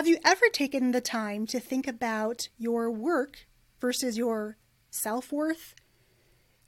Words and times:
Have 0.00 0.08
you 0.08 0.16
ever 0.24 0.46
taken 0.50 0.92
the 0.92 1.02
time 1.02 1.46
to 1.48 1.60
think 1.60 1.86
about 1.86 2.48
your 2.56 2.90
work 2.90 3.46
versus 3.82 4.16
your 4.16 4.56
self 4.90 5.30
worth? 5.30 5.74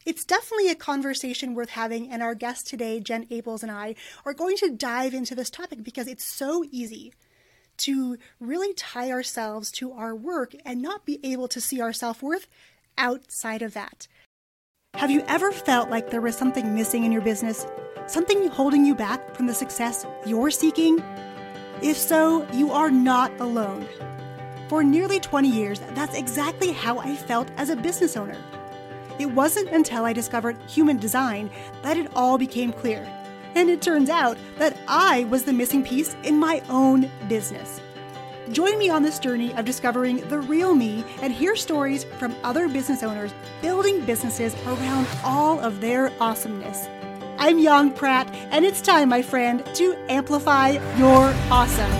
It's 0.04 0.26
definitely 0.26 0.68
a 0.68 0.74
conversation 0.74 1.54
worth 1.54 1.70
having, 1.70 2.10
and 2.10 2.22
our 2.22 2.34
guest 2.34 2.66
today, 2.66 3.00
Jen 3.00 3.24
Abels, 3.28 3.62
and 3.62 3.72
I 3.72 3.94
are 4.26 4.34
going 4.34 4.58
to 4.58 4.68
dive 4.68 5.14
into 5.14 5.34
this 5.34 5.48
topic 5.48 5.82
because 5.82 6.08
it's 6.08 6.26
so 6.26 6.62
easy 6.70 7.14
to 7.78 8.18
really 8.38 8.74
tie 8.74 9.10
ourselves 9.10 9.72
to 9.72 9.92
our 9.92 10.14
work 10.14 10.54
and 10.66 10.82
not 10.82 11.06
be 11.06 11.18
able 11.24 11.48
to 11.48 11.60
see 11.62 11.80
our 11.80 11.94
self 11.94 12.22
worth 12.22 12.46
outside 12.98 13.62
of 13.62 13.72
that. 13.72 14.08
Have 14.92 15.10
you 15.10 15.24
ever 15.26 15.52
felt 15.52 15.88
like 15.88 16.10
there 16.10 16.20
was 16.20 16.36
something 16.36 16.74
missing 16.74 17.04
in 17.04 17.12
your 17.12 17.22
business? 17.22 17.66
Something 18.08 18.48
holding 18.48 18.84
you 18.84 18.94
back 18.94 19.34
from 19.34 19.46
the 19.46 19.54
success 19.54 20.04
you're 20.26 20.50
seeking? 20.50 21.02
If 21.82 21.98
so, 21.98 22.46
you 22.52 22.70
are 22.70 22.92
not 22.92 23.32
alone. 23.40 23.88
For 24.68 24.84
nearly 24.84 25.18
20 25.18 25.48
years, 25.48 25.80
that's 25.94 26.16
exactly 26.16 26.70
how 26.70 26.98
I 26.98 27.16
felt 27.16 27.50
as 27.56 27.70
a 27.70 27.76
business 27.76 28.16
owner. 28.16 28.38
It 29.18 29.26
wasn't 29.26 29.68
until 29.70 30.04
I 30.04 30.12
discovered 30.12 30.56
human 30.68 30.96
design 30.96 31.50
that 31.82 31.96
it 31.96 32.08
all 32.14 32.38
became 32.38 32.72
clear. 32.72 33.04
And 33.56 33.68
it 33.68 33.82
turns 33.82 34.10
out 34.10 34.38
that 34.58 34.76
I 34.86 35.24
was 35.24 35.42
the 35.42 35.52
missing 35.52 35.82
piece 35.82 36.14
in 36.22 36.38
my 36.38 36.62
own 36.70 37.10
business. 37.28 37.80
Join 38.52 38.78
me 38.78 38.88
on 38.88 39.02
this 39.02 39.18
journey 39.18 39.52
of 39.54 39.64
discovering 39.64 40.16
the 40.28 40.38
real 40.38 40.74
me 40.74 41.04
and 41.20 41.32
hear 41.32 41.56
stories 41.56 42.04
from 42.04 42.36
other 42.44 42.68
business 42.68 43.02
owners 43.02 43.34
building 43.60 44.04
businesses 44.04 44.54
around 44.66 45.08
all 45.24 45.58
of 45.58 45.80
their 45.80 46.12
awesomeness. 46.20 46.86
I'm 47.44 47.58
Young 47.58 47.90
Pratt, 47.90 48.32
and 48.52 48.64
it's 48.64 48.80
time, 48.80 49.08
my 49.08 49.20
friend, 49.20 49.66
to 49.74 49.96
amplify 50.08 50.78
your 50.96 51.34
awesome. 51.50 51.90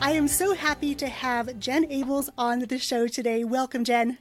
I 0.00 0.12
am 0.12 0.28
so 0.28 0.54
happy 0.54 0.94
to 0.94 1.06
have 1.08 1.58
Jen 1.58 1.84
Abels 1.90 2.30
on 2.38 2.60
the 2.60 2.78
show 2.78 3.06
today. 3.06 3.44
Welcome, 3.44 3.84
Jen. 3.84 4.16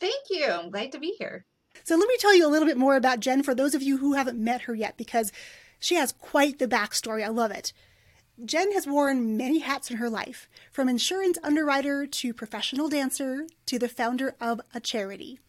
Thank 0.00 0.30
you. 0.30 0.46
I'm 0.46 0.70
glad 0.70 0.90
to 0.92 0.98
be 0.98 1.14
here. 1.18 1.44
So 1.84 1.96
let 1.96 2.08
me 2.08 2.16
tell 2.18 2.34
you 2.34 2.46
a 2.46 2.48
little 2.48 2.66
bit 2.66 2.78
more 2.78 2.96
about 2.96 3.20
Jen 3.20 3.42
for 3.42 3.54
those 3.54 3.74
of 3.74 3.82
you 3.82 3.98
who 3.98 4.14
haven't 4.14 4.42
met 4.42 4.62
her 4.62 4.74
yet, 4.74 4.96
because 4.96 5.32
she 5.78 5.96
has 5.96 6.12
quite 6.12 6.58
the 6.58 6.66
backstory. 6.66 7.22
I 7.22 7.28
love 7.28 7.50
it. 7.50 7.74
Jen 8.44 8.72
has 8.72 8.86
worn 8.86 9.36
many 9.36 9.60
hats 9.60 9.90
in 9.90 9.96
her 9.96 10.10
life, 10.10 10.48
from 10.70 10.90
insurance 10.90 11.38
underwriter 11.42 12.06
to 12.06 12.34
professional 12.34 12.88
dancer 12.88 13.46
to 13.64 13.78
the 13.78 13.88
founder 13.88 14.34
of 14.40 14.60
a 14.74 14.80
charity. 14.80 15.40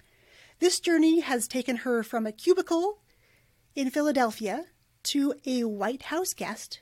This 0.60 0.80
journey 0.80 1.20
has 1.20 1.50
taken 1.50 1.78
her 1.78 2.02
from 2.02 2.26
a 2.26 2.32
cubicle 2.32 3.00
in 3.76 3.90
Philadelphia 3.90 4.68
to 5.04 5.34
a 5.46 5.66
White 5.66 6.04
House 6.04 6.34
guest, 6.34 6.80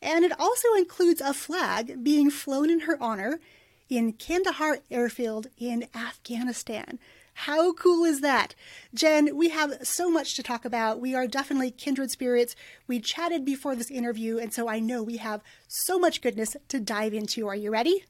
and 0.00 0.24
it 0.24 0.38
also 0.38 0.68
includes 0.76 1.20
a 1.20 1.34
flag 1.34 2.04
being 2.04 2.30
flown 2.30 2.70
in 2.70 2.80
her 2.80 2.96
honor 3.02 3.40
in 3.88 4.12
Kandahar 4.12 4.78
Airfield 4.92 5.48
in 5.56 5.88
Afghanistan. 5.92 7.00
How 7.42 7.72
cool 7.72 8.04
is 8.04 8.20
that? 8.20 8.56
Jen, 8.92 9.36
we 9.36 9.50
have 9.50 9.86
so 9.86 10.10
much 10.10 10.34
to 10.34 10.42
talk 10.42 10.64
about. 10.64 11.00
We 11.00 11.14
are 11.14 11.28
definitely 11.28 11.70
kindred 11.70 12.10
spirits. 12.10 12.56
We 12.88 12.98
chatted 12.98 13.44
before 13.44 13.76
this 13.76 13.92
interview, 13.92 14.38
and 14.38 14.52
so 14.52 14.68
I 14.68 14.80
know 14.80 15.04
we 15.04 15.18
have 15.18 15.40
so 15.68 16.00
much 16.00 16.20
goodness 16.20 16.56
to 16.66 16.80
dive 16.80 17.14
into. 17.14 17.46
Are 17.46 17.54
you 17.54 17.70
ready? 17.70 18.04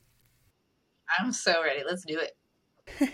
I'm 1.19 1.31
so 1.33 1.63
ready. 1.63 1.83
Let's 1.87 2.07
do 2.07 2.19
it. 2.19 2.39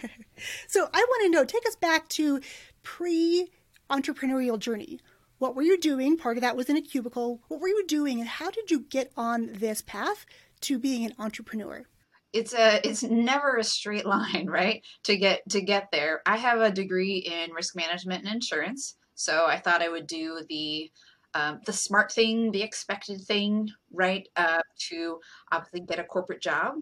so 0.69 0.89
I 0.95 1.05
want 1.09 1.23
to 1.25 1.31
know, 1.31 1.45
take 1.45 1.67
us 1.67 1.75
back 1.75 2.09
to 2.11 2.41
pre 2.85 3.51
entrepreneurial 3.91 4.57
journey. 4.57 5.01
What 5.39 5.57
were 5.57 5.63
you 5.63 5.77
doing? 5.77 6.17
Part 6.17 6.37
of 6.37 6.43
that 6.43 6.57
was 6.57 6.71
in 6.71 6.77
a 6.77 6.81
cubicle. 6.81 7.41
What 7.49 7.61
were 7.61 7.67
you 7.67 7.85
doing, 7.89 8.21
and 8.21 8.29
how 8.29 8.53
did 8.53 8.71
you 8.71 8.87
get 8.89 9.11
on 9.17 9.51
this 9.55 9.83
path 9.83 10.27
to 10.61 10.79
being 10.79 11.05
an 11.05 11.15
entrepreneur? 11.19 11.87
It's 12.35 12.53
a 12.53 12.87
it's 12.87 13.03
never 13.03 13.57
a 13.57 13.65
straight 13.65 14.05
line 14.05 14.47
right 14.51 14.85
to 15.05 15.17
get 15.17 15.49
to 15.51 15.61
get 15.61 15.89
there. 15.93 16.21
I 16.27 16.37
have 16.37 16.61
a 16.61 16.71
degree 16.71 17.19
in 17.19 17.53
risk 17.53 17.75
management 17.75 18.25
and 18.25 18.35
insurance 18.35 18.97
so 19.15 19.47
i 19.47 19.57
thought 19.57 19.83
i 19.83 19.89
would 19.89 20.07
do 20.07 20.41
the 20.49 20.91
um, 21.37 21.61
the 21.67 21.73
smart 21.73 22.13
thing 22.13 22.53
the 22.53 22.63
expected 22.63 23.21
thing 23.23 23.71
right 23.93 24.29
uh, 24.37 24.61
to 24.79 25.19
obviously 25.51 25.81
get 25.81 25.99
a 25.99 26.05
corporate 26.05 26.43
job 26.43 26.75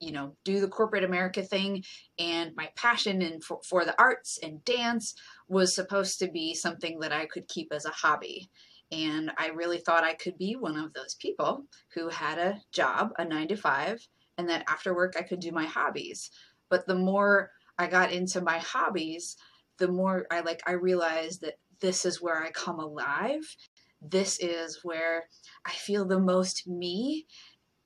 you 0.00 0.12
know 0.12 0.34
do 0.44 0.60
the 0.60 0.68
corporate 0.68 1.04
america 1.04 1.42
thing 1.42 1.82
and 2.18 2.54
my 2.56 2.68
passion 2.76 3.22
and 3.22 3.42
for, 3.42 3.60
for 3.68 3.84
the 3.84 4.00
arts 4.00 4.38
and 4.42 4.64
dance 4.64 5.14
was 5.48 5.74
supposed 5.74 6.18
to 6.18 6.28
be 6.28 6.54
something 6.54 6.98
that 7.00 7.12
i 7.12 7.26
could 7.26 7.46
keep 7.48 7.72
as 7.72 7.84
a 7.84 7.90
hobby 7.90 8.48
and 8.90 9.30
i 9.38 9.48
really 9.48 9.78
thought 9.78 10.04
i 10.04 10.14
could 10.14 10.36
be 10.36 10.56
one 10.56 10.76
of 10.76 10.92
those 10.92 11.14
people 11.14 11.64
who 11.94 12.08
had 12.08 12.38
a 12.38 12.60
job 12.72 13.12
a 13.18 13.24
nine 13.24 13.46
to 13.46 13.56
five 13.56 14.06
and 14.40 14.48
that 14.48 14.64
after 14.68 14.94
work 14.94 15.14
I 15.18 15.22
could 15.22 15.40
do 15.40 15.52
my 15.52 15.66
hobbies. 15.66 16.30
But 16.70 16.86
the 16.86 16.96
more 16.96 17.50
I 17.78 17.86
got 17.86 18.10
into 18.10 18.40
my 18.40 18.58
hobbies, 18.58 19.36
the 19.78 19.88
more 19.88 20.26
I 20.30 20.40
like 20.40 20.62
I 20.66 20.72
realized 20.72 21.42
that 21.42 21.58
this 21.80 22.04
is 22.04 22.20
where 22.20 22.42
I 22.42 22.50
come 22.50 22.80
alive. 22.80 23.56
This 24.00 24.38
is 24.40 24.80
where 24.82 25.24
I 25.66 25.72
feel 25.72 26.06
the 26.06 26.18
most 26.18 26.66
me. 26.66 27.26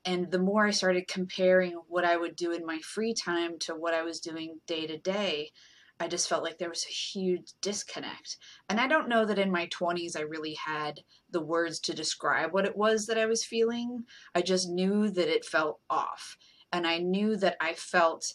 And 0.04 0.30
the 0.30 0.38
more 0.38 0.66
I 0.66 0.70
started 0.70 1.08
comparing 1.08 1.72
what 1.88 2.04
I 2.04 2.16
would 2.16 2.36
do 2.36 2.52
in 2.52 2.64
my 2.64 2.78
free 2.80 3.14
time 3.14 3.58
to 3.60 3.74
what 3.74 3.94
I 3.94 4.02
was 4.02 4.20
doing 4.20 4.60
day 4.66 4.86
to 4.86 4.98
day, 4.98 5.50
I 6.00 6.08
just 6.08 6.28
felt 6.28 6.42
like 6.42 6.58
there 6.58 6.68
was 6.68 6.84
a 6.84 6.92
huge 6.92 7.52
disconnect. 7.60 8.36
And 8.68 8.80
I 8.80 8.88
don't 8.88 9.08
know 9.08 9.24
that 9.24 9.38
in 9.38 9.50
my 9.50 9.68
20s 9.68 10.16
I 10.16 10.22
really 10.22 10.54
had 10.54 11.00
the 11.30 11.40
words 11.40 11.78
to 11.80 11.94
describe 11.94 12.52
what 12.52 12.64
it 12.64 12.76
was 12.76 13.06
that 13.06 13.18
I 13.18 13.26
was 13.26 13.44
feeling. 13.44 14.04
I 14.34 14.42
just 14.42 14.68
knew 14.68 15.08
that 15.10 15.28
it 15.28 15.44
felt 15.44 15.80
off. 15.88 16.36
And 16.72 16.86
I 16.86 16.98
knew 16.98 17.36
that 17.36 17.56
I 17.60 17.74
felt 17.74 18.34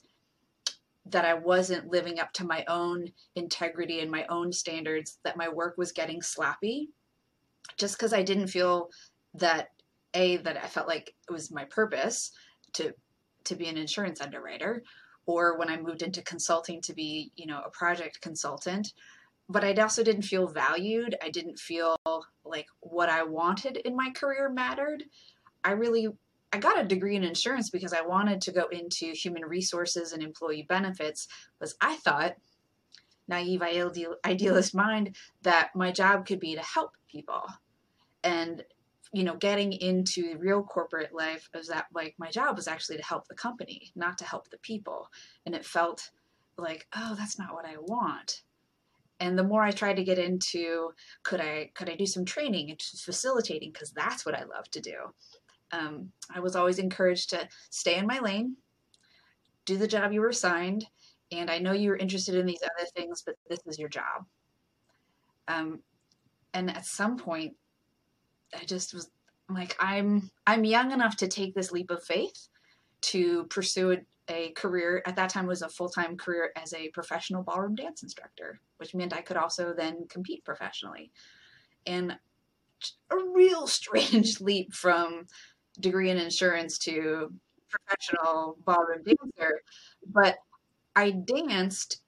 that 1.05 1.25
I 1.25 1.33
wasn't 1.33 1.91
living 1.91 2.19
up 2.19 2.31
to 2.33 2.45
my 2.45 2.63
own 2.67 3.11
integrity 3.35 3.99
and 3.99 4.11
my 4.11 4.25
own 4.29 4.53
standards, 4.53 5.19
that 5.23 5.37
my 5.37 5.49
work 5.49 5.77
was 5.77 5.91
getting 5.91 6.21
sloppy 6.21 6.89
just 7.77 7.97
because 7.97 8.13
I 8.13 8.23
didn't 8.23 8.47
feel 8.47 8.89
that 9.33 9.69
a 10.13 10.37
that 10.37 10.57
I 10.57 10.67
felt 10.67 10.87
like 10.87 11.13
it 11.29 11.31
was 11.31 11.51
my 11.51 11.65
purpose 11.65 12.31
to 12.73 12.93
to 13.45 13.55
be 13.55 13.67
an 13.67 13.77
insurance 13.77 14.21
underwriter 14.21 14.83
or 15.29 15.59
when 15.59 15.69
I 15.69 15.78
moved 15.78 16.01
into 16.01 16.23
consulting 16.23 16.81
to 16.81 16.94
be, 16.95 17.31
you 17.35 17.45
know, 17.45 17.62
a 17.63 17.69
project 17.69 18.19
consultant. 18.19 18.94
But 19.47 19.63
I 19.63 19.73
also 19.73 20.03
didn't 20.03 20.23
feel 20.23 20.47
valued. 20.47 21.16
I 21.23 21.29
didn't 21.29 21.59
feel 21.59 21.95
like 22.44 22.66
what 22.79 23.09
I 23.09 23.22
wanted 23.22 23.78
in 23.78 23.95
my 23.95 24.09
career 24.09 24.50
mattered. 24.50 25.03
I 25.63 25.72
really 25.73 26.07
I 26.51 26.57
got 26.57 26.79
a 26.79 26.84
degree 26.84 27.16
in 27.16 27.23
insurance 27.23 27.69
because 27.69 27.94
I 27.94 28.01
wanted 28.01 28.41
to 28.41 28.51
go 28.51 28.66
into 28.72 29.12
human 29.12 29.45
resources 29.45 30.13
and 30.13 30.23
employee 30.23 30.66
benefits 30.68 31.28
because 31.59 31.75
I 31.79 31.97
thought 31.97 32.34
naive 33.28 33.62
idealist 34.25 34.73
mind 34.73 35.16
that 35.44 35.69
my 35.75 35.91
job 35.91 36.25
could 36.25 36.39
be 36.39 36.56
to 36.56 36.63
help 36.63 36.94
people. 37.07 37.44
And 38.23 38.63
you 39.11 39.23
know, 39.23 39.35
getting 39.35 39.73
into 39.73 40.37
real 40.37 40.61
corporate 40.61 41.13
life 41.13 41.49
is 41.55 41.67
that 41.67 41.87
like 41.93 42.15
my 42.19 42.29
job 42.29 42.55
was 42.55 42.67
actually 42.67 42.97
to 42.97 43.03
help 43.03 43.27
the 43.27 43.35
company, 43.35 43.91
not 43.95 44.17
to 44.19 44.25
help 44.25 44.49
the 44.49 44.59
people. 44.59 45.09
And 45.45 45.55
it 45.55 45.65
felt 45.65 46.11
like, 46.57 46.87
oh, 46.95 47.15
that's 47.17 47.39
not 47.39 47.53
what 47.53 47.65
I 47.65 47.77
want. 47.77 48.43
And 49.19 49.37
the 49.37 49.43
more 49.43 49.63
I 49.63 49.71
tried 49.71 49.95
to 49.95 50.03
get 50.03 50.19
into, 50.19 50.91
could 51.23 51.41
I 51.41 51.71
could 51.73 51.89
I 51.89 51.95
do 51.95 52.05
some 52.05 52.23
training 52.23 52.69
and 52.69 52.81
facilitating 52.81 53.71
because 53.71 53.91
that's 53.91 54.25
what 54.25 54.35
I 54.35 54.43
love 54.43 54.69
to 54.71 54.79
do. 54.79 54.95
Um, 55.71 56.11
I 56.33 56.39
was 56.39 56.55
always 56.55 56.79
encouraged 56.79 57.31
to 57.31 57.47
stay 57.69 57.97
in 57.97 58.07
my 58.07 58.19
lane, 58.19 58.55
do 59.65 59.77
the 59.77 59.87
job 59.87 60.13
you 60.13 60.21
were 60.21 60.29
assigned, 60.29 60.85
and 61.31 61.49
I 61.49 61.59
know 61.59 61.73
you 61.73 61.89
were 61.89 61.97
interested 61.97 62.35
in 62.35 62.45
these 62.45 62.63
other 62.63 62.87
things, 62.95 63.23
but 63.25 63.35
this 63.49 63.59
is 63.65 63.77
your 63.77 63.89
job. 63.89 64.25
Um, 65.47 65.79
and 66.53 66.69
at 66.69 66.85
some 66.85 67.17
point, 67.17 67.53
I 68.54 68.66
just 68.66 68.94
was 68.94 69.10
like, 69.50 69.75
I'm 69.80 70.30
I'm 70.48 70.63
young 70.63 70.92
enough 70.92 71.18
to 71.18 71.28
take 71.28 71.54
this 71.54 71.72
leap 71.72 71.92
of 71.92 72.04
faith 72.04 72.48
to 73.01 73.46
pursue 73.46 73.92
a, 73.92 73.98
a 74.28 74.51
career. 74.51 75.01
At 75.06 75.16
that 75.16 75.30
time, 75.30 75.48
was 75.48 75.62
a 75.62 75.69
full 75.69 75.90
time 75.90 76.18
career 76.18 76.51
as 76.56 76.74
a 76.74 76.90
professional 76.90 77.44
ballroom 77.44 77.75
dance 77.75 78.04
instructor, 78.04 78.60
which 78.78 78.96
meant 78.96 79.13
I 79.13 79.22
could 79.22 79.38
also 79.38 79.74
then 79.75 80.06
compete 80.10 80.44
professionally. 80.46 81.12
And 81.86 82.18
a 83.10 83.16
real 83.34 83.68
strange 83.80 84.42
leap 84.42 84.74
from 84.74 85.28
degree 85.80 86.10
in 86.10 86.18
insurance 86.18 86.78
to 86.80 87.31
professional 87.69 88.57
ballroom 88.66 89.04
dancer, 89.04 89.62
but 90.06 90.38
I 90.96 91.12
danced 91.12 92.01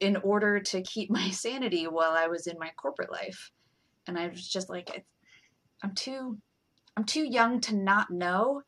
in 0.00 0.16
order 0.16 0.60
to 0.60 0.82
keep 0.82 1.10
my 1.20 1.30
sanity 1.30 1.86
while 1.86 2.12
I 2.12 2.28
was 2.28 2.46
in 2.46 2.58
my 2.58 2.70
corporate 2.76 3.12
life. 3.12 3.50
And 4.06 4.18
I 4.18 4.28
was 4.28 4.46
just 4.46 4.70
like, 4.70 5.04
I'm 5.82 5.94
too 5.94 6.38
I'm 6.96 7.04
too 7.04 7.24
young 7.24 7.60
to 7.62 7.76
not 7.76 8.10
know 8.10 8.62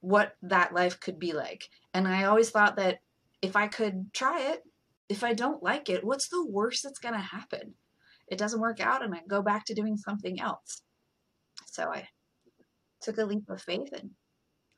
what 0.00 0.36
that 0.42 0.72
life 0.72 1.00
could 1.00 1.18
be 1.18 1.32
like. 1.32 1.68
And 1.92 2.08
I 2.08 2.24
always 2.24 2.50
thought 2.50 2.76
that 2.76 3.00
if 3.42 3.56
I 3.56 3.66
could 3.66 4.12
try 4.14 4.52
it, 4.52 4.62
if 5.08 5.22
I 5.22 5.34
don't 5.34 5.62
like 5.62 5.88
it, 5.90 6.04
what's 6.04 6.28
the 6.28 6.46
worst 6.46 6.82
that's 6.82 6.98
going 6.98 7.14
to 7.14 7.20
happen? 7.20 7.74
it 8.30 8.38
doesn't 8.38 8.60
work 8.60 8.80
out 8.80 9.04
and 9.04 9.14
I 9.14 9.20
go 9.26 9.42
back 9.42 9.64
to 9.66 9.74
doing 9.74 9.96
something 9.96 10.40
else. 10.40 10.82
So 11.66 11.84
I 11.84 12.08
took 13.02 13.18
a 13.18 13.24
leap 13.24 13.48
of 13.48 13.60
faith 13.60 13.90
and 13.92 14.10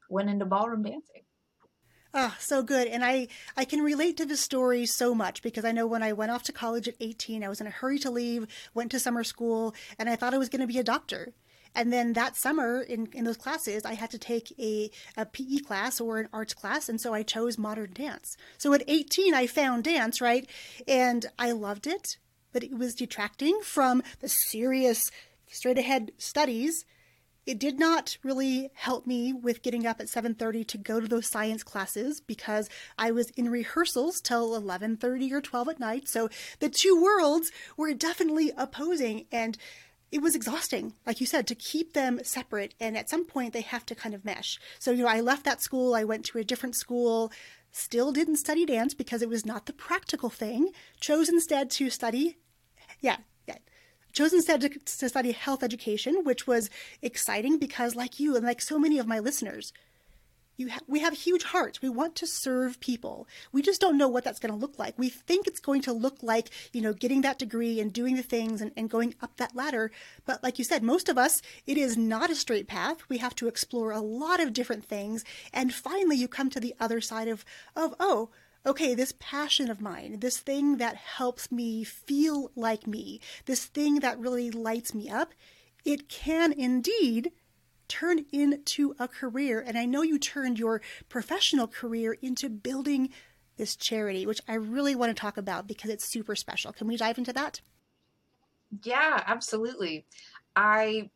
went 0.09 0.31
into 0.31 0.47
ballroom 0.47 0.83
dancing. 0.83 1.23
Ah, 2.13 2.35
oh, 2.35 2.37
so 2.41 2.63
good. 2.63 2.89
And 2.89 3.05
I, 3.05 3.29
I 3.57 3.65
can 3.65 3.83
relate 3.83 4.17
to 4.17 4.27
this 4.27 4.41
story 4.41 4.85
so 4.85 5.15
much 5.15 5.43
because 5.43 5.65
I 5.65 5.71
know 5.71 5.87
when 5.87 6.03
I 6.03 6.13
went 6.13 6.33
off 6.33 6.43
to 6.45 6.53
college 6.53 6.89
at 6.89 6.97
18, 6.99 7.45
I 7.45 7.49
was 7.49 7.61
in 7.61 7.69
a 7.69 7.71
hurry 7.71 8.01
to 8.01 8.11
leave, 8.11 8.49
went 8.75 8.91
to 8.91 8.99
summer 8.99 9.23
school, 9.23 9.75
and 9.97 10.09
I 10.09 10.17
thought 10.17 10.35
I 10.35 10.39
was 10.39 10.49
going 10.49 10.61
to 10.61 10.67
be 10.67 10.79
a 10.79 10.85
doctor. 10.85 11.35
And 11.75 11.93
then 11.93 12.15
that 12.15 12.37
summer 12.37 12.81
in, 12.81 13.09
in 13.13 13.25
those 13.25 13.37
classes, 13.37 13.85
I 13.85 13.95
had 13.95 14.11
to 14.11 14.19
take 14.19 14.53
a, 14.59 14.91
a 15.17 15.27
PE 15.27 15.59
class 15.59 16.01
or 16.01 16.19
an 16.19 16.29
arts 16.33 16.55
class. 16.55 16.89
And 16.89 17.01
so 17.01 17.15
I 17.15 17.23
chose 17.23 17.59
modern 17.59 17.93
dance. 17.93 18.37
So 18.59 18.73
at 18.73 18.83
18, 18.89 19.35
I 19.35 19.47
found 19.47 19.85
dance, 19.85 20.21
right? 20.21 20.49
And 20.89 21.27
I 21.39 21.53
loved 21.53 21.87
it, 21.87 22.19
but 22.53 22.65
it 22.65 22.77
was 22.77 22.95
detracting 22.95 23.61
from 23.63 24.03
the 24.21 24.29
serious, 24.29 25.11
straight 25.49 25.79
ahead 25.79 26.13
studies. 26.19 26.85
It 27.47 27.59
did 27.59 27.79
not 27.79 28.19
really 28.23 28.71
help 28.75 29.07
me 29.07 29.33
with 29.33 29.63
getting 29.63 29.87
up 29.87 29.99
at 30.01 30.09
7:30 30.09 30.67
to 30.69 30.79
go 30.79 31.01
to 31.01 31.09
those 31.09 31.27
science 31.27 31.63
classes 31.63 32.21
because 32.21 32.69
I 32.99 33.11
was 33.11 33.31
in 33.31 33.49
rehearsals 33.49 34.21
till 34.21 34.55
11:30 34.55 35.33
or 35.33 35.41
12 35.41 35.69
at 35.69 35.81
night. 35.81 36.07
So 36.07 36.29
the 36.61 36.69
two 36.69 37.01
worlds 37.01 37.51
were 37.77 37.95
definitely 37.95 38.53
opposing 38.57 39.27
and 39.33 39.57
it 40.13 40.23
was 40.23 40.35
exhausting, 40.35 40.95
like 41.07 41.21
you 41.21 41.27
said, 41.27 41.47
to 41.47 41.55
keep 41.55 41.93
them 41.93 42.21
separate. 42.25 42.75
And 42.81 42.97
at 42.97 43.09
some 43.09 43.25
point, 43.25 43.53
they 43.53 43.61
have 43.61 43.87
to 43.87 43.95
kind 43.95 44.15
of 44.15 44.25
mesh. 44.25 44.59
So, 44.79 44.91
you 44.91 45.05
know, 45.05 45.09
I 45.09 45.21
left 45.21 45.45
that 45.45 45.63
school, 45.63 45.95
I 45.95 46.05
went 46.05 46.25
to 46.27 46.39
a 46.39 46.45
different 46.45 46.75
school, 46.75 47.31
still 47.71 48.11
didn't 48.13 48.37
study 48.37 48.67
dance 48.67 48.95
because 48.95 49.23
it 49.23 49.29
was 49.29 49.47
not 49.47 49.67
the 49.67 49.73
practical 49.73 50.29
thing, 50.29 50.71
chose 51.01 51.29
instead 51.29 51.71
to 51.71 51.91
study, 51.91 52.39
yeah, 53.01 53.19
yeah, 53.47 53.59
chose 54.13 54.33
instead 54.33 54.61
to, 54.63 54.69
to 54.69 55.09
study 55.09 55.33
health 55.33 55.63
education, 55.63 56.25
which 56.25 56.47
was 56.47 56.71
exciting 57.03 57.59
because, 57.59 57.95
like 57.95 58.19
you 58.19 58.35
and 58.37 58.45
like 58.45 58.61
so 58.61 58.79
many 58.79 58.99
of 58.99 59.07
my 59.07 59.21
listeners, 59.21 59.73
ha- 60.69 60.81
we 60.87 61.01
have 61.01 61.15
huge 61.15 61.45
hearts. 61.45 61.83
We 61.83 61.89
want 61.89 62.15
to 62.17 62.27
serve 62.27 62.81
people. 62.81 63.27
We 63.53 63.63
just 63.63 63.81
don't 63.81 63.99
know 63.99 64.09
what 64.09 64.25
that's 64.25 64.39
going 64.39 64.53
to 64.53 64.59
look 64.59 64.79
like. 64.79 64.99
We 64.99 65.09
think 65.09 65.47
it's 65.47 65.61
going 65.61 65.83
to 65.83 65.93
look 65.93 66.23
like, 66.23 66.51
you 66.73 66.81
know, 66.81 66.93
getting 66.93 67.23
that 67.23 67.39
degree 67.39 67.81
and 67.81 67.93
doing 67.93 68.17
the 68.17 68.23
things 68.23 68.61
and, 68.61 68.73
and 68.77 68.91
going 68.91 69.15
up 69.21 69.37
that 69.37 69.57
ladder. 69.57 69.91
But 70.27 70.43
like 70.43 70.59
you 70.59 70.65
said, 70.65 70.83
most 70.83 71.09
of 71.09 71.19
us, 71.19 71.43
it 71.67 71.79
is 71.79 71.97
not 71.97 72.31
a 72.31 72.35
straight 72.35 72.67
path. 72.67 72.99
We 73.09 73.19
have 73.19 73.35
to 73.37 73.49
explore 73.49 73.93
a 73.93 74.01
lot 74.01 74.41
of 74.41 74.53
different 74.53 74.85
things. 74.85 75.25
And 75.53 75.73
finally, 75.73 76.17
you 76.17 76.29
come 76.29 76.51
to 76.51 76.61
the 76.61 76.75
other 76.81 77.01
side 77.01 77.29
of, 77.29 77.45
of 77.75 77.95
oh, 78.01 78.31
okay, 78.67 78.95
this 78.95 79.15
passion 79.19 79.71
of 79.71 79.81
mine, 79.81 80.21
this 80.21 80.39
thing 80.39 80.77
that 80.77 80.97
helps 80.97 81.51
me 81.51 81.85
feel 81.85 82.51
like 82.55 82.87
me, 82.87 83.21
this 83.47 83.65
thing 83.65 84.01
that 84.01 84.19
really 84.19 84.51
lights 84.51 84.95
me 84.95 85.09
up, 85.09 85.33
it 85.85 86.09
can 86.09 86.53
indeed 86.53 87.33
turn 87.91 88.25
into 88.33 88.95
a 88.99 89.09
career. 89.09 89.63
And 89.67 89.77
I 89.77 89.85
know 89.85 90.03
you 90.03 90.19
turned 90.19 90.59
your 90.59 90.81
professional 91.09 91.67
career 91.67 92.17
into 92.23 92.49
building 92.49 93.11
this 93.57 93.77
charity, 93.77 94.25
which 94.25 94.41
I 94.49 94.55
really 94.55 94.95
want 94.95 95.15
to 95.15 95.21
talk 95.21 95.37
about 95.37 95.67
because 95.67 95.91
it's 95.91 96.05
super 96.05 96.35
special. 96.35 96.73
Can 96.73 96.87
we 96.87 96.97
dive 96.97 97.19
into 97.19 97.33
that? 97.35 97.61
Yeah, 98.83 99.23
absolutely. 99.27 100.07
I 100.57 101.11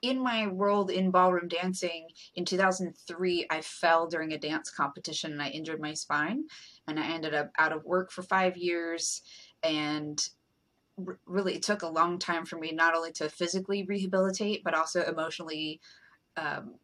in 0.00 0.22
my 0.22 0.46
world 0.46 0.90
in 0.90 1.10
ballroom 1.10 1.48
dancing 1.48 2.06
in 2.34 2.44
2003 2.44 3.46
i 3.48 3.60
fell 3.62 4.06
during 4.06 4.34
a 4.34 4.38
dance 4.38 4.70
competition 4.70 5.32
and 5.32 5.40
i 5.40 5.48
injured 5.48 5.80
my 5.80 5.94
spine 5.94 6.44
and 6.86 7.00
i 7.00 7.06
ended 7.06 7.32
up 7.32 7.50
out 7.58 7.72
of 7.72 7.86
work 7.86 8.10
for 8.10 8.22
five 8.22 8.54
years 8.54 9.22
and 9.62 10.28
really 11.24 11.54
it 11.54 11.62
took 11.62 11.80
a 11.82 11.88
long 11.88 12.18
time 12.18 12.44
for 12.44 12.58
me 12.58 12.70
not 12.70 12.94
only 12.94 13.12
to 13.12 13.30
physically 13.30 13.82
rehabilitate 13.84 14.62
but 14.62 14.74
also 14.74 15.02
emotionally 15.04 15.80
um, 16.36 16.74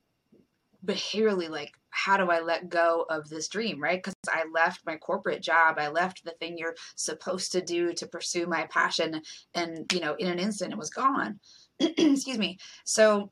behaviorally 0.85 1.50
like 1.50 1.73
how 1.91 2.17
do 2.17 2.31
i 2.31 2.41
let 2.41 2.70
go 2.70 3.05
of 3.11 3.29
this 3.29 3.49
dream 3.49 3.82
right? 3.82 3.99
Because 4.02 4.14
i 4.29 4.44
left 4.55 4.87
my 4.87 4.97
corporate 4.97 5.43
job 5.43 5.76
i 5.79 5.88
left 5.88 6.25
the 6.25 6.32
thing 6.32 6.56
you're 6.56 6.76
supposed 6.94 7.52
to 7.52 7.61
do 7.61 7.93
to 7.93 8.06
pursue 8.06 8.47
my 8.47 8.67
passion 8.70 9.20
and 9.55 9.93
you 9.93 10.00
know 10.00 10.14
in 10.14 10.29
an 10.29 10.38
instant 10.38 10.73
it 10.73 10.79
was 10.79 10.91
gone. 10.91 11.38
Excuse 11.81 12.38
me. 12.38 12.58
So 12.85 13.31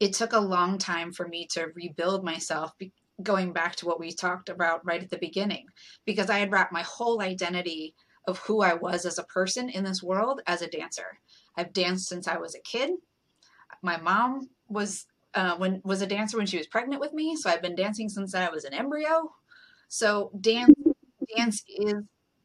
it 0.00 0.12
took 0.12 0.32
a 0.32 0.40
long 0.40 0.78
time 0.78 1.12
for 1.12 1.26
me 1.26 1.46
to 1.52 1.68
rebuild 1.74 2.24
myself 2.24 2.72
going 3.22 3.52
back 3.52 3.74
to 3.76 3.86
what 3.86 3.98
we 3.98 4.12
talked 4.12 4.48
about 4.48 4.84
right 4.84 5.02
at 5.02 5.10
the 5.10 5.18
beginning 5.18 5.66
because 6.04 6.30
i 6.30 6.38
had 6.38 6.52
wrapped 6.52 6.72
my 6.72 6.82
whole 6.82 7.20
identity 7.20 7.94
of 8.26 8.38
who 8.40 8.60
i 8.62 8.74
was 8.74 9.06
as 9.06 9.18
a 9.18 9.24
person 9.24 9.68
in 9.70 9.82
this 9.84 10.02
world 10.02 10.42
as 10.46 10.62
a 10.62 10.68
dancer. 10.68 11.18
I've 11.56 11.72
danced 11.72 12.08
since 12.08 12.28
i 12.28 12.36
was 12.36 12.54
a 12.54 12.60
kid. 12.60 12.90
My 13.82 13.96
mom 13.96 14.50
was 14.68 15.06
uh, 15.34 15.56
when 15.56 15.80
was 15.84 16.02
a 16.02 16.06
dancer 16.06 16.36
when 16.36 16.46
she 16.46 16.58
was 16.58 16.66
pregnant 16.66 17.00
with 17.00 17.12
me. 17.12 17.36
So 17.36 17.50
I've 17.50 17.62
been 17.62 17.76
dancing 17.76 18.08
since 18.08 18.34
I 18.34 18.48
was 18.48 18.64
an 18.64 18.74
embryo. 18.74 19.32
So 19.88 20.30
dance 20.40 20.74
dance 21.36 21.64
is 21.68 21.94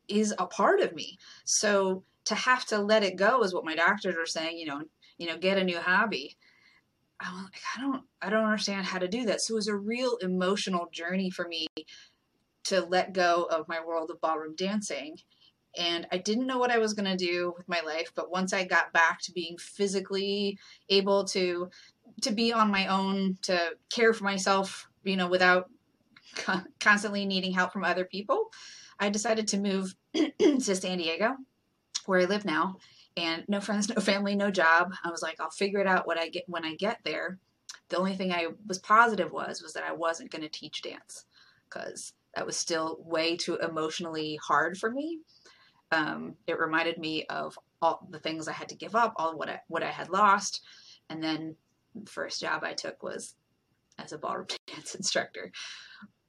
is 0.07 0.33
a 0.38 0.45
part 0.45 0.81
of 0.81 0.94
me. 0.94 1.18
So 1.45 2.03
to 2.25 2.35
have 2.35 2.65
to 2.65 2.80
let 2.80 3.03
it 3.03 3.15
go 3.15 3.44
is 3.44 3.53
what 3.53 3.65
my 3.65 3.75
doctors 3.75 4.15
are 4.15 4.25
saying. 4.25 4.57
You 4.57 4.65
know, 4.68 4.81
you 5.18 5.27
know, 5.27 5.38
get 5.38 5.57
a 5.57 5.63
new 5.63 5.80
hobby. 5.80 6.38
I'm 7.19 7.44
like, 7.44 7.53
I 7.77 7.81
don't, 7.81 8.03
I 8.21 8.30
don't 8.30 8.44
understand 8.44 8.85
how 8.85 9.00
to 9.00 9.07
do 9.07 9.25
that. 9.25 9.41
So 9.41 9.53
it 9.53 9.56
was 9.56 9.68
a 9.68 9.75
real 9.75 10.18
emotional 10.18 10.89
journey 10.91 11.30
for 11.30 11.47
me 11.47 11.68
to 12.65 12.81
let 12.81 13.13
go 13.13 13.44
of 13.44 13.68
my 13.68 13.80
world 13.85 14.09
of 14.12 14.19
ballroom 14.19 14.56
dancing. 14.56 15.18
And 15.77 16.06
I 16.12 16.18
didn't 16.18 16.47
know 16.47 16.59
what 16.59 16.71
I 16.71 16.77
was 16.77 16.94
going 16.94 17.09
to 17.09 17.25
do 17.25 17.53
with 17.57 17.68
my 17.68 17.81
life. 17.81 18.12
But 18.13 18.30
once 18.30 18.53
I 18.53 18.63
got 18.63 18.94
back 18.94 19.21
to 19.21 19.31
being 19.31 19.57
physically 19.57 20.59
able 20.89 21.24
to 21.25 21.69
to 22.21 22.31
be 22.31 22.54
on 22.54 22.71
my 22.71 22.88
own, 22.88 23.38
to 23.44 23.71
care 23.89 24.13
for 24.13 24.24
myself, 24.24 24.88
you 25.04 25.18
know, 25.18 25.27
without 25.27 25.69
constantly 26.80 27.25
needing 27.25 27.54
help 27.54 27.74
from 27.74 27.83
other 27.83 28.06
people, 28.06 28.51
I 29.00 29.10
decided 29.10 29.48
to 29.50 29.60
move 29.60 29.95
to 30.13 30.75
San 30.75 30.98
Diego, 30.98 31.36
where 32.06 32.21
I 32.21 32.25
live 32.25 32.45
now. 32.45 32.77
And 33.15 33.44
no 33.48 33.62
friends, 33.62 33.89
no 33.95 34.01
family, 34.01 34.36
no 34.36 34.51
job. 34.51 34.94
I 35.04 35.12
was 35.12 35.21
like, 35.21 35.39
I'll 35.39 35.50
figure 35.50 35.80
it 35.80 35.88
out 35.88 36.07
what 36.07 36.18
I 36.19 36.30
get 36.30 36.45
when 36.48 36.65
I 36.65 36.75
get 36.75 37.00
there. 37.04 37.39
The 37.89 37.98
only 37.98 38.16
thing 38.16 38.31
I 38.31 38.48
was 38.68 38.80
positive 38.80 39.31
was 39.31 39.62
was 39.62 39.74
that 39.74 39.83
I 39.83 39.92
wasn't 39.92 40.31
going 40.31 40.42
to 40.42 40.50
teach 40.50 40.81
dance 40.81 41.25
because 41.66 42.13
that 42.36 42.45
was 42.45 42.57
still 42.57 42.98
way 43.06 43.38
too 43.38 43.57
emotionally 43.57 44.39
hard 44.42 44.77
for 44.77 44.89
me. 44.89 45.19
Um, 45.92 46.36
it 46.48 46.57
reminded 46.57 46.98
me 46.98 47.25
of 47.25 47.57
all 47.81 48.07
the 48.09 48.19
things 48.19 48.48
I 48.48 48.54
had 48.54 48.69
to 48.69 48.75
give 48.75 48.95
up, 48.95 49.13
all 49.18 49.38
what 49.38 49.50
I, 49.50 49.59
what 49.68 49.83
I 49.83 49.92
had 49.92 50.09
lost, 50.09 50.61
and 51.09 51.21
then 51.21 51.56
first 52.07 52.42
job 52.42 52.64
I 52.64 52.73
took 52.73 53.04
was 53.04 53.35
as 54.00 54.12
a 54.12 54.18
ballroom 54.18 54.47
dance 54.68 54.95
instructor. 54.95 55.52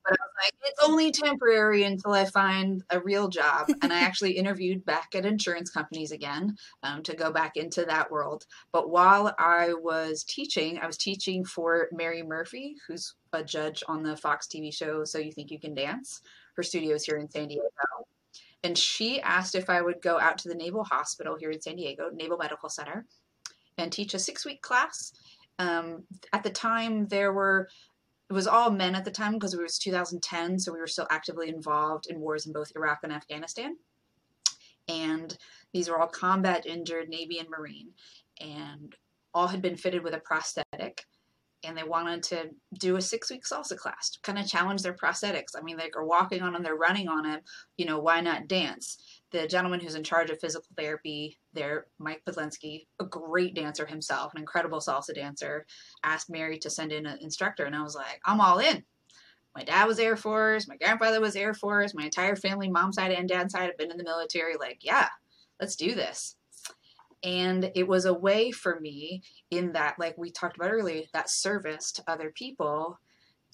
But 0.04 0.18
I 0.21 0.23
was 0.23 0.33
like, 0.44 0.71
it's 0.71 0.85
only 0.85 1.11
temporary 1.12 1.83
until 1.85 2.12
I 2.12 2.26
find 2.26 2.85
a 2.90 3.00
real 3.00 3.28
job. 3.28 3.71
and 3.80 3.90
I 3.90 4.00
actually 4.00 4.33
interviewed 4.37 4.85
back 4.85 5.14
at 5.14 5.25
insurance 5.25 5.71
companies 5.71 6.12
again 6.12 6.56
um, 6.83 7.02
to 7.04 7.16
go 7.16 7.33
back 7.33 7.56
into 7.56 7.87
that 7.87 8.11
world. 8.11 8.44
But 8.71 8.90
while 8.90 9.35
I 9.38 9.73
was 9.73 10.23
teaching, 10.25 10.78
I 10.78 10.87
was 10.87 10.99
teaching 10.99 11.42
for 11.42 11.88
Mary 11.90 12.23
Murphy, 12.23 12.76
who's 12.87 13.14
a 13.33 13.42
judge 13.42 13.83
on 13.88 14.02
the 14.02 14.16
Fox 14.16 14.47
TV 14.47 14.75
show 14.75 15.04
So 15.04 15.18
You 15.18 15.33
Think 15.33 15.50
You 15.50 15.59
Can 15.59 15.75
Dance. 15.75 16.21
Her 16.56 16.62
studio 16.62 16.97
is 16.97 17.04
here 17.04 17.16
in 17.16 17.30
San 17.30 17.49
Diego. 17.49 17.64
And 18.62 18.76
she 18.76 19.21
asked 19.23 19.54
if 19.54 19.71
I 19.71 19.80
would 19.80 20.02
go 20.02 20.18
out 20.18 20.38
to 20.38 20.49
the 20.49 20.54
Naval 20.54 20.85
Hospital 20.85 21.37
here 21.37 21.50
in 21.50 21.61
San 21.61 21.76
Diego, 21.76 22.11
Naval 22.12 22.38
Medical 22.38 22.68
Center, 22.68 23.06
and 23.78 23.90
teach 23.90 24.14
a 24.14 24.18
six 24.18 24.44
week 24.44 24.62
class 24.62 25.12
um, 25.58 26.04
at 26.32 26.42
the 26.42 26.50
time, 26.50 27.06
there 27.06 27.32
were 27.32 27.68
it 28.30 28.32
was 28.32 28.46
all 28.46 28.70
men 28.70 28.94
at 28.94 29.04
the 29.04 29.11
time 29.11 29.34
because 29.34 29.52
it 29.52 29.62
was 29.62 29.78
2010, 29.78 30.58
so 30.58 30.73
we 30.73 30.80
were 30.80 30.87
still 30.87 31.06
actively 31.11 31.49
involved 31.49 32.06
in 32.08 32.20
wars 32.20 32.46
in 32.46 32.52
both 32.52 32.73
Iraq 32.75 33.00
and 33.02 33.12
Afghanistan. 33.12 33.76
And 34.88 35.37
these 35.73 35.88
were 35.88 36.00
all 36.00 36.08
combat 36.08 36.66
injured 36.66 37.08
Navy 37.08 37.38
and 37.38 37.49
Marine, 37.49 37.90
and 38.40 38.94
all 39.34 39.49
had 39.49 39.62
been 39.62 39.76
fitted 39.76 40.02
with 40.02 40.14
a 40.14 40.20
prosthetic. 40.20 41.04
And 41.66 41.78
they 41.78 41.82
wanted 41.82 42.23
to 42.25 42.50
do 42.78 42.96
a 42.96 43.00
six 43.00 43.30
week 43.30 43.44
salsa 43.44 43.76
class 43.76 44.18
kind 44.23 44.38
of 44.38 44.46
challenge 44.46 44.82
their 44.82 44.92
prosthetics. 44.92 45.56
I 45.56 45.62
mean, 45.62 45.78
they 45.78 45.90
are 45.94 46.04
walking 46.04 46.42
on 46.42 46.52
them, 46.52 46.62
they're 46.62 46.75
running 46.76 47.08
on 47.08 47.25
it. 47.25 47.42
You 47.76 47.87
know, 47.87 48.00
why 48.00 48.20
not 48.20 48.49
dance? 48.49 48.99
The 49.34 49.48
gentleman 49.48 49.80
who's 49.80 49.96
in 49.96 50.04
charge 50.04 50.30
of 50.30 50.38
physical 50.38 50.68
therapy 50.76 51.36
there, 51.54 51.86
Mike 51.98 52.22
Podlensky, 52.24 52.86
a 53.00 53.04
great 53.04 53.56
dancer 53.56 53.84
himself, 53.84 54.32
an 54.32 54.40
incredible 54.40 54.78
salsa 54.78 55.12
dancer, 55.12 55.66
asked 56.04 56.30
Mary 56.30 56.56
to 56.58 56.70
send 56.70 56.92
in 56.92 57.04
an 57.04 57.18
instructor. 57.20 57.64
And 57.64 57.74
I 57.74 57.82
was 57.82 57.96
like, 57.96 58.20
I'm 58.24 58.40
all 58.40 58.60
in. 58.60 58.84
My 59.56 59.64
dad 59.64 59.86
was 59.86 59.98
Air 59.98 60.16
Force. 60.16 60.68
My 60.68 60.76
grandfather 60.76 61.20
was 61.20 61.34
Air 61.34 61.52
Force. 61.52 61.94
My 61.94 62.04
entire 62.04 62.36
family, 62.36 62.70
mom 62.70 62.92
side 62.92 63.10
and 63.10 63.28
dad 63.28 63.50
side, 63.50 63.66
have 63.66 63.76
been 63.76 63.90
in 63.90 63.96
the 63.96 64.04
military. 64.04 64.54
Like, 64.56 64.78
yeah, 64.82 65.08
let's 65.60 65.74
do 65.74 65.96
this. 65.96 66.36
And 67.24 67.72
it 67.74 67.88
was 67.88 68.04
a 68.04 68.14
way 68.14 68.52
for 68.52 68.78
me 68.78 69.22
in 69.50 69.72
that, 69.72 69.98
like 69.98 70.16
we 70.16 70.30
talked 70.30 70.56
about 70.56 70.70
earlier, 70.70 71.02
that 71.12 71.28
service 71.28 71.90
to 71.92 72.04
other 72.06 72.30
people 72.30 73.00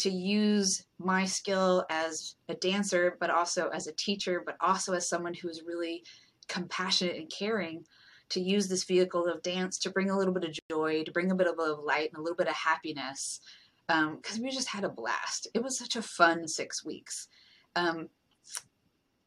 to 0.00 0.10
use 0.10 0.84
my 0.98 1.26
skill 1.26 1.84
as 1.90 2.36
a 2.48 2.54
dancer, 2.54 3.16
but 3.20 3.30
also 3.30 3.68
as 3.68 3.86
a 3.86 3.92
teacher, 3.92 4.42
but 4.44 4.56
also 4.60 4.94
as 4.94 5.08
someone 5.08 5.34
who's 5.34 5.62
really 5.66 6.02
compassionate 6.48 7.16
and 7.16 7.30
caring 7.30 7.84
to 8.30 8.40
use 8.40 8.66
this 8.66 8.84
vehicle 8.84 9.26
of 9.26 9.42
dance 9.42 9.78
to 9.78 9.90
bring 9.90 10.08
a 10.08 10.16
little 10.16 10.32
bit 10.32 10.44
of 10.44 10.56
joy, 10.70 11.02
to 11.04 11.12
bring 11.12 11.30
a 11.30 11.34
bit 11.34 11.46
of 11.46 11.58
light 11.84 12.10
and 12.10 12.18
a 12.18 12.22
little 12.22 12.36
bit 12.36 12.48
of 12.48 12.54
happiness. 12.54 13.40
Because 13.86 14.36
um, 14.36 14.42
we 14.42 14.50
just 14.50 14.68
had 14.68 14.84
a 14.84 14.88
blast. 14.88 15.48
It 15.52 15.62
was 15.62 15.76
such 15.76 15.96
a 15.96 16.02
fun 16.02 16.48
six 16.48 16.84
weeks. 16.84 17.28
Um, 17.76 18.08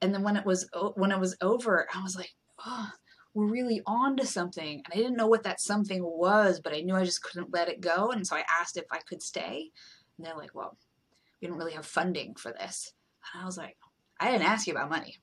and 0.01 0.13
then 0.13 0.23
when 0.23 0.37
it 0.37 0.45
was 0.45 0.67
when 0.95 1.11
it 1.11 1.19
was 1.19 1.37
over, 1.41 1.87
I 1.93 2.01
was 2.01 2.15
like, 2.15 2.33
oh, 2.65 2.89
we're 3.33 3.45
really 3.45 3.81
on 3.85 4.17
to 4.17 4.25
something. 4.25 4.81
And 4.83 4.93
I 4.93 4.95
didn't 4.95 5.17
know 5.17 5.27
what 5.27 5.43
that 5.43 5.61
something 5.61 6.03
was, 6.03 6.59
but 6.59 6.73
I 6.73 6.81
knew 6.81 6.95
I 6.95 7.05
just 7.05 7.23
couldn't 7.23 7.53
let 7.53 7.69
it 7.69 7.81
go. 7.81 8.11
And 8.11 8.25
so 8.25 8.35
I 8.35 8.43
asked 8.49 8.77
if 8.77 8.85
I 8.91 8.99
could 9.07 9.21
stay. 9.21 9.71
And 10.17 10.25
they're 10.25 10.37
like, 10.37 10.53
well, 10.53 10.77
we 11.41 11.47
don't 11.47 11.57
really 11.57 11.73
have 11.73 11.85
funding 11.85 12.35
for 12.35 12.51
this. 12.51 12.93
And 13.33 13.41
I 13.41 13.45
was 13.45 13.57
like, 13.57 13.77
I 14.19 14.31
didn't 14.31 14.47
ask 14.47 14.67
you 14.67 14.73
about 14.73 14.89
money. 14.89 15.17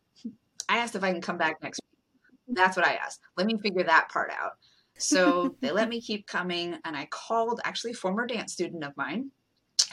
I 0.68 0.78
asked 0.78 0.94
if 0.94 1.02
I 1.02 1.12
can 1.12 1.20
come 1.20 1.38
back 1.38 1.62
next 1.62 1.80
week. 1.80 2.56
That's 2.56 2.76
what 2.76 2.87
I 2.87 2.94
asked. 2.94 3.20
Let 3.37 3.47
me 3.47 3.59
figure 3.59 3.85
that 3.85 4.11
part 4.11 4.30
out. 4.30 4.52
So 4.99 5.56
they 5.61 5.70
let 5.70 5.88
me 5.88 6.00
keep 6.00 6.26
coming, 6.26 6.76
and 6.85 6.97
I 6.97 7.06
called 7.11 7.61
actually 7.64 7.92
a 7.92 7.94
former 7.94 8.26
dance 8.26 8.52
student 8.52 8.85
of 8.85 8.97
mine 8.97 9.30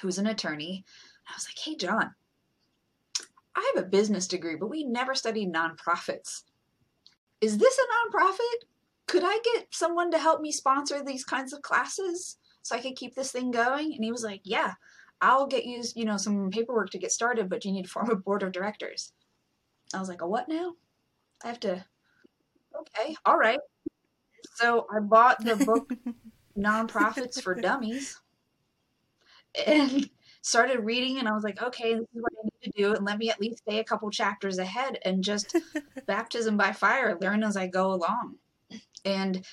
who's 0.02 0.18
an 0.18 0.28
attorney. 0.28 0.84
I 1.28 1.34
was 1.36 1.48
like, 1.48 1.58
hey, 1.64 1.76
John, 1.76 2.12
I 3.56 3.72
have 3.76 3.84
a 3.84 3.88
business 3.88 4.28
degree, 4.28 4.56
but 4.56 4.70
we 4.70 4.84
never 4.84 5.16
studied 5.16 5.54
nonprofits. 5.54 6.44
Is 7.42 7.58
this 7.58 7.80
a 7.80 8.18
nonprofit? 8.18 8.68
Could 9.08 9.24
I 9.26 9.40
get 9.56 9.68
someone 9.72 10.12
to 10.12 10.20
help 10.20 10.42
me 10.42 10.52
sponsor 10.52 11.04
these 11.04 11.24
kinds 11.24 11.54
of 11.54 11.62
classes 11.62 12.38
so 12.68 12.76
I 12.76 12.82
could 12.82 12.98
keep 12.98 13.16
this 13.16 13.32
thing 13.32 13.50
going? 13.50 13.94
And 13.94 14.04
he 14.04 14.12
was 14.12 14.26
like, 14.26 14.42
yeah, 14.44 14.74
I'll 15.22 15.48
get 15.48 15.64
you, 15.64 15.82
you 15.96 16.04
know, 16.04 16.18
some 16.18 16.52
paperwork 16.52 16.90
to 16.90 16.98
get 16.98 17.14
started, 17.14 17.50
but 17.50 17.64
you 17.64 17.72
need 17.72 17.84
to 17.84 17.90
form 17.90 18.10
a 18.12 18.16
board 18.16 18.44
of 18.44 18.52
directors. 18.52 19.14
I 19.94 20.00
was 20.02 20.10
like, 20.10 20.22
a 20.22 20.28
what 20.28 20.50
now? 20.50 20.74
I 21.46 21.48
have 21.48 21.62
to, 21.62 21.86
okay, 22.78 23.16
all 23.26 23.38
right. 23.38 23.60
So 24.56 24.86
I 24.94 25.00
bought 25.00 25.42
the 25.42 25.56
book 25.56 25.94
Nonprofits 26.60 27.42
for 27.42 27.56
Dummies 27.56 28.20
and 29.66 30.10
started 30.42 30.82
reading 30.82 31.20
and 31.20 31.28
I 31.30 31.32
was 31.32 31.46
like, 31.46 31.64
okay, 31.64 31.94
this 31.94 32.02
is 32.02 32.22
what 32.22 32.34
I 32.38 32.44
need 32.44 32.74
to 32.74 32.82
do 32.84 32.94
and 32.96 33.06
let 33.06 33.18
me 33.18 33.30
at 33.30 33.40
least 33.40 33.60
stay 33.60 33.80
a 33.80 33.86
couple 33.86 34.12
chapters 34.12 34.58
ahead 34.58 35.00
and 35.06 35.24
just 35.24 35.56
baptism 36.06 36.58
by 36.58 36.74
fire, 36.74 37.18
learn 37.22 37.46
as 37.46 37.56
I 37.56 37.68
go 37.68 37.94
along. 37.94 38.36
And 39.06 39.46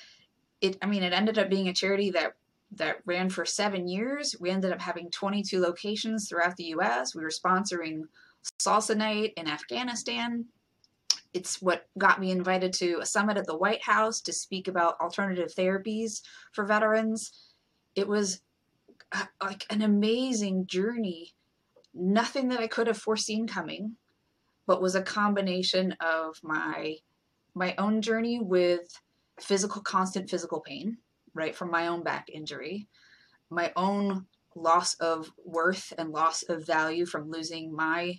it 0.59 0.77
I 0.81 0.85
mean 0.87 1.03
it 1.03 1.13
ended 1.13 1.39
up 1.39 1.49
being 1.49 1.69
a 1.69 1.73
charity 1.73 2.09
that 2.11 2.33
that 2.71 2.97
ran 3.05 3.29
for 3.29 3.45
7 3.45 3.87
years. 3.87 4.35
We 4.39 4.49
ended 4.49 4.71
up 4.71 4.81
having 4.81 5.09
22 5.11 5.59
locations 5.59 6.27
throughout 6.27 6.57
the 6.57 6.75
US. 6.75 7.15
We 7.15 7.23
were 7.23 7.29
sponsoring 7.29 8.03
salsa 8.59 8.95
night 8.95 9.33
in 9.37 9.47
Afghanistan. 9.47 10.45
It's 11.33 11.61
what 11.61 11.87
got 11.97 12.19
me 12.19 12.31
invited 12.31 12.73
to 12.73 12.99
a 13.01 13.05
summit 13.05 13.37
at 13.37 13.45
the 13.45 13.57
White 13.57 13.83
House 13.83 14.21
to 14.21 14.33
speak 14.33 14.67
about 14.67 14.99
alternative 15.01 15.53
therapies 15.53 16.21
for 16.53 16.65
veterans. 16.65 17.53
It 17.95 18.07
was 18.07 18.41
uh, 19.11 19.25
like 19.41 19.65
an 19.69 19.81
amazing 19.81 20.67
journey. 20.67 21.33
Nothing 21.93 22.49
that 22.49 22.59
I 22.59 22.67
could 22.67 22.87
have 22.87 22.97
foreseen 22.97 23.47
coming, 23.47 23.95
but 24.65 24.81
was 24.81 24.95
a 24.95 25.01
combination 25.01 25.95
of 25.99 26.39
my 26.43 26.97
my 27.53 27.73
own 27.77 28.01
journey 28.01 28.39
with 28.39 29.01
physical 29.39 29.81
constant 29.81 30.29
physical 30.29 30.59
pain, 30.59 30.97
right, 31.35 31.55
from 31.55 31.69
my 31.69 31.87
own 31.87 32.01
back 32.01 32.29
injury, 32.33 32.87
my 33.51 33.71
own 33.75 34.25
loss 34.55 34.95
of 34.95 35.31
worth 35.43 35.93
and 35.97 36.11
loss 36.11 36.41
of 36.43 36.65
value 36.65 37.05
from 37.05 37.29
losing 37.29 37.75
my 37.75 38.17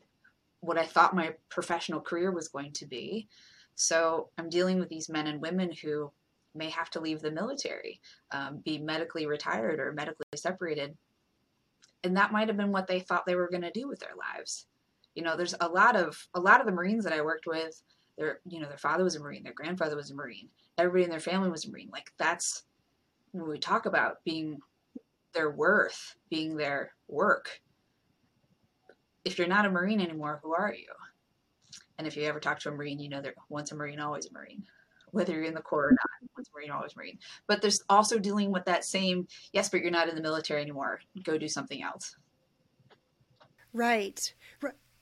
what 0.61 0.79
I 0.79 0.85
thought 0.85 1.15
my 1.15 1.35
professional 1.49 2.01
career 2.01 2.31
was 2.31 2.49
going 2.49 2.73
to 2.73 2.87
be. 2.87 3.29
So 3.75 4.31
I'm 4.39 4.49
dealing 4.49 4.79
with 4.79 4.89
these 4.89 5.09
men 5.09 5.27
and 5.27 5.41
women 5.41 5.71
who 5.71 6.11
may 6.55 6.71
have 6.71 6.91
to 6.91 7.01
leave 7.01 7.21
the 7.21 7.31
military, 7.31 8.01
um, 8.33 8.63
be 8.65 8.79
medically 8.79 9.27
retired 9.27 9.79
or 9.79 9.93
medically 9.93 10.27
separated. 10.35 10.97
And 12.03 12.17
that 12.17 12.33
might 12.33 12.49
have 12.49 12.57
been 12.57 12.73
what 12.73 12.87
they 12.87 13.01
thought 13.01 13.27
they 13.27 13.35
were 13.35 13.51
going 13.51 13.63
to 13.63 13.71
do 13.71 13.89
with 13.89 14.01
their 14.01 14.15
lives. 14.17 14.67
You 15.15 15.23
know, 15.23 15.37
there's 15.37 15.55
a 15.61 15.69
lot 15.69 15.97
of 15.97 16.27
a 16.35 16.41
lot 16.41 16.61
of 16.61 16.67
the 16.67 16.73
Marines 16.73 17.05
that 17.05 17.13
I 17.13 17.23
worked 17.23 17.47
with. 17.47 17.83
Their 18.19 18.41
you 18.47 18.61
know 18.61 18.69
their 18.69 18.79
father 18.79 19.05
was 19.05 19.17
a 19.17 19.21
Marine, 19.21 19.43
their 19.43 19.53
grandfather 19.53 19.97
was 19.97 20.11
a 20.11 20.15
Marine, 20.15 20.49
everybody 20.79 21.05
in 21.05 21.11
their 21.11 21.21
family 21.21 21.51
was 21.51 21.67
a 21.67 21.71
Marine. 21.71 21.91
Like 21.93 22.13
that's 22.19 22.65
when 23.41 23.51
we 23.51 23.59
talk 23.59 23.87
about 23.87 24.25
being 24.25 24.59
their 25.35 25.51
worth, 25.51 26.17
being 26.31 26.57
their 26.57 26.93
work 27.09 27.61
if 29.27 29.39
you're 29.39 29.49
not 29.49 29.67
a 29.67 29.71
Marine 29.71 30.01
anymore, 30.01 30.39
who 30.43 30.55
are 30.55 30.73
you? 30.73 30.87
And 31.99 32.07
if 32.07 32.17
you 32.17 32.23
ever 32.23 32.39
talk 32.39 32.61
to 32.61 32.69
a 32.69 32.73
Marine, 32.73 33.01
you 33.01 33.09
know 33.09 33.21
that 33.21 33.35
once 33.49 33.73
a 33.73 33.75
Marine, 33.75 33.99
always 33.99 34.27
a 34.27 34.33
Marine. 34.33 34.63
Whether 35.11 35.33
you're 35.33 35.43
in 35.43 35.55
the 35.55 35.61
Corps 35.61 35.89
or 35.89 35.91
not, 35.91 36.31
once 36.37 36.49
a 36.49 36.57
Marine, 36.57 36.71
always 36.71 36.95
Marine. 36.95 37.19
But 37.49 37.61
there's 37.61 37.83
also 37.89 38.21
dealing 38.21 38.53
with 38.53 38.65
that 38.67 38.85
same, 38.85 39.27
yes, 39.53 39.69
but 39.69 39.81
you're 39.81 39.91
not 39.91 40.09
in 40.09 40.15
the 40.15 40.23
military 40.23 40.63
anymore. 40.63 41.01
Go 41.25 41.39
do 41.39 41.49
something 41.49 41.83
else. 41.83 42.15
Right. 43.73 44.33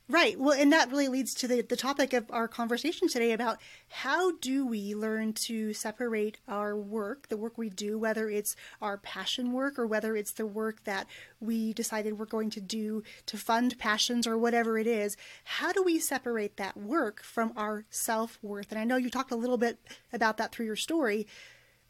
Right. 0.06 0.38
Well, 0.38 0.52
and 0.52 0.70
that 0.70 0.90
really 0.90 1.08
leads 1.08 1.32
to 1.36 1.48
the, 1.48 1.62
the 1.62 1.76
topic 1.76 2.12
of 2.12 2.30
our 2.30 2.46
conversation 2.46 3.08
today 3.08 3.32
about 3.32 3.56
how 3.88 4.32
do 4.36 4.66
we 4.66 4.94
learn 4.94 5.32
to 5.44 5.72
separate 5.72 6.36
our 6.46 6.76
work, 6.76 7.28
the 7.28 7.38
work 7.38 7.56
we 7.56 7.70
do, 7.70 7.98
whether 7.98 8.28
it's 8.28 8.54
our 8.82 8.98
passion 8.98 9.52
work 9.52 9.78
or 9.78 9.86
whether 9.86 10.14
it's 10.14 10.32
the 10.32 10.44
work 10.44 10.84
that 10.84 11.06
we 11.40 11.72
decided 11.72 12.18
we're 12.18 12.26
going 12.26 12.50
to 12.50 12.60
do 12.60 13.02
to 13.24 13.38
fund 13.38 13.78
passions 13.78 14.26
or 14.26 14.36
whatever 14.36 14.76
it 14.76 14.86
is. 14.86 15.16
How 15.44 15.72
do 15.72 15.82
we 15.82 15.98
separate 15.98 16.58
that 16.58 16.76
work 16.76 17.22
from 17.22 17.54
our 17.56 17.86
self 17.88 18.38
worth? 18.42 18.72
And 18.72 18.78
I 18.78 18.84
know 18.84 18.96
you 18.96 19.08
talked 19.08 19.32
a 19.32 19.36
little 19.36 19.58
bit 19.58 19.78
about 20.12 20.36
that 20.36 20.52
through 20.52 20.66
your 20.66 20.76
story. 20.76 21.26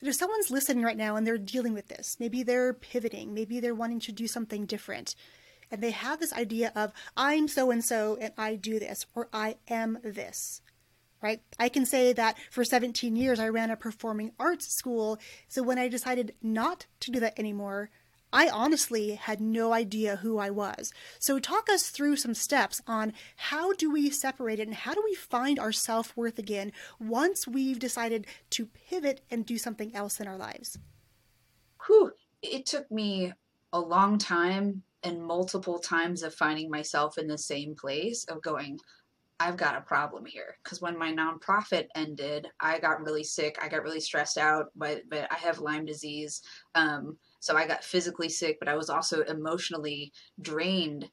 If 0.00 0.14
someone's 0.14 0.52
listening 0.52 0.84
right 0.84 0.96
now 0.96 1.16
and 1.16 1.26
they're 1.26 1.36
dealing 1.36 1.74
with 1.74 1.88
this, 1.88 2.16
maybe 2.20 2.44
they're 2.44 2.74
pivoting, 2.74 3.34
maybe 3.34 3.58
they're 3.58 3.74
wanting 3.74 4.00
to 4.00 4.12
do 4.12 4.28
something 4.28 4.66
different 4.66 5.16
and 5.70 5.82
they 5.82 5.90
have 5.90 6.20
this 6.20 6.32
idea 6.32 6.72
of 6.74 6.92
I'm 7.16 7.48
so 7.48 7.70
and 7.70 7.84
so 7.84 8.16
and 8.20 8.32
I 8.36 8.56
do 8.56 8.78
this 8.78 9.06
or 9.14 9.28
I 9.32 9.56
am 9.68 9.98
this. 10.02 10.62
Right? 11.22 11.40
I 11.58 11.70
can 11.70 11.86
say 11.86 12.12
that 12.12 12.36
for 12.50 12.64
17 12.64 13.16
years 13.16 13.40
I 13.40 13.48
ran 13.48 13.70
a 13.70 13.76
performing 13.76 14.32
arts 14.38 14.66
school, 14.68 15.18
so 15.48 15.62
when 15.62 15.78
I 15.78 15.88
decided 15.88 16.34
not 16.42 16.86
to 17.00 17.10
do 17.10 17.18
that 17.20 17.38
anymore, 17.38 17.90
I 18.34 18.48
honestly 18.48 19.12
had 19.12 19.40
no 19.40 19.72
idea 19.72 20.16
who 20.16 20.38
I 20.38 20.50
was. 20.50 20.92
So 21.20 21.38
talk 21.38 21.70
us 21.70 21.90
through 21.90 22.16
some 22.16 22.34
steps 22.34 22.82
on 22.84 23.12
how 23.36 23.72
do 23.74 23.92
we 23.92 24.10
separate 24.10 24.58
it 24.58 24.66
and 24.66 24.74
how 24.74 24.92
do 24.92 25.00
we 25.04 25.14
find 25.14 25.60
our 25.60 25.70
self-worth 25.70 26.36
again 26.36 26.72
once 26.98 27.46
we've 27.46 27.78
decided 27.78 28.26
to 28.50 28.66
pivot 28.66 29.20
and 29.30 29.46
do 29.46 29.56
something 29.56 29.94
else 29.94 30.18
in 30.18 30.26
our 30.26 30.36
lives. 30.36 30.78
Whew, 31.86 32.10
it 32.42 32.66
took 32.66 32.90
me 32.90 33.32
a 33.72 33.78
long 33.78 34.18
time 34.18 34.82
and 35.04 35.22
multiple 35.22 35.78
times 35.78 36.22
of 36.22 36.34
finding 36.34 36.70
myself 36.70 37.18
in 37.18 37.28
the 37.28 37.38
same 37.38 37.74
place 37.74 38.24
of 38.24 38.42
going, 38.42 38.78
I've 39.38 39.56
got 39.56 39.76
a 39.76 39.82
problem 39.82 40.24
here. 40.24 40.56
Because 40.62 40.80
when 40.80 40.98
my 40.98 41.12
nonprofit 41.12 41.86
ended, 41.94 42.48
I 42.60 42.78
got 42.78 43.02
really 43.02 43.24
sick. 43.24 43.58
I 43.60 43.68
got 43.68 43.82
really 43.82 44.00
stressed 44.00 44.38
out, 44.38 44.66
but, 44.74 45.02
but 45.10 45.30
I 45.30 45.36
have 45.36 45.58
Lyme 45.58 45.84
disease. 45.84 46.40
Um, 46.74 47.18
so 47.40 47.56
I 47.56 47.66
got 47.66 47.84
physically 47.84 48.28
sick, 48.28 48.58
but 48.58 48.68
I 48.68 48.76
was 48.76 48.88
also 48.88 49.22
emotionally 49.22 50.12
drained 50.40 51.08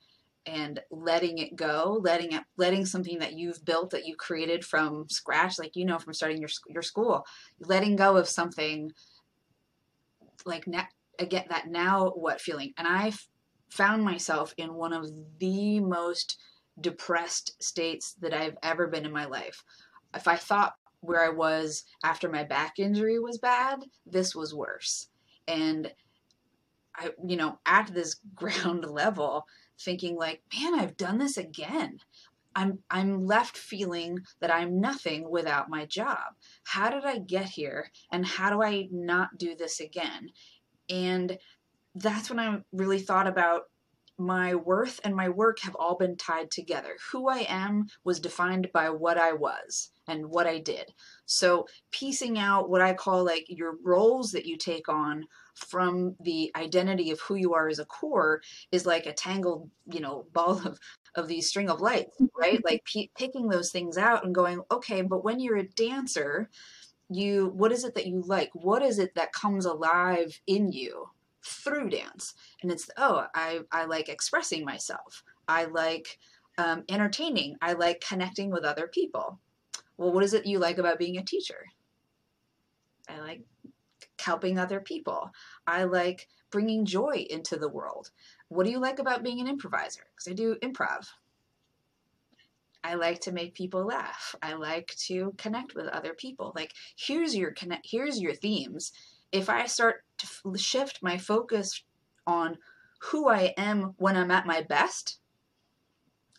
and 0.46 0.80
letting 0.90 1.38
it 1.38 1.56
go, 1.56 2.00
letting 2.02 2.32
it, 2.32 2.44
letting 2.58 2.86
something 2.86 3.20
that 3.20 3.34
you've 3.34 3.64
built 3.66 3.92
that 3.92 4.08
you 4.08 4.16
created 4.16 4.64
from 4.66 5.08
scratch, 5.10 5.60
like 5.60 5.76
you 5.76 5.86
know 5.86 6.00
from 6.00 6.14
starting 6.14 6.40
your 6.40 6.50
your 6.68 6.82
school, 6.82 7.26
letting 7.60 7.96
go 7.96 8.18
of 8.18 8.28
something 8.28 8.92
like 10.46 10.66
now 10.66 10.88
again 11.20 11.46
that 11.50 11.68
now 11.68 12.10
what 12.16 12.42
feeling, 12.42 12.74
and 12.78 12.88
I 12.88 13.12
found 13.72 14.04
myself 14.04 14.54
in 14.58 14.74
one 14.74 14.94
of 14.94 15.10
the 15.40 15.80
most 15.80 16.38
depressed 16.80 17.62
states 17.62 18.14
that 18.22 18.34
I've 18.34 18.58
ever 18.64 18.88
been 18.88 19.06
in 19.06 19.12
my 19.12 19.26
life. 19.26 19.64
If 20.14 20.28
I 20.28 20.36
thought 20.36 20.76
where 21.00 21.24
I 21.24 21.30
was 21.30 21.84
after 22.04 22.30
my 22.30 22.44
back 22.44 22.80
injury 22.80 23.20
was 23.20 23.38
bad, 23.38 23.84
this 24.06 24.36
was 24.36 24.54
worse. 24.54 25.08
And 25.48 25.92
I, 26.96 27.12
you 27.26 27.38
know, 27.38 27.60
at 27.66 27.94
this 27.94 28.16
ground 28.36 28.86
level, 28.86 29.46
thinking 29.80 30.16
like, 30.16 30.42
man, 30.54 30.80
I've 30.80 30.98
done 30.98 31.18
this 31.18 31.38
again. 31.38 32.00
I'm 32.54 32.80
I'm 32.90 33.26
left 33.26 33.58
feeling 33.58 34.20
that 34.42 34.52
I'm 34.52 34.82
nothing 34.82 35.30
without 35.30 35.70
my 35.70 35.86
job. 35.86 36.36
How 36.66 36.90
did 36.90 37.06
I 37.06 37.20
get 37.20 37.46
here 37.46 37.90
and 38.12 38.26
how 38.26 38.50
do 38.50 38.62
I 38.62 38.90
not 38.92 39.38
do 39.38 39.56
this 39.56 39.80
again? 39.80 40.30
And 40.90 41.38
that's 41.96 42.30
when 42.30 42.40
I 42.40 42.60
really 42.72 43.00
thought 43.00 43.28
about 43.28 43.64
my 44.18 44.54
worth 44.56 45.00
and 45.04 45.16
my 45.16 45.30
work 45.30 45.60
have 45.62 45.76
all 45.76 45.96
been 45.98 46.16
tied 46.16 46.52
together. 46.52 46.96
Who 47.12 47.28
I 47.28 47.46
am 47.50 47.88
was 48.04 48.20
defined 48.20 48.70
by 48.72 48.90
what 48.90 49.18
I 49.18 49.34
was 49.34 49.90
and 50.08 50.28
what 50.28 50.48
I 50.48 50.60
did. 50.60 50.94
So, 51.26 51.68
piecing 51.92 52.38
out 52.38 52.70
what 52.70 52.82
I 52.82 52.94
call 52.94 53.26
like 53.26 53.46
your 53.48 53.76
roles 53.84 54.32
that 54.32 54.46
you 54.46 54.58
take 54.58 54.88
on 54.88 55.26
from 55.56 56.16
the 56.22 56.52
identity 56.56 57.12
of 57.12 57.20
who 57.22 57.36
you 57.36 57.54
are 57.54 57.68
as 57.68 57.80
a 57.80 57.86
core 57.86 58.42
is 58.72 58.86
like 58.86 59.06
a 59.06 59.14
tangled, 59.14 59.70
you 59.92 60.00
know, 60.00 60.26
ball 60.34 60.62
of 60.66 60.80
of 61.16 61.28
these 61.28 61.50
string 61.50 61.70
of 61.70 61.82
lights, 61.82 62.16
right? 62.38 62.62
like 62.66 62.86
p- 62.86 63.12
picking 63.18 63.50
those 63.50 63.72
things 63.72 63.98
out 63.98 64.24
and 64.24 64.36
going, 64.36 64.62
okay, 64.72 65.02
but 65.02 65.26
when 65.26 65.40
you're 65.40 65.58
a 65.58 65.68
dancer, 65.68 66.50
you 67.10 67.52
what 67.56 67.72
is 67.74 67.84
it 67.84 67.96
that 67.96 68.08
you 68.08 68.24
like 68.26 68.50
what 68.54 68.82
is 68.82 68.98
it 68.98 69.14
that 69.16 69.34
comes 69.34 69.66
alive 69.66 70.40
in 70.48 70.72
you 70.72 71.10
through 71.44 71.90
dance. 71.90 72.34
And 72.62 72.72
it's 72.72 72.90
oh 72.98 73.26
i 73.36 73.62
i 73.72 73.86
like 73.86 74.10
expressing 74.10 74.66
myself. 74.66 75.24
I 75.48 75.66
like 75.66 76.18
um, 76.58 76.84
entertaining. 76.90 77.56
I 77.62 77.74
like 77.74 78.04
connecting 78.08 78.52
with 78.52 78.64
other 78.64 78.88
people. 78.88 79.40
Well 79.98 80.12
what 80.12 80.24
is 80.24 80.34
it 80.34 80.46
you 80.46 80.60
like 80.60 80.78
about 80.78 81.00
being 81.00 81.18
a 81.18 81.24
teacher? 81.24 81.66
I 83.10 83.20
like 83.20 83.42
helping 84.20 84.58
other 84.58 84.80
people. 84.80 85.32
I 85.68 85.84
like 85.86 86.28
bringing 86.52 86.86
joy 86.86 87.26
into 87.30 87.58
the 87.58 87.70
world. 87.70 88.12
What 88.50 88.66
do 88.66 88.72
you 88.72 88.80
like 88.80 89.00
about 89.00 89.24
being 89.24 89.40
an 89.40 89.48
improviser? 89.48 90.04
Because 90.16 90.32
i 90.32 90.36
do 90.36 90.56
improv. 90.62 91.08
I 92.84 92.96
like 92.96 93.20
to 93.22 93.32
make 93.32 93.54
people 93.54 93.86
laugh. 93.86 94.36
I 94.42 94.54
like 94.54 94.96
to 95.08 95.34
connect 95.38 95.76
with 95.76 95.88
other 95.88 96.14
people. 96.14 96.52
Like 96.56 96.74
here's 96.98 97.36
your 97.36 97.52
connect 97.52 97.88
here's 97.90 98.20
your 98.20 98.34
themes. 98.34 98.92
If 99.32 99.50
I 99.50 99.66
start 99.66 100.04
to 100.22 100.58
shift 100.58 101.00
my 101.02 101.18
focus 101.18 101.84
on 102.28 102.58
who 103.02 103.30
I 103.30 103.54
am 103.58 103.94
when 103.98 104.16
I'm 104.16 104.32
at 104.32 104.46
my 104.46 104.62
best, 104.62 105.20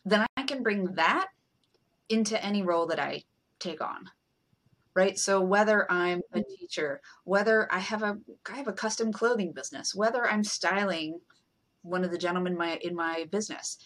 then 0.04 0.24
I 0.36 0.42
can 0.44 0.62
bring 0.62 0.94
that 0.94 1.28
into 2.08 2.42
any 2.44 2.62
role 2.62 2.86
that 2.86 3.00
I 3.00 3.24
take 3.58 3.80
on. 3.80 4.10
Right? 4.94 5.18
So 5.18 5.40
whether 5.40 5.90
I'm 5.90 6.20
a 6.34 6.42
teacher, 6.42 7.00
whether 7.24 7.72
I 7.72 7.78
have 7.78 8.02
a 8.02 8.18
I 8.50 8.56
have 8.56 8.68
a 8.68 8.74
custom 8.74 9.10
clothing 9.12 9.52
business, 9.52 9.94
whether 9.94 10.28
I'm 10.28 10.44
styling 10.44 11.20
one 11.80 12.04
of 12.04 12.10
the 12.10 12.18
gentlemen 12.18 12.52
in 12.52 12.58
my 12.58 12.76
in 12.82 12.94
my 12.94 13.26
business, 13.30 13.78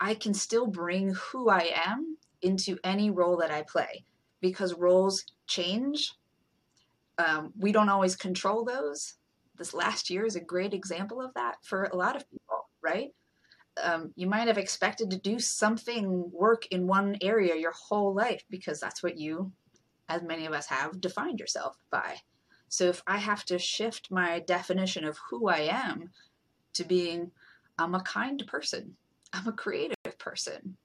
I 0.00 0.14
can 0.14 0.32
still 0.32 0.66
bring 0.66 1.14
who 1.14 1.48
I 1.48 1.72
am 1.74 2.18
into 2.40 2.78
any 2.84 3.10
role 3.10 3.36
that 3.38 3.50
I 3.50 3.62
play 3.62 4.04
because 4.40 4.74
roles 4.74 5.24
change. 5.46 6.14
Um, 7.18 7.52
we 7.58 7.72
don't 7.72 7.88
always 7.88 8.16
control 8.16 8.64
those. 8.64 9.14
This 9.56 9.74
last 9.74 10.10
year 10.10 10.24
is 10.24 10.36
a 10.36 10.40
great 10.40 10.74
example 10.74 11.20
of 11.20 11.32
that 11.34 11.56
for 11.62 11.84
a 11.84 11.96
lot 11.96 12.16
of 12.16 12.28
people, 12.30 12.68
right? 12.82 13.12
Um, 13.82 14.12
you 14.16 14.26
might 14.26 14.48
have 14.48 14.58
expected 14.58 15.10
to 15.10 15.18
do 15.18 15.38
something 15.38 16.30
work 16.32 16.66
in 16.66 16.86
one 16.86 17.16
area 17.20 17.56
your 17.56 17.72
whole 17.72 18.14
life 18.14 18.44
because 18.50 18.80
that's 18.80 19.02
what 19.02 19.18
you, 19.18 19.52
as 20.08 20.22
many 20.22 20.46
of 20.46 20.52
us 20.52 20.66
have, 20.66 21.00
defined 21.00 21.40
yourself 21.40 21.76
by. 21.90 22.16
So 22.68 22.86
if 22.86 23.02
I 23.06 23.18
have 23.18 23.44
to 23.46 23.58
shift 23.58 24.10
my 24.10 24.40
definition 24.40 25.04
of 25.04 25.18
who 25.30 25.48
I 25.48 25.60
am 25.60 26.10
to 26.74 26.84
being, 26.84 27.30
I'm 27.78 27.94
a 27.94 28.00
kind 28.00 28.42
person, 28.46 28.96
I'm 29.32 29.48
a 29.48 29.52
creative 29.52 29.96
person. 30.18 30.76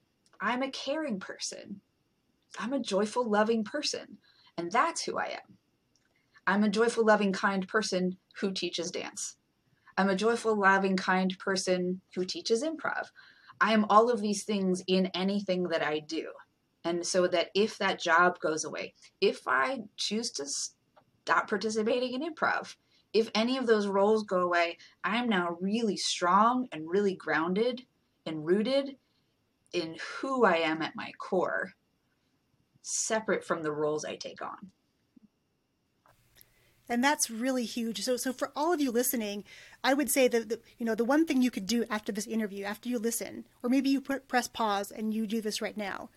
I'm 0.42 0.64
a 0.64 0.72
caring 0.72 1.20
person. 1.20 1.82
I'm 2.58 2.74
a 2.74 2.80
joyful, 2.80 3.30
loving 3.30 3.64
person. 3.64 4.18
And 4.58 4.72
that's 4.72 5.04
who 5.04 5.18
I 5.18 5.26
am. 5.26 5.58
I'm 6.50 6.64
a 6.64 6.70
joyful, 6.70 7.06
loving, 7.06 7.32
kind 7.32 7.68
person 7.68 8.18
who 8.40 8.52
teaches 8.52 8.90
dance. 8.90 9.38
I'm 9.96 10.10
a 10.10 10.16
joyful, 10.16 10.60
loving, 10.60 10.98
kind 10.98 11.38
person 11.38 12.02
who 12.16 12.26
teaches 12.26 12.64
improv. 12.64 13.10
I 13.62 13.74
am 13.74 13.86
all 13.88 14.10
of 14.10 14.20
these 14.20 14.46
things 14.46 14.82
in 14.88 15.12
anything 15.14 15.66
that 15.66 15.84
I 15.84 16.00
do. 16.00 16.30
And 16.84 17.06
so 17.06 17.28
that 17.28 17.50
if 17.54 17.78
that 17.78 18.02
job 18.02 18.40
goes 18.40 18.66
away, 18.66 18.96
if 19.22 19.48
I 19.48 19.82
choose 19.96 20.32
to 20.32 20.48
stop 20.48 21.48
participating 21.48 22.14
in 22.14 22.34
improv, 22.34 22.78
if 23.14 23.30
any 23.36 23.60
of 23.60 23.68
those 23.68 23.86
roles 23.86 24.24
go 24.24 24.40
away, 24.40 24.80
I'm 25.04 25.30
now 25.30 25.56
really 25.62 25.98
strong 25.98 26.68
and 26.72 26.90
really 26.90 27.14
grounded 27.14 27.84
and 28.26 28.44
rooted 28.44 28.96
in 29.72 29.98
who 30.16 30.46
I 30.46 30.56
am 30.56 30.82
at 30.82 30.96
my 30.96 31.12
core, 31.20 31.74
separate 32.82 33.46
from 33.46 33.62
the 33.62 33.72
roles 33.72 34.04
I 34.04 34.16
take 34.16 34.42
on. 34.42 34.72
And 36.90 37.04
that's 37.04 37.30
really 37.30 37.66
huge. 37.66 38.02
So, 38.02 38.18
so 38.18 38.34
for 38.34 38.52
all 38.56 38.74
of 38.74 38.82
you 38.82 38.90
listening, 38.90 39.44
I 39.84 39.94
would 39.94 40.10
say 40.10 40.28
that 40.28 40.50
the, 40.50 40.60
you 40.80 40.86
know 40.86 40.96
the 40.96 41.06
one 41.06 41.26
thing 41.26 41.42
you 41.42 41.52
could 41.52 41.68
do 41.68 41.86
after 41.90 42.12
this 42.12 42.26
interview, 42.26 42.66
after 42.66 42.90
you 42.90 42.98
listen, 42.98 43.46
or 43.62 43.70
maybe 43.70 43.90
you 43.90 44.02
put, 44.02 44.28
press 44.28 44.48
pause 44.48 44.92
and 44.92 45.14
you 45.14 45.28
do 45.28 45.40
this 45.40 45.62
right 45.62 45.78
now, 45.78 46.10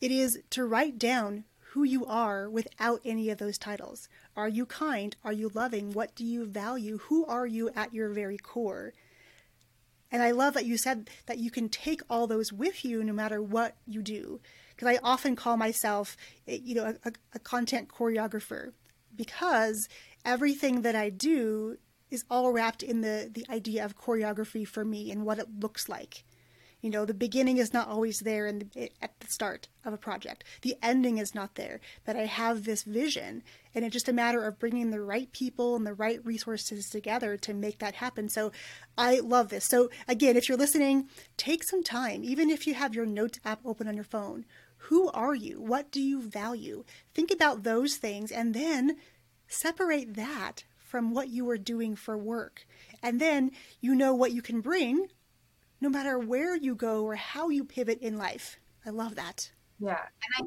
it 0.00 0.10
is 0.10 0.40
to 0.50 0.66
write 0.66 0.98
down 0.98 1.44
who 1.72 1.84
you 1.84 2.04
are 2.04 2.48
without 2.48 3.00
any 3.04 3.30
of 3.30 3.38
those 3.38 3.58
titles. 3.58 4.08
Are 4.36 4.48
you 4.48 4.66
kind? 4.66 5.16
Are 5.24 5.32
you 5.32 5.50
loving? 5.54 5.92
What 5.92 6.14
do 6.14 6.24
you 6.24 6.44
value? 6.44 6.98
Who 7.04 7.24
are 7.26 7.46
you 7.46 7.70
at 7.74 7.94
your 7.94 8.10
very 8.10 8.38
core? 8.38 8.92
And 10.10 10.22
I 10.22 10.30
love 10.30 10.54
that 10.54 10.64
you 10.64 10.78
said 10.78 11.10
that 11.26 11.38
you 11.38 11.50
can 11.50 11.68
take 11.68 12.00
all 12.08 12.26
those 12.26 12.52
with 12.52 12.84
you 12.84 13.04
no 13.04 13.12
matter 13.12 13.42
what 13.42 13.76
you 13.86 14.02
do. 14.02 14.40
Because 14.74 14.88
I 14.88 14.98
often 15.02 15.36
call 15.36 15.56
myself, 15.56 16.16
eh, 16.46 16.58
you 16.62 16.74
know, 16.74 16.94
a, 17.04 17.12
a, 17.34 17.38
content 17.38 17.88
choreographer 17.88 18.72
because 19.14 19.88
everything 20.24 20.82
that 20.82 20.94
I 20.94 21.10
do 21.10 21.78
is 22.10 22.24
all 22.30 22.52
wrapped 22.52 22.82
in 22.82 23.00
the, 23.00 23.30
the 23.32 23.46
idea 23.50 23.84
of 23.84 23.98
choreography 23.98 24.66
for 24.66 24.84
me 24.84 25.10
and 25.10 25.24
what 25.24 25.38
it 25.38 25.60
looks 25.60 25.88
like. 25.88 26.24
You 26.80 26.90
know, 26.90 27.04
the 27.04 27.14
beginning 27.14 27.58
is 27.58 27.74
not 27.74 27.88
always 27.88 28.20
there 28.20 28.46
in 28.46 28.70
the, 28.72 28.92
at 29.02 29.18
the 29.18 29.26
start 29.26 29.66
of 29.84 29.92
a 29.92 29.98
project. 29.98 30.44
The 30.62 30.76
ending 30.80 31.18
is 31.18 31.34
not 31.34 31.56
there. 31.56 31.80
But 32.04 32.14
I 32.14 32.26
have 32.26 32.64
this 32.64 32.84
vision, 32.84 33.42
and 33.74 33.84
it's 33.84 33.92
just 33.92 34.08
a 34.08 34.12
matter 34.12 34.44
of 34.44 34.60
bringing 34.60 34.90
the 34.90 35.00
right 35.00 35.30
people 35.32 35.74
and 35.74 35.84
the 35.84 35.92
right 35.92 36.24
resources 36.24 36.88
together 36.88 37.36
to 37.38 37.52
make 37.52 37.80
that 37.80 37.96
happen. 37.96 38.28
So 38.28 38.52
I 38.96 39.18
love 39.18 39.48
this. 39.48 39.66
So, 39.66 39.90
again, 40.06 40.36
if 40.36 40.48
you're 40.48 40.56
listening, 40.56 41.08
take 41.36 41.64
some 41.64 41.82
time, 41.82 42.22
even 42.22 42.48
if 42.48 42.64
you 42.64 42.74
have 42.74 42.94
your 42.94 43.06
notes 43.06 43.40
app 43.44 43.60
open 43.64 43.88
on 43.88 43.96
your 43.96 44.04
phone. 44.04 44.44
Who 44.88 45.10
are 45.10 45.34
you? 45.34 45.60
What 45.60 45.90
do 45.90 46.00
you 46.00 46.22
value? 46.22 46.84
Think 47.14 47.30
about 47.30 47.62
those 47.62 47.96
things 47.96 48.32
and 48.32 48.54
then 48.54 48.96
separate 49.46 50.14
that 50.14 50.64
from 50.78 51.12
what 51.12 51.28
you 51.28 51.48
are 51.50 51.58
doing 51.58 51.94
for 51.94 52.16
work. 52.16 52.66
And 53.02 53.20
then 53.20 53.50
you 53.80 53.94
know 53.94 54.14
what 54.14 54.32
you 54.32 54.40
can 54.40 54.62
bring 54.62 55.08
no 55.80 55.90
matter 55.90 56.18
where 56.18 56.56
you 56.56 56.74
go 56.74 57.04
or 57.04 57.16
how 57.16 57.50
you 57.50 57.64
pivot 57.64 58.00
in 58.00 58.16
life. 58.16 58.58
I 58.86 58.90
love 58.90 59.14
that. 59.16 59.52
Yeah. 59.78 60.00
And 60.38 60.46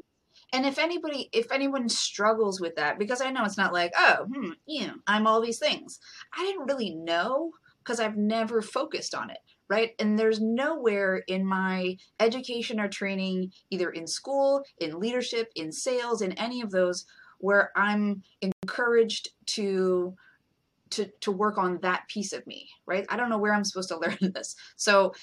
and 0.54 0.66
if 0.66 0.78
anybody 0.78 1.28
if 1.32 1.52
anyone 1.52 1.88
struggles 1.88 2.60
with 2.60 2.74
that 2.76 2.98
because 2.98 3.20
I 3.20 3.30
know 3.30 3.44
it's 3.44 3.56
not 3.56 3.72
like, 3.72 3.92
oh, 3.96 4.26
hmm, 4.32 4.50
know, 4.86 4.94
I'm 5.06 5.28
all 5.28 5.40
these 5.40 5.58
things. 5.60 6.00
I 6.36 6.42
didn't 6.42 6.66
really 6.66 6.94
know 6.94 7.52
because 7.78 8.00
I've 8.00 8.16
never 8.16 8.60
focused 8.60 9.14
on 9.14 9.30
it, 9.30 9.38
right? 9.72 9.94
And 9.98 10.18
there's 10.18 10.38
nowhere 10.38 11.22
in 11.28 11.46
my 11.46 11.96
education 12.20 12.78
or 12.78 12.88
training 12.88 13.52
either 13.70 13.88
in 13.88 14.06
school, 14.06 14.64
in 14.76 15.00
leadership, 15.00 15.50
in 15.56 15.72
sales, 15.72 16.20
in 16.20 16.32
any 16.32 16.60
of 16.60 16.70
those 16.70 17.06
where 17.38 17.72
I'm 17.74 18.22
encouraged 18.42 19.30
to 19.46 20.14
to 20.90 21.06
to 21.22 21.32
work 21.32 21.56
on 21.56 21.78
that 21.80 22.06
piece 22.06 22.34
of 22.34 22.46
me 22.46 22.68
right 22.84 23.06
i 23.08 23.16
don't 23.16 23.30
know 23.30 23.38
where 23.38 23.54
i'm 23.54 23.64
supposed 23.64 23.88
to 23.88 23.96
learn 24.04 24.18
this 24.34 24.54
so 24.76 25.14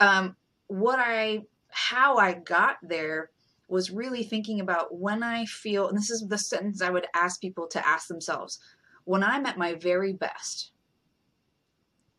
um 0.00 0.34
what 0.66 0.98
i 0.98 1.40
how 1.68 2.16
i 2.16 2.32
got 2.32 2.78
there 2.82 3.30
was 3.68 3.92
really 3.92 4.24
thinking 4.24 4.60
about 4.60 4.98
when 4.98 5.22
i 5.22 5.44
feel 5.44 5.86
and 5.86 5.96
this 5.96 6.10
is 6.10 6.26
the 6.26 6.36
sentence 6.36 6.82
i 6.82 6.90
would 6.90 7.06
ask 7.14 7.40
people 7.40 7.68
to 7.68 7.86
ask 7.86 8.08
themselves 8.08 8.58
when 9.04 9.22
i'm 9.22 9.46
at 9.46 9.56
my 9.56 9.74
very 9.74 10.12
best 10.12 10.72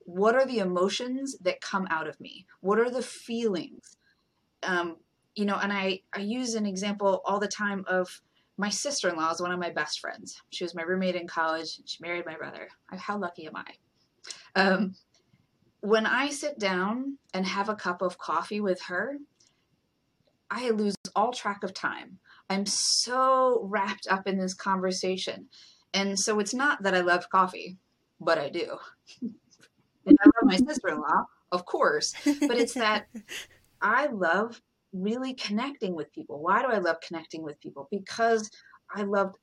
what 0.06 0.36
are 0.36 0.46
the 0.46 0.60
emotions 0.60 1.38
that 1.42 1.62
come 1.62 1.88
out 1.90 2.08
of 2.08 2.20
me 2.20 2.46
what 2.62 2.80
are 2.80 2.90
the 2.90 3.02
feelings 3.02 3.98
um 4.64 4.98
you 5.36 5.46
know 5.46 5.58
and 5.62 5.74
i 5.74 6.00
i 6.14 6.20
use 6.20 6.56
an 6.56 6.66
example 6.66 7.22
all 7.26 7.40
the 7.40 7.48
time 7.48 7.84
of 7.88 8.22
my 8.58 8.70
sister 8.70 9.10
in 9.10 9.16
law 9.16 9.32
is 9.32 9.42
one 9.42 9.52
of 9.52 9.60
my 9.60 9.70
best 9.70 10.00
friends. 10.00 10.42
She 10.50 10.64
was 10.64 10.76
my 10.76 10.84
roommate 10.84 11.16
in 11.16 11.28
college. 11.28 11.80
She 11.86 11.98
married 12.02 12.26
my 12.26 12.36
brother. 12.36 12.70
How 12.90 13.18
lucky 13.18 13.48
am 13.48 13.56
I? 13.56 13.66
Um, 14.56 14.96
when 15.82 16.06
I 16.06 16.30
sit 16.30 16.58
down 16.58 17.18
and 17.34 17.46
have 17.46 17.70
a 17.70 17.76
cup 17.76 18.02
of 18.02 18.18
coffee 18.18 18.62
with 18.62 18.82
her, 18.84 19.18
I 20.50 20.70
lose 20.70 20.96
all 21.16 21.34
track 21.34 21.64
of 21.64 21.74
time. 21.74 22.20
I'm 22.50 22.66
so 22.66 23.62
wrapped 23.64 24.08
up 24.10 24.28
in 24.28 24.38
this 24.38 24.54
conversation. 24.54 25.48
And 25.94 26.18
so 26.18 26.40
it's 26.40 26.54
not 26.54 26.84
that 26.84 26.96
I 26.96 27.02
love 27.02 27.30
coffee, 27.30 27.78
but 28.20 28.38
I 28.38 28.50
do. 28.50 28.78
and 30.50 30.52
I 30.52 30.56
love 30.58 30.66
my 30.66 30.74
sister 30.74 30.88
in 30.90 31.00
law, 31.00 31.26
of 31.52 31.66
course, 31.66 32.14
but 32.24 32.58
it's 32.58 32.74
that 32.74 33.08
I 33.82 34.08
love 34.08 34.62
really 34.94 35.34
connecting 35.34 35.96
with 35.96 36.12
people. 36.14 36.42
Why 36.42 36.62
do 36.62 36.68
I 36.68 36.78
love 36.78 36.98
connecting 37.06 37.44
with 37.44 37.60
people? 37.60 37.88
Because 37.92 38.50
I 38.94 39.04
love 39.04 39.36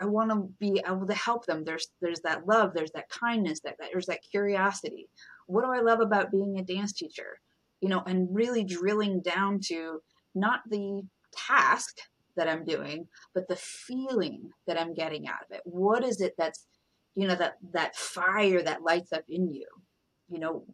I 0.00 0.06
want 0.06 0.30
to 0.30 0.48
be 0.58 0.82
able 0.86 1.06
to 1.06 1.14
help 1.14 1.46
them. 1.46 1.64
There's 1.64 1.88
there's 2.00 2.20
that 2.20 2.46
love, 2.46 2.72
there's 2.74 2.90
that 2.92 3.08
kindness, 3.08 3.60
that, 3.60 3.76
that 3.78 3.90
there's 3.92 4.06
that 4.06 4.22
curiosity. 4.28 5.08
What 5.46 5.64
do 5.64 5.70
I 5.70 5.80
love 5.80 6.00
about 6.00 6.30
being 6.30 6.58
a 6.58 6.64
dance 6.64 6.92
teacher? 6.92 7.38
You 7.80 7.88
know, 7.88 8.02
and 8.06 8.28
really 8.34 8.64
drilling 8.64 9.22
down 9.22 9.60
to 9.68 10.00
not 10.34 10.60
the 10.68 11.02
task 11.34 11.98
that 12.36 12.48
I'm 12.48 12.64
doing, 12.64 13.06
but 13.34 13.48
the 13.48 13.56
feeling 13.56 14.50
that 14.66 14.80
I'm 14.80 14.94
getting 14.94 15.28
out 15.28 15.42
of 15.48 15.54
it. 15.54 15.60
What 15.64 16.04
is 16.04 16.20
it 16.20 16.34
that's, 16.38 16.66
you 17.14 17.26
know, 17.28 17.34
that 17.34 17.54
that 17.72 17.96
fire 17.96 18.62
that 18.62 18.82
lights 18.82 19.12
up 19.12 19.24
in 19.28 19.52
you? 19.52 19.66
You 20.32 20.38
know, 20.38 20.64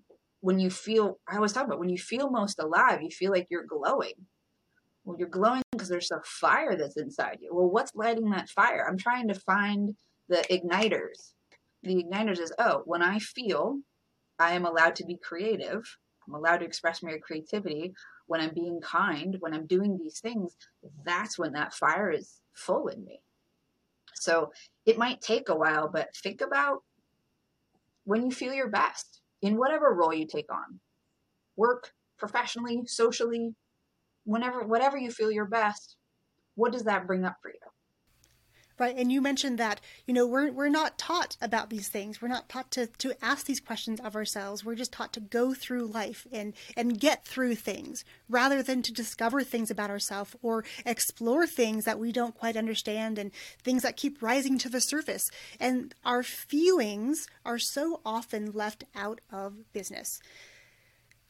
when 0.40 0.60
you 0.60 0.70
feel, 0.70 1.18
I 1.28 1.34
always 1.36 1.52
talk 1.52 1.66
about 1.66 1.80
when 1.80 1.88
you 1.88 1.98
feel 1.98 2.30
most 2.30 2.60
alive, 2.60 3.02
you 3.02 3.10
feel 3.10 3.32
like 3.32 3.48
you're 3.50 3.66
glowing. 3.66 4.14
Well, 5.04 5.16
you're 5.18 5.28
glowing 5.28 5.62
because 5.72 5.88
there's 5.88 6.12
a 6.12 6.20
fire 6.24 6.76
that's 6.76 6.96
inside 6.96 7.38
you. 7.40 7.52
Well, 7.52 7.68
what's 7.68 7.94
lighting 7.94 8.30
that 8.30 8.48
fire? 8.48 8.86
I'm 8.88 8.98
trying 8.98 9.26
to 9.28 9.34
find 9.34 9.96
the 10.28 10.44
igniters. 10.50 11.32
The 11.82 12.04
igniters 12.04 12.40
is, 12.40 12.52
oh, 12.58 12.82
when 12.84 13.02
I 13.02 13.18
feel 13.18 13.80
I 14.38 14.52
am 14.52 14.64
allowed 14.64 14.94
to 14.96 15.04
be 15.04 15.16
creative, 15.16 15.82
I'm 16.26 16.34
allowed 16.34 16.58
to 16.58 16.66
express 16.66 17.02
my 17.02 17.16
creativity, 17.18 17.94
when 18.26 18.40
I'm 18.40 18.54
being 18.54 18.80
kind, 18.80 19.36
when 19.40 19.54
I'm 19.54 19.66
doing 19.66 19.98
these 19.98 20.20
things, 20.20 20.54
that's 21.04 21.38
when 21.38 21.52
that 21.54 21.74
fire 21.74 22.12
is 22.12 22.40
full 22.54 22.88
in 22.88 23.04
me. 23.04 23.20
So 24.14 24.52
it 24.84 24.98
might 24.98 25.20
take 25.20 25.48
a 25.48 25.56
while, 25.56 25.88
but 25.88 26.14
think 26.14 26.42
about 26.42 26.82
when 28.04 28.24
you 28.24 28.30
feel 28.30 28.52
your 28.52 28.68
best 28.68 29.22
in 29.42 29.56
whatever 29.56 29.94
role 29.94 30.14
you 30.14 30.26
take 30.26 30.52
on 30.52 30.80
work, 31.56 31.92
professionally, 32.18 32.82
socially, 32.86 33.54
whenever, 34.24 34.62
whatever 34.64 34.96
you 34.96 35.10
feel 35.10 35.30
your 35.30 35.46
best, 35.46 35.96
what 36.54 36.72
does 36.72 36.84
that 36.84 37.06
bring 37.06 37.24
up 37.24 37.36
for 37.42 37.50
you? 37.50 37.58
Right. 38.78 38.96
And 38.96 39.10
you 39.10 39.20
mentioned 39.20 39.58
that, 39.58 39.80
you 40.06 40.14
know, 40.14 40.24
we're, 40.24 40.52
we're 40.52 40.68
not 40.68 40.98
taught 40.98 41.36
about 41.40 41.68
these 41.68 41.88
things. 41.88 42.22
We're 42.22 42.28
not 42.28 42.48
taught 42.48 42.70
to, 42.72 42.86
to 42.86 43.12
ask 43.24 43.46
these 43.46 43.58
questions 43.58 43.98
of 44.00 44.14
ourselves. 44.14 44.64
We're 44.64 44.76
just 44.76 44.92
taught 44.92 45.12
to 45.14 45.20
go 45.20 45.52
through 45.52 45.86
life 45.86 46.28
and, 46.30 46.54
and 46.76 46.98
get 46.98 47.24
through 47.24 47.56
things 47.56 48.04
rather 48.28 48.62
than 48.62 48.82
to 48.82 48.92
discover 48.92 49.42
things 49.42 49.70
about 49.70 49.90
ourselves 49.90 50.36
or 50.42 50.64
explore 50.86 51.44
things 51.44 51.86
that 51.86 51.98
we 51.98 52.12
don't 52.12 52.38
quite 52.38 52.56
understand 52.56 53.18
and 53.18 53.32
things 53.62 53.82
that 53.82 53.96
keep 53.96 54.22
rising 54.22 54.58
to 54.58 54.68
the 54.68 54.80
surface. 54.80 55.28
And 55.58 55.92
our 56.04 56.22
feelings 56.22 57.26
are 57.44 57.58
so 57.58 58.00
often 58.06 58.52
left 58.52 58.84
out 58.94 59.20
of 59.32 59.72
business 59.72 60.20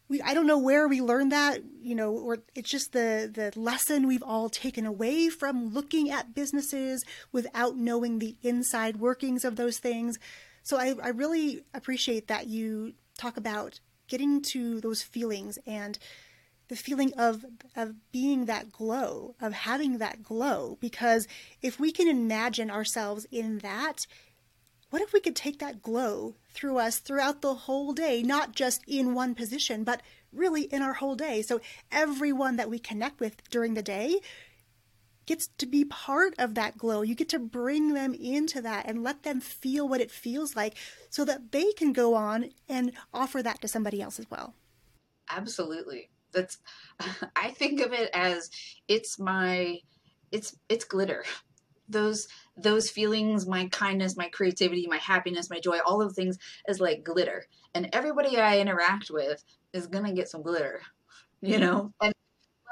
we 0.08 0.22
I 0.22 0.34
don't 0.34 0.46
know 0.46 0.58
where 0.58 0.88
we 0.88 1.00
learned 1.00 1.32
that, 1.32 1.62
you 1.80 1.94
know, 1.94 2.12
or 2.12 2.38
it's 2.54 2.70
just 2.70 2.92
the 2.92 3.30
the 3.32 3.58
lesson 3.58 4.06
we've 4.06 4.22
all 4.22 4.48
taken 4.48 4.86
away 4.86 5.28
from 5.28 5.72
looking 5.72 6.10
at 6.10 6.34
businesses 6.34 7.04
without 7.32 7.76
knowing 7.76 8.18
the 8.18 8.36
inside 8.42 8.96
workings 8.98 9.44
of 9.44 9.56
those 9.56 9.78
things. 9.78 10.18
So 10.62 10.76
I, 10.76 10.94
I 11.02 11.08
really 11.08 11.62
appreciate 11.74 12.28
that 12.28 12.46
you 12.46 12.94
talk 13.18 13.36
about 13.36 13.80
getting 14.06 14.40
to 14.40 14.80
those 14.80 15.02
feelings 15.02 15.58
and 15.66 15.98
the 16.68 16.76
feeling 16.76 17.12
of 17.14 17.44
of 17.76 17.94
being 18.12 18.46
that 18.46 18.72
glow, 18.72 19.34
of 19.40 19.52
having 19.52 19.98
that 19.98 20.22
glow 20.22 20.78
because 20.80 21.26
if 21.62 21.80
we 21.80 21.92
can 21.92 22.08
imagine 22.08 22.70
ourselves 22.70 23.26
in 23.30 23.58
that, 23.58 24.06
what 24.90 25.02
if 25.02 25.12
we 25.12 25.20
could 25.20 25.36
take 25.36 25.58
that 25.58 25.82
glow 25.82 26.34
through 26.50 26.78
us 26.78 26.98
throughout 26.98 27.42
the 27.42 27.54
whole 27.54 27.92
day, 27.92 28.22
not 28.22 28.54
just 28.54 28.82
in 28.86 29.14
one 29.14 29.34
position, 29.34 29.84
but 29.84 30.02
really 30.32 30.62
in 30.62 30.82
our 30.82 30.94
whole 30.94 31.14
day? 31.14 31.42
So 31.42 31.60
everyone 31.92 32.56
that 32.56 32.70
we 32.70 32.78
connect 32.78 33.20
with 33.20 33.48
during 33.50 33.74
the 33.74 33.82
day 33.82 34.20
gets 35.26 35.48
to 35.58 35.66
be 35.66 35.84
part 35.84 36.34
of 36.38 36.54
that 36.54 36.78
glow. 36.78 37.02
You 37.02 37.14
get 37.14 37.28
to 37.28 37.38
bring 37.38 37.92
them 37.92 38.14
into 38.14 38.62
that 38.62 38.86
and 38.88 39.02
let 39.02 39.24
them 39.24 39.40
feel 39.40 39.86
what 39.86 40.00
it 40.00 40.10
feels 40.10 40.56
like 40.56 40.74
so 41.10 41.22
that 41.26 41.52
they 41.52 41.72
can 41.72 41.92
go 41.92 42.14
on 42.14 42.50
and 42.66 42.92
offer 43.12 43.42
that 43.42 43.60
to 43.60 43.68
somebody 43.68 44.00
else 44.00 44.18
as 44.18 44.30
well. 44.30 44.54
Absolutely. 45.30 46.08
That's 46.32 46.58
I 47.36 47.50
think 47.50 47.82
of 47.82 47.92
it 47.92 48.10
as 48.14 48.50
it's 48.88 49.18
my 49.18 49.78
it's 50.32 50.56
it's 50.70 50.84
glitter 50.84 51.24
those 51.88 52.28
those 52.56 52.90
feelings 52.90 53.46
my 53.46 53.66
kindness 53.68 54.16
my 54.16 54.28
creativity 54.28 54.86
my 54.86 54.98
happiness 54.98 55.50
my 55.50 55.60
joy 55.60 55.78
all 55.86 56.02
of 56.02 56.14
things 56.14 56.38
is 56.68 56.80
like 56.80 57.04
glitter. 57.04 57.46
And 57.74 57.88
everybody 57.92 58.38
i 58.38 58.58
interact 58.58 59.10
with 59.10 59.44
is 59.72 59.86
gonna 59.86 60.12
get 60.12 60.28
some 60.28 60.42
glitter 60.42 60.80
you 61.40 61.58
know? 61.58 61.92
And 62.00 62.12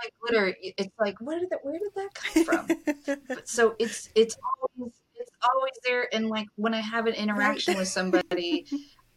like 0.03 0.13
glitter 0.21 0.55
it's 0.61 0.95
like 0.99 1.19
where 1.21 1.41
did 1.41 1.51
that 1.51 1.61
where 1.63 1.79
did 1.79 1.93
that 1.97 2.15
come 2.15 2.45
from? 2.45 3.19
But, 3.29 3.49
so 3.49 3.75
it's 3.79 4.11
it's 4.15 4.37
always 4.77 4.93
it's 5.15 5.31
always 5.55 5.73
there. 5.85 6.15
And 6.15 6.29
like 6.29 6.49
when 6.57 6.75
i 6.75 6.81
have 6.81 7.07
an 7.07 7.15
interaction 7.15 7.77
with 7.79 7.89
somebody 7.89 8.67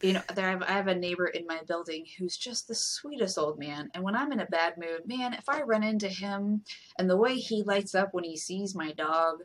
you 0.01 0.13
know 0.13 0.21
there 0.33 0.47
I 0.47 0.51
have, 0.51 0.63
I 0.63 0.71
have 0.71 0.87
a 0.87 0.95
neighbor 0.95 1.27
in 1.27 1.45
my 1.45 1.59
building 1.67 2.05
who's 2.17 2.37
just 2.37 2.69
the 2.69 2.75
sweetest 2.75 3.37
old 3.37 3.59
man. 3.59 3.89
And 3.93 4.03
when 4.03 4.15
i'm 4.15 4.31
in 4.31 4.39
a 4.39 4.45
bad 4.45 4.75
mood 4.77 5.01
man 5.05 5.33
if 5.33 5.49
i 5.49 5.61
run 5.61 5.83
into 5.83 6.07
him 6.07 6.63
and 6.97 7.09
the 7.09 7.17
way 7.17 7.35
he 7.35 7.63
lights 7.63 7.93
up 7.93 8.13
when 8.13 8.23
he 8.23 8.37
sees 8.37 8.73
my 8.73 8.93
dog 8.93 9.39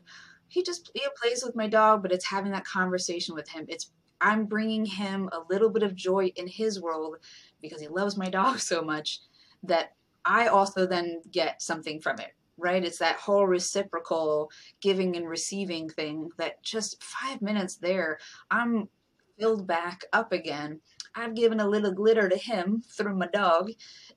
he 0.47 0.63
just 0.63 0.91
he 0.93 1.01
plays 1.21 1.43
with 1.43 1.55
my 1.55 1.67
dog, 1.67 2.01
but 2.01 2.11
it's 2.11 2.25
having 2.25 2.51
that 2.51 2.65
conversation 2.65 3.35
with 3.35 3.49
him. 3.49 3.65
It's 3.67 3.91
I'm 4.21 4.45
bringing 4.45 4.85
him 4.85 5.29
a 5.31 5.41
little 5.49 5.69
bit 5.69 5.83
of 5.83 5.95
joy 5.95 6.31
in 6.35 6.47
his 6.47 6.81
world 6.81 7.17
because 7.61 7.81
he 7.81 7.87
loves 7.87 8.17
my 8.17 8.29
dog 8.29 8.59
so 8.71 8.81
much 8.81 9.19
that 9.63 9.93
I 10.23 10.47
also 10.47 10.85
then 10.85 11.21
get 11.31 11.61
something 11.61 12.01
from 12.01 12.19
it, 12.19 12.31
right? 12.57 12.83
It's 12.83 12.99
that 12.99 13.17
whole 13.17 13.45
reciprocal 13.45 14.49
giving 14.81 15.15
and 15.15 15.27
receiving 15.27 15.89
thing 15.89 16.29
that 16.37 16.63
just 16.63 17.03
five 17.03 17.41
minutes 17.41 17.75
there, 17.75 18.17
I'm 18.49 18.89
filled 19.37 19.67
back 19.67 20.01
up 20.13 20.31
again. 20.31 20.79
I've 21.15 21.35
given 21.35 21.59
a 21.59 21.67
little 21.67 21.91
glitter 21.91 22.27
to 22.27 22.37
him 22.37 22.83
through 22.97 23.15
my 23.15 23.27
dog, 23.27 23.71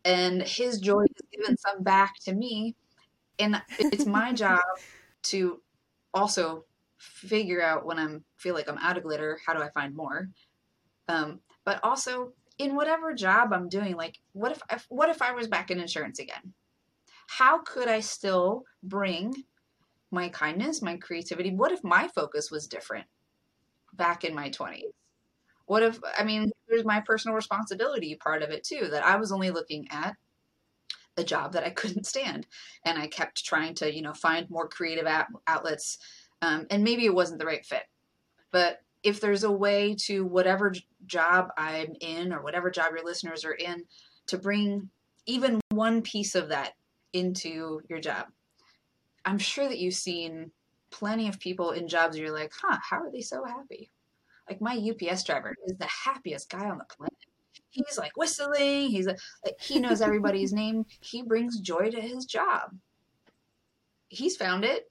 and 0.05 0.43
his 0.43 0.81
joy 0.81 1.03
has 1.03 1.29
given 1.33 1.57
some 1.57 1.83
back 1.83 2.15
to 2.25 2.35
me. 2.35 2.75
And 3.39 3.61
it's 3.79 4.07
my 4.07 4.33
job 4.35 4.61
to 5.25 5.61
also 6.15 6.65
figure 6.99 7.63
out 7.63 7.87
when 7.87 7.99
I'm 7.99 8.25
feel 8.37 8.55
like 8.55 8.69
I'm 8.69 8.79
out 8.79 8.97
of 8.97 9.05
glitter, 9.05 9.39
how 9.45 9.55
do 9.55 9.63
I 9.63 9.71
find 9.71 9.95
more? 9.95 10.29
Um, 11.09 11.41
but 11.65 11.81
also 11.83 12.33
in 12.59 12.75
whatever 12.75 13.15
job 13.15 13.53
I'm 13.53 13.69
doing, 13.69 13.97
like 13.97 14.19
what 14.33 14.53
if 14.53 14.61
I, 14.71 14.79
what 14.89 15.09
if 15.09 15.23
I 15.23 15.33
was 15.33 15.47
back 15.47 15.71
in 15.71 15.81
insurance 15.81 16.19
again? 16.19 16.55
How 17.29 17.59
could 17.59 17.89
I 17.89 18.01
still 18.01 18.65
bring 18.83 19.35
my 20.11 20.29
kindness, 20.29 20.83
my 20.83 20.97
creativity? 20.97 21.55
What 21.55 21.73
if 21.73 21.85
my 21.85 22.09
focus 22.09 22.51
was 22.51 22.67
different 22.67 23.07
back 23.95 24.25
in 24.25 24.35
my 24.35 24.51
20s? 24.51 24.83
What 25.67 25.83
if 25.83 26.01
I 26.19 26.25
mean 26.25 26.51
there's 26.69 26.85
my 26.85 27.01
personal 27.01 27.35
responsibility 27.35 28.17
part 28.17 28.43
of 28.43 28.51
it 28.51 28.65
too 28.65 28.89
that 28.91 29.05
I 29.05 29.17
was 29.17 29.33
only 29.33 29.51
looking 29.51 29.87
at 29.91 30.17
a 31.19 31.25
job 31.25 31.53
that 31.53 31.65
I 31.65 31.71
couldn't 31.81 32.07
stand. 32.07 32.47
And 32.85 32.99
I 32.99 33.07
kept 33.07 33.45
trying 33.45 33.75
to, 33.77 33.95
you 33.95 34.03
know, 34.03 34.15
find 34.15 34.49
more 34.51 34.69
creative 34.69 35.07
outlets. 35.47 35.99
Um, 36.41 36.67
and 36.71 36.85
maybe 36.85 37.05
it 37.05 37.15
wasn't 37.15 37.41
the 37.41 37.47
right 37.47 37.65
fit. 37.65 37.85
But 38.51 38.79
if 39.03 39.21
there's 39.21 39.45
a 39.45 39.53
way 39.53 39.95
to 40.07 40.25
whatever 40.25 40.73
job 41.07 41.49
I'm 41.57 41.95
in 42.01 42.33
or 42.33 42.43
whatever 42.43 42.71
job 42.71 42.93
your 42.95 43.05
listeners 43.05 43.45
are 43.45 43.53
in, 43.53 43.85
to 44.29 44.39
bring 44.39 44.91
even 45.27 45.61
one 45.71 46.03
piece 46.03 46.35
of 46.35 46.49
that 46.49 46.73
into 47.13 47.81
your 47.89 48.01
job, 48.01 48.27
I'm 49.25 49.39
sure 49.39 49.69
that 49.69 49.79
you've 49.79 49.95
seen 49.95 50.51
plenty 50.91 51.29
of 51.29 51.39
people 51.39 51.73
in 51.73 51.87
jobs 51.87 52.17
where 52.17 52.27
you're 52.27 52.35
like, 52.35 52.53
huh, 52.61 52.79
how 52.83 52.99
are 52.99 53.13
they 53.13 53.21
so 53.21 53.45
happy? 53.45 53.91
Like 54.49 54.61
my 54.61 54.75
UPS 54.75 55.25
driver 55.25 55.55
is 55.67 55.77
the 55.77 55.87
happiest 55.87 56.49
guy 56.49 56.69
on 56.69 56.79
the 56.79 56.85
planet 56.85 57.15
he's 57.71 57.99
like 57.99 58.17
whistling. 58.17 58.89
He's 58.91 59.07
like, 59.07 59.19
he 59.61 59.79
knows 59.79 60.01
everybody's 60.01 60.53
name. 60.65 60.85
He 61.01 61.23
brings 61.23 61.61
joy 61.61 61.91
to 61.91 62.01
his 62.01 62.25
job. 62.25 62.77
He's 64.09 64.37
found 64.37 64.65
it. 64.65 64.91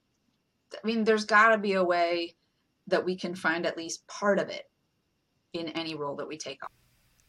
I 0.72 0.86
mean, 0.86 1.04
there's 1.04 1.24
got 1.24 1.50
to 1.50 1.58
be 1.58 1.72
a 1.74 1.84
way 1.84 2.36
that 2.86 3.04
we 3.04 3.16
can 3.16 3.34
find 3.34 3.66
at 3.66 3.76
least 3.76 4.06
part 4.06 4.38
of 4.38 4.48
it 4.48 4.64
in 5.52 5.68
any 5.68 5.94
role 5.94 6.16
that 6.16 6.28
we 6.28 6.36
take 6.36 6.62
on. 6.62 6.68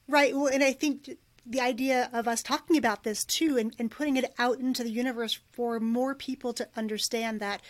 Right. 0.07 0.35
Well, 0.35 0.47
and 0.47 0.63
I 0.63 0.73
think 0.73 1.17
the 1.45 1.61
idea 1.61 2.09
of 2.13 2.27
us 2.27 2.43
talking 2.43 2.77
about 2.77 3.03
this 3.03 3.23
too 3.23 3.57
and, 3.57 3.75
and 3.79 3.89
putting 3.89 4.17
it 4.17 4.33
out 4.37 4.59
into 4.59 4.83
the 4.83 4.91
universe 4.91 5.39
for 5.51 5.79
more 5.79 6.13
people 6.13 6.53
to 6.53 6.67
understand 6.75 7.39
that 7.39 7.49
at, 7.49 7.61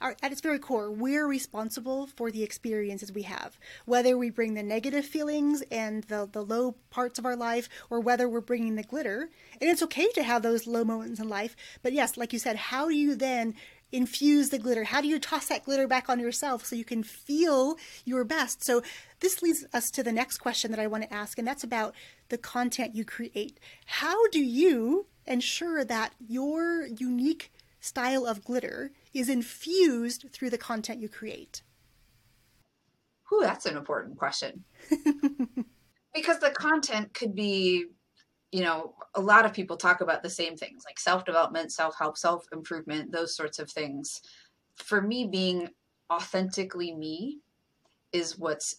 our, 0.00 0.16
at 0.22 0.32
its 0.32 0.40
very 0.40 0.58
core, 0.58 0.90
we're 0.90 1.26
responsible 1.26 2.06
for 2.06 2.30
the 2.30 2.42
experiences 2.42 3.12
we 3.12 3.22
have. 3.22 3.58
Whether 3.84 4.16
we 4.16 4.30
bring 4.30 4.54
the 4.54 4.62
negative 4.62 5.06
feelings 5.06 5.62
and 5.70 6.04
the, 6.04 6.28
the 6.30 6.42
low 6.42 6.76
parts 6.90 7.18
of 7.18 7.26
our 7.26 7.36
life, 7.36 7.68
or 7.90 8.00
whether 8.00 8.28
we're 8.28 8.40
bringing 8.40 8.76
the 8.76 8.82
glitter. 8.82 9.30
And 9.60 9.70
it's 9.70 9.82
okay 9.82 10.08
to 10.12 10.22
have 10.22 10.42
those 10.42 10.66
low 10.66 10.84
moments 10.84 11.20
in 11.20 11.28
life. 11.28 11.56
But 11.82 11.92
yes, 11.92 12.16
like 12.16 12.32
you 12.32 12.38
said, 12.38 12.56
how 12.56 12.88
do 12.88 12.94
you 12.94 13.14
then 13.14 13.54
infuse 13.92 14.50
the 14.50 14.58
glitter? 14.58 14.84
How 14.84 15.00
do 15.00 15.08
you 15.08 15.18
toss 15.18 15.46
that 15.46 15.64
glitter 15.64 15.86
back 15.86 16.08
on 16.08 16.20
yourself 16.20 16.64
so 16.64 16.76
you 16.76 16.84
can 16.84 17.02
feel 17.02 17.76
your 18.04 18.24
best? 18.24 18.64
So, 18.64 18.82
this 19.20 19.40
leads 19.40 19.64
us 19.72 19.90
to 19.92 20.02
the 20.02 20.12
next 20.12 20.38
question 20.38 20.70
that 20.72 20.80
I 20.80 20.86
want 20.86 21.04
to 21.04 21.14
ask, 21.14 21.38
and 21.38 21.48
that's 21.48 21.64
about 21.64 21.94
the 22.28 22.36
content 22.36 22.94
you 22.94 23.04
create. 23.04 23.58
How 23.86 24.26
do 24.28 24.40
you 24.40 25.06
ensure 25.26 25.84
that 25.84 26.12
your 26.28 26.86
unique 26.86 27.50
style 27.86 28.26
of 28.26 28.44
glitter 28.44 28.90
is 29.14 29.28
infused 29.28 30.26
through 30.32 30.50
the 30.50 30.58
content 30.58 31.00
you 31.00 31.08
create? 31.08 31.62
Whew, 33.28 33.42
that's 33.42 33.66
an 33.66 33.76
important 33.76 34.18
question. 34.18 34.64
because 36.14 36.38
the 36.38 36.50
content 36.50 37.14
could 37.14 37.34
be, 37.34 37.86
you 38.52 38.62
know, 38.62 38.94
a 39.14 39.20
lot 39.20 39.44
of 39.44 39.52
people 39.52 39.76
talk 39.76 40.00
about 40.00 40.22
the 40.22 40.30
same 40.30 40.56
things 40.56 40.84
like 40.86 40.98
self 40.98 41.24
development, 41.24 41.72
self 41.72 41.96
help, 41.98 42.16
self 42.16 42.46
improvement, 42.52 43.12
those 43.12 43.34
sorts 43.34 43.58
of 43.58 43.70
things. 43.70 44.20
For 44.76 45.00
me, 45.00 45.26
being 45.26 45.68
authentically 46.10 46.94
me 46.94 47.40
is 48.12 48.38
what's 48.38 48.76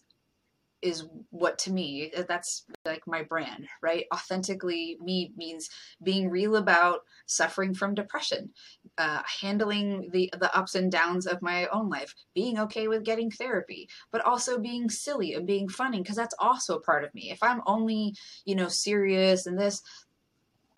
is 0.81 1.05
what 1.31 1.57
to 1.57 1.71
me 1.71 2.11
uh, 2.15 2.23
that's 2.27 2.65
like 2.85 3.01
my 3.07 3.23
brand 3.23 3.67
right? 3.81 4.05
Authentically 4.13 4.97
me 5.01 5.31
means 5.35 5.69
being 6.03 6.29
real 6.29 6.57
about 6.57 7.01
suffering 7.25 7.73
from 7.73 7.95
depression 7.95 8.49
uh, 8.97 9.21
handling 9.41 10.09
the 10.11 10.31
the 10.39 10.55
ups 10.55 10.75
and 10.75 10.91
downs 10.91 11.25
of 11.25 11.41
my 11.41 11.67
own 11.67 11.89
life 11.89 12.13
being 12.33 12.59
okay 12.59 12.87
with 12.87 13.03
getting 13.03 13.31
therapy 13.31 13.89
but 14.11 14.21
also 14.25 14.59
being 14.59 14.89
silly 14.89 15.33
and 15.33 15.47
being 15.47 15.67
funny 15.67 16.01
because 16.01 16.15
that's 16.15 16.35
also 16.39 16.77
a 16.77 16.81
part 16.81 17.03
of 17.03 17.13
me. 17.13 17.31
If 17.31 17.41
i'm 17.41 17.61
only 17.65 18.15
you 18.45 18.55
know 18.55 18.67
serious 18.67 19.45
and 19.47 19.59
this 19.59 19.81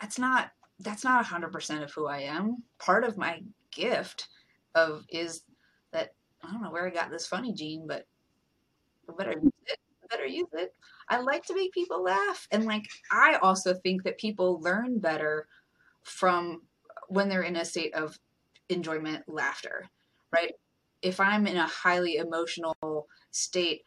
that's 0.00 0.18
not 0.18 0.50
that's 0.80 1.04
not 1.04 1.24
100% 1.24 1.82
of 1.82 1.92
who 1.92 2.06
i 2.06 2.20
am. 2.20 2.62
Part 2.78 3.04
of 3.04 3.18
my 3.18 3.42
gift 3.70 4.28
of 4.74 5.04
is 5.10 5.42
that 5.92 6.14
i 6.42 6.50
don't 6.50 6.62
know 6.62 6.70
where 6.70 6.86
i 6.86 6.90
got 6.90 7.10
this 7.10 7.26
funny 7.26 7.52
gene 7.52 7.86
but 7.86 8.06
better 9.18 9.32
use 9.32 9.52
it 9.66 9.78
better 10.10 10.26
use 10.26 10.48
it. 10.52 10.74
I 11.08 11.20
like 11.20 11.44
to 11.46 11.54
make 11.54 11.72
people 11.72 12.02
laugh. 12.02 12.46
And 12.50 12.64
like, 12.64 12.86
I 13.10 13.38
also 13.42 13.74
think 13.74 14.04
that 14.04 14.18
people 14.18 14.60
learn 14.60 14.98
better 14.98 15.46
from 16.02 16.62
when 17.08 17.28
they're 17.28 17.42
in 17.42 17.56
a 17.56 17.64
state 17.64 17.94
of 17.94 18.18
enjoyment, 18.68 19.24
laughter, 19.28 19.88
right? 20.32 20.52
If 21.02 21.18
I'm 21.20 21.46
in 21.46 21.56
a 21.56 21.66
highly 21.66 22.16
emotional 22.16 22.76
state, 23.30 23.82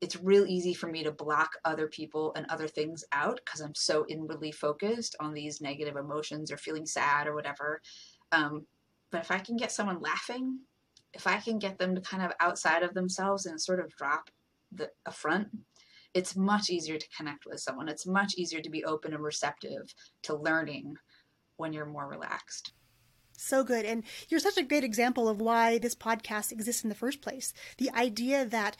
it's 0.00 0.16
real 0.16 0.46
easy 0.46 0.74
for 0.74 0.86
me 0.86 1.02
to 1.02 1.10
block 1.10 1.52
other 1.64 1.88
people 1.88 2.32
and 2.36 2.46
other 2.48 2.68
things 2.68 3.04
out 3.12 3.40
because 3.44 3.60
I'm 3.60 3.74
so 3.74 4.04
inwardly 4.08 4.52
focused 4.52 5.16
on 5.18 5.32
these 5.32 5.60
negative 5.60 5.96
emotions 5.96 6.52
or 6.52 6.58
feeling 6.58 6.84
sad 6.84 7.26
or 7.26 7.34
whatever. 7.34 7.80
Um, 8.30 8.66
but 9.10 9.22
if 9.22 9.30
I 9.30 9.38
can 9.38 9.56
get 9.56 9.72
someone 9.72 10.00
laughing, 10.00 10.58
if 11.14 11.26
I 11.26 11.38
can 11.38 11.58
get 11.58 11.78
them 11.78 11.94
to 11.94 12.00
kind 12.00 12.22
of 12.22 12.32
outside 12.40 12.82
of 12.82 12.92
themselves 12.92 13.46
and 13.46 13.60
sort 13.60 13.80
of 13.80 13.94
drop 13.96 14.30
the 14.76 15.12
front, 15.12 15.48
it's 16.14 16.36
much 16.36 16.70
easier 16.70 16.96
to 16.96 17.08
connect 17.16 17.44
with 17.44 17.60
someone. 17.60 17.88
It's 17.88 18.06
much 18.06 18.34
easier 18.36 18.60
to 18.60 18.70
be 18.70 18.84
open 18.84 19.12
and 19.12 19.22
receptive 19.22 19.92
to 20.22 20.36
learning 20.36 20.94
when 21.56 21.72
you're 21.72 21.86
more 21.86 22.08
relaxed. 22.08 22.72
So 23.36 23.64
good. 23.64 23.84
And 23.84 24.04
you're 24.28 24.40
such 24.40 24.56
a 24.56 24.62
great 24.62 24.84
example 24.84 25.28
of 25.28 25.40
why 25.40 25.78
this 25.78 25.94
podcast 25.94 26.52
exists 26.52 26.84
in 26.84 26.88
the 26.88 26.94
first 26.94 27.20
place. 27.20 27.52
The 27.78 27.90
idea 27.90 28.46
that 28.46 28.76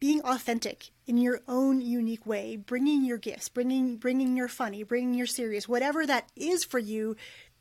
being 0.00 0.22
authentic 0.22 0.90
in 1.06 1.18
your 1.18 1.40
own 1.46 1.82
unique 1.82 2.24
way, 2.24 2.56
bringing 2.56 3.04
your 3.04 3.18
gifts, 3.18 3.50
bringing 3.50 3.98
bringing 3.98 4.36
your 4.36 4.48
funny, 4.48 4.82
bringing 4.82 5.12
your 5.12 5.26
serious, 5.26 5.68
whatever 5.68 6.06
that 6.06 6.30
is 6.34 6.64
for 6.64 6.78
you, 6.78 7.16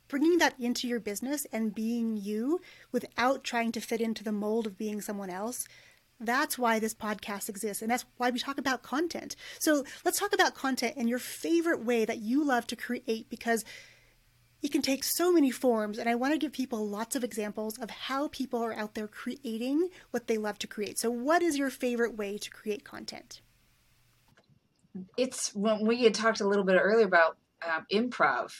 bringing 0.07 0.37
that 0.37 0.55
into 0.57 0.87
your 0.87 1.01
business 1.01 1.45
and 1.51 1.75
being 1.75 2.15
you 2.15 2.61
without 2.93 3.43
trying 3.43 3.73
to 3.73 3.81
fit 3.81 3.99
into 3.99 4.23
the 4.23 4.31
mold 4.31 4.65
of 4.65 4.77
being 4.77 5.01
someone 5.01 5.29
else 5.29 5.67
that's 6.19 6.57
why 6.57 6.79
this 6.79 6.93
podcast 6.93 7.49
exists, 7.49 7.81
and 7.81 7.89
that's 7.89 8.05
why 8.17 8.29
we 8.29 8.39
talk 8.39 8.57
about 8.57 8.83
content. 8.83 9.35
So 9.59 9.83
let's 10.03 10.19
talk 10.19 10.33
about 10.33 10.55
content 10.55 10.95
and 10.97 11.07
your 11.07 11.19
favorite 11.19 11.83
way 11.83 12.05
that 12.05 12.19
you 12.19 12.43
love 12.43 12.67
to 12.67 12.75
create 12.75 13.29
because 13.29 13.63
it 14.61 14.71
can 14.71 14.81
take 14.81 15.03
so 15.03 15.31
many 15.31 15.51
forms. 15.51 15.97
And 15.97 16.09
I 16.09 16.15
want 16.15 16.33
to 16.33 16.37
give 16.37 16.51
people 16.51 16.85
lots 16.85 17.15
of 17.15 17.23
examples 17.23 17.77
of 17.77 17.89
how 17.89 18.27
people 18.27 18.61
are 18.63 18.73
out 18.73 18.95
there 18.95 19.07
creating 19.07 19.89
what 20.11 20.27
they 20.27 20.37
love 20.37 20.59
to 20.59 20.67
create. 20.67 20.99
So, 20.99 21.09
what 21.09 21.41
is 21.41 21.57
your 21.57 21.69
favorite 21.69 22.17
way 22.17 22.37
to 22.37 22.49
create 22.49 22.83
content? 22.83 23.41
It's 25.17 25.55
when 25.55 25.85
we 25.85 26.03
had 26.03 26.13
talked 26.13 26.41
a 26.41 26.47
little 26.47 26.65
bit 26.65 26.77
earlier 26.81 27.05
about 27.05 27.37
um, 27.65 27.85
improv 27.91 28.51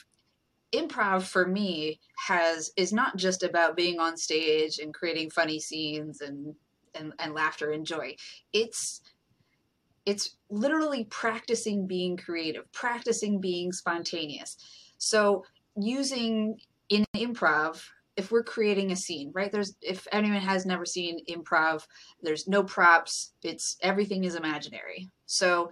improv 0.72 1.22
for 1.22 1.46
me 1.46 1.98
has 2.28 2.70
is 2.76 2.92
not 2.92 3.16
just 3.16 3.42
about 3.42 3.76
being 3.76 3.98
on 3.98 4.16
stage 4.16 4.78
and 4.78 4.94
creating 4.94 5.30
funny 5.30 5.58
scenes 5.58 6.20
and 6.20 6.54
and, 6.94 7.12
and 7.18 7.34
laughter 7.34 7.70
and 7.70 7.86
joy. 7.86 8.16
It's 8.52 9.00
it's 10.06 10.36
literally 10.48 11.04
practicing 11.04 11.86
being 11.86 12.16
creative, 12.16 12.70
practicing 12.72 13.40
being 13.40 13.70
spontaneous. 13.70 14.56
So 14.98 15.44
using 15.76 16.58
in 16.88 17.04
improv, 17.14 17.82
if 18.16 18.32
we're 18.32 18.42
creating 18.42 18.90
a 18.90 18.96
scene, 18.96 19.30
right? 19.34 19.52
There's 19.52 19.76
if 19.80 20.06
anyone 20.12 20.40
has 20.40 20.66
never 20.66 20.84
seen 20.84 21.18
improv, 21.28 21.86
there's 22.22 22.48
no 22.48 22.62
props. 22.62 23.32
It's 23.42 23.76
everything 23.82 24.24
is 24.24 24.34
imaginary. 24.34 25.08
So 25.26 25.70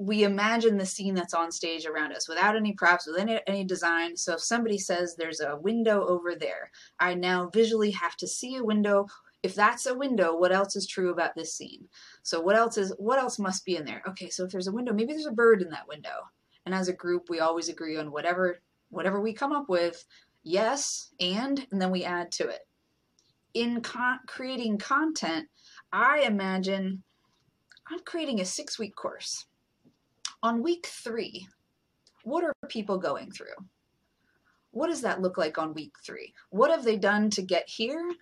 we 0.00 0.24
imagine 0.24 0.78
the 0.78 0.86
scene 0.86 1.14
that's 1.14 1.34
on 1.34 1.52
stage 1.52 1.84
around 1.84 2.12
us 2.12 2.26
without 2.26 2.56
any 2.56 2.72
props, 2.72 3.06
with 3.06 3.18
any, 3.18 3.38
any 3.46 3.64
design. 3.64 4.16
So 4.16 4.34
if 4.34 4.40
somebody 4.40 4.78
says 4.78 5.14
there's 5.14 5.40
a 5.40 5.56
window 5.56 6.06
over 6.06 6.34
there, 6.34 6.70
I 6.98 7.12
now 7.12 7.50
visually 7.52 7.90
have 7.90 8.16
to 8.16 8.26
see 8.26 8.56
a 8.56 8.64
window 8.64 9.06
if 9.42 9.54
that's 9.54 9.86
a 9.86 9.94
window, 9.94 10.36
what 10.36 10.52
else 10.52 10.76
is 10.76 10.86
true 10.86 11.10
about 11.10 11.34
this 11.34 11.54
scene? 11.54 11.88
So 12.22 12.40
what 12.40 12.56
else 12.56 12.76
is 12.76 12.92
what 12.98 13.18
else 13.18 13.38
must 13.38 13.64
be 13.64 13.76
in 13.76 13.84
there? 13.84 14.02
Okay, 14.08 14.28
so 14.28 14.44
if 14.44 14.50
there's 14.50 14.68
a 14.68 14.72
window, 14.72 14.92
maybe 14.92 15.12
there's 15.12 15.26
a 15.26 15.32
bird 15.32 15.62
in 15.62 15.70
that 15.70 15.88
window. 15.88 16.28
And 16.66 16.74
as 16.74 16.88
a 16.88 16.92
group, 16.92 17.30
we 17.30 17.40
always 17.40 17.68
agree 17.68 17.96
on 17.96 18.12
whatever 18.12 18.60
whatever 18.90 19.20
we 19.20 19.32
come 19.32 19.52
up 19.52 19.68
with, 19.68 20.04
yes, 20.42 21.12
and 21.20 21.66
and 21.70 21.80
then 21.80 21.90
we 21.90 22.04
add 22.04 22.30
to 22.32 22.48
it. 22.48 22.66
In 23.54 23.80
con- 23.80 24.20
creating 24.26 24.78
content, 24.78 25.48
I 25.92 26.20
imagine 26.20 27.02
I'm 27.88 28.00
creating 28.00 28.40
a 28.40 28.44
6-week 28.44 28.94
course. 28.94 29.46
On 30.42 30.62
week 30.62 30.86
3, 30.86 31.48
what 32.22 32.44
are 32.44 32.54
people 32.68 32.98
going 32.98 33.32
through? 33.32 33.56
What 34.70 34.88
does 34.88 35.00
that 35.00 35.20
look 35.20 35.36
like 35.36 35.58
on 35.58 35.74
week 35.74 35.94
3? 36.04 36.32
What 36.50 36.70
have 36.70 36.84
they 36.84 36.96
done 36.96 37.30
to 37.30 37.42
get 37.42 37.68
here? 37.68 38.12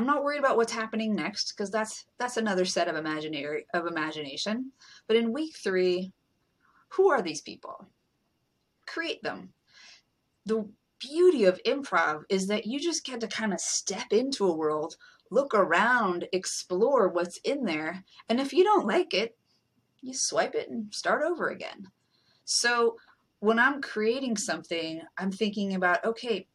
I'm 0.00 0.06
not 0.06 0.24
worried 0.24 0.38
about 0.38 0.56
what's 0.56 0.72
happening 0.72 1.14
next 1.14 1.52
because 1.52 1.70
that's 1.70 2.06
that's 2.18 2.38
another 2.38 2.64
set 2.64 2.88
of 2.88 2.96
imaginary 2.96 3.66
of 3.74 3.86
imagination. 3.86 4.72
But 5.06 5.18
in 5.18 5.30
week 5.30 5.54
3, 5.58 6.10
who 6.88 7.10
are 7.10 7.20
these 7.20 7.42
people? 7.42 7.86
Create 8.86 9.22
them. 9.22 9.50
The 10.46 10.66
beauty 11.00 11.44
of 11.44 11.62
improv 11.64 12.22
is 12.30 12.46
that 12.46 12.64
you 12.64 12.80
just 12.80 13.04
get 13.04 13.20
to 13.20 13.28
kind 13.28 13.52
of 13.52 13.60
step 13.60 14.10
into 14.10 14.46
a 14.46 14.56
world, 14.56 14.96
look 15.30 15.52
around, 15.52 16.26
explore 16.32 17.08
what's 17.08 17.36
in 17.44 17.66
there, 17.66 18.02
and 18.30 18.40
if 18.40 18.54
you 18.54 18.64
don't 18.64 18.86
like 18.86 19.12
it, 19.12 19.36
you 20.00 20.14
swipe 20.14 20.54
it 20.54 20.70
and 20.70 20.94
start 20.94 21.22
over 21.22 21.50
again. 21.50 21.88
So 22.46 22.96
when 23.40 23.58
I'm 23.58 23.82
creating 23.82 24.38
something, 24.38 25.02
I'm 25.18 25.30
thinking 25.30 25.74
about 25.74 26.06
okay, 26.06 26.46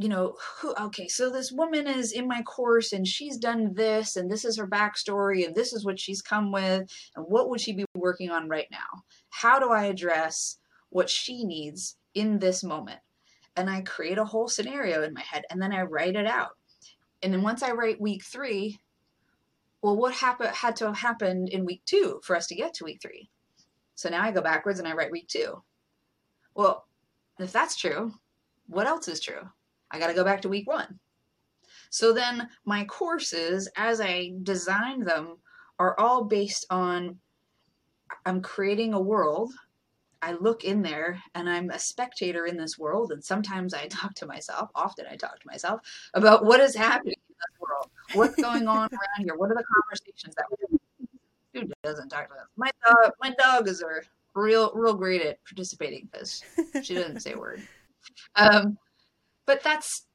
you 0.00 0.08
know, 0.08 0.36
who, 0.60 0.72
okay, 0.80 1.08
so 1.08 1.28
this 1.28 1.50
woman 1.50 1.88
is 1.88 2.12
in 2.12 2.28
my 2.28 2.40
course 2.42 2.92
and 2.92 3.06
she's 3.06 3.36
done 3.36 3.74
this 3.74 4.14
and 4.14 4.30
this 4.30 4.44
is 4.44 4.56
her 4.56 4.66
backstory 4.66 5.44
and 5.44 5.56
this 5.56 5.72
is 5.72 5.84
what 5.84 5.98
she's 5.98 6.22
come 6.22 6.52
with 6.52 6.88
and 7.16 7.26
what 7.28 7.50
would 7.50 7.60
she 7.60 7.72
be 7.72 7.84
working 7.96 8.30
on 8.30 8.48
right 8.48 8.68
now? 8.70 9.02
How 9.30 9.58
do 9.58 9.70
I 9.70 9.86
address 9.86 10.58
what 10.90 11.10
she 11.10 11.44
needs 11.44 11.96
in 12.14 12.38
this 12.38 12.62
moment? 12.62 13.00
And 13.56 13.68
I 13.68 13.80
create 13.80 14.18
a 14.18 14.24
whole 14.24 14.46
scenario 14.46 15.02
in 15.02 15.14
my 15.14 15.22
head 15.22 15.44
and 15.50 15.60
then 15.60 15.72
I 15.72 15.82
write 15.82 16.14
it 16.14 16.26
out. 16.26 16.56
And 17.20 17.34
then 17.34 17.42
once 17.42 17.64
I 17.64 17.72
write 17.72 18.00
week 18.00 18.22
three, 18.22 18.78
well, 19.82 19.96
what 19.96 20.14
happened 20.14 20.50
had 20.50 20.76
to 20.76 20.86
have 20.86 20.98
happened 20.98 21.48
in 21.48 21.64
week 21.64 21.82
two 21.86 22.20
for 22.22 22.36
us 22.36 22.46
to 22.48 22.54
get 22.54 22.72
to 22.74 22.84
week 22.84 23.00
three? 23.02 23.30
So 23.96 24.08
now 24.08 24.22
I 24.22 24.30
go 24.30 24.42
backwards 24.42 24.78
and 24.78 24.86
I 24.86 24.92
write 24.92 25.10
week 25.10 25.26
two. 25.26 25.60
Well, 26.54 26.86
if 27.40 27.50
that's 27.50 27.74
true, 27.74 28.14
what 28.68 28.86
else 28.86 29.08
is 29.08 29.18
true? 29.18 29.48
I 29.90 29.98
got 29.98 30.08
to 30.08 30.14
go 30.14 30.24
back 30.24 30.42
to 30.42 30.48
week 30.48 30.68
one. 30.68 30.98
So 31.90 32.12
then 32.12 32.48
my 32.64 32.84
courses, 32.84 33.68
as 33.76 34.00
I 34.00 34.32
design 34.42 35.04
them, 35.04 35.38
are 35.78 35.98
all 35.98 36.24
based 36.24 36.66
on 36.70 37.18
I'm 38.24 38.42
creating 38.42 38.94
a 38.94 39.00
world. 39.00 39.52
I 40.20 40.32
look 40.32 40.64
in 40.64 40.82
there 40.82 41.22
and 41.34 41.48
I'm 41.48 41.70
a 41.70 41.78
spectator 41.78 42.46
in 42.46 42.56
this 42.56 42.78
world. 42.78 43.12
And 43.12 43.24
sometimes 43.24 43.74
I 43.74 43.86
talk 43.88 44.14
to 44.14 44.26
myself, 44.26 44.70
often 44.74 45.06
I 45.10 45.16
talk 45.16 45.38
to 45.38 45.46
myself 45.46 45.80
about 46.14 46.44
what 46.44 46.60
is 46.60 46.74
happening 46.74 47.14
in 47.28 47.34
this 47.34 47.60
world. 47.60 47.90
What's 48.14 48.40
going 48.40 48.66
on 48.68 48.88
around 48.92 49.24
here? 49.24 49.36
What 49.36 49.50
are 49.50 49.54
the 49.54 49.64
conversations 49.82 50.34
that 50.36 50.46
who 51.54 51.68
doesn't 51.82 52.08
talk 52.08 52.28
to 52.28 52.34
us? 52.34 52.46
My 52.56 52.70
dog, 52.86 53.12
my 53.20 53.30
dog 53.38 53.68
is 53.68 53.82
a 53.82 54.02
real, 54.34 54.72
real 54.74 54.94
great 54.94 55.22
at 55.22 55.38
participating 55.44 56.08
because 56.10 56.42
she 56.82 56.94
doesn't 56.94 57.20
say 57.20 57.32
a 57.32 57.38
word. 57.38 57.62
Um, 58.36 58.78
but 59.48 59.64
that's 59.64 60.06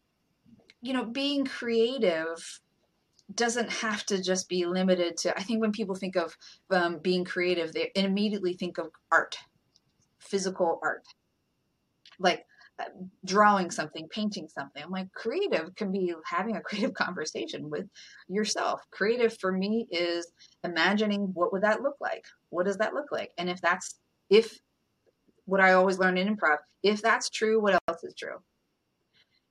you 0.81 0.93
know 0.93 1.03
being 1.03 1.43
creative 1.43 2.61
doesn't 3.33 3.71
have 3.71 4.05
to 4.05 4.21
just 4.21 4.47
be 4.47 4.65
limited 4.65 5.17
to 5.17 5.37
i 5.37 5.43
think 5.43 5.59
when 5.59 5.71
people 5.71 5.95
think 5.95 6.15
of 6.15 6.37
um, 6.71 6.99
being 6.99 7.25
creative 7.25 7.73
they 7.73 7.91
immediately 7.95 8.53
think 8.53 8.77
of 8.77 8.89
art 9.11 9.37
physical 10.23 10.79
art. 10.81 11.03
Like 12.19 12.45
uh, 12.79 12.85
drawing 13.25 13.69
something 13.69 14.07
painting 14.09 14.47
something. 14.47 14.81
I'm 14.83 14.91
like 14.91 15.11
creative 15.13 15.75
can 15.75 15.91
be 15.91 16.13
having 16.25 16.55
a 16.55 16.61
creative 16.67 16.93
conversation 16.93 17.69
with 17.69 17.87
yourself. 18.27 18.81
Creative 18.91 19.35
for 19.39 19.51
me 19.51 19.87
is 19.91 20.31
imagining 20.63 21.31
what 21.33 21.51
would 21.53 21.63
that 21.63 21.81
look 21.81 21.97
like? 22.01 22.25
What 22.49 22.65
does 22.65 22.77
that 22.77 22.93
look 22.93 23.11
like? 23.11 23.31
And 23.37 23.49
if 23.49 23.61
that's 23.61 23.99
if 24.29 24.59
what 25.45 25.59
i 25.59 25.73
always 25.73 25.99
learn 25.99 26.17
in 26.17 26.33
improv 26.33 26.55
if 26.83 27.01
that's 27.01 27.29
true 27.29 27.61
what 27.61 27.77
else 27.89 28.01
is 28.05 28.13
true 28.17 28.37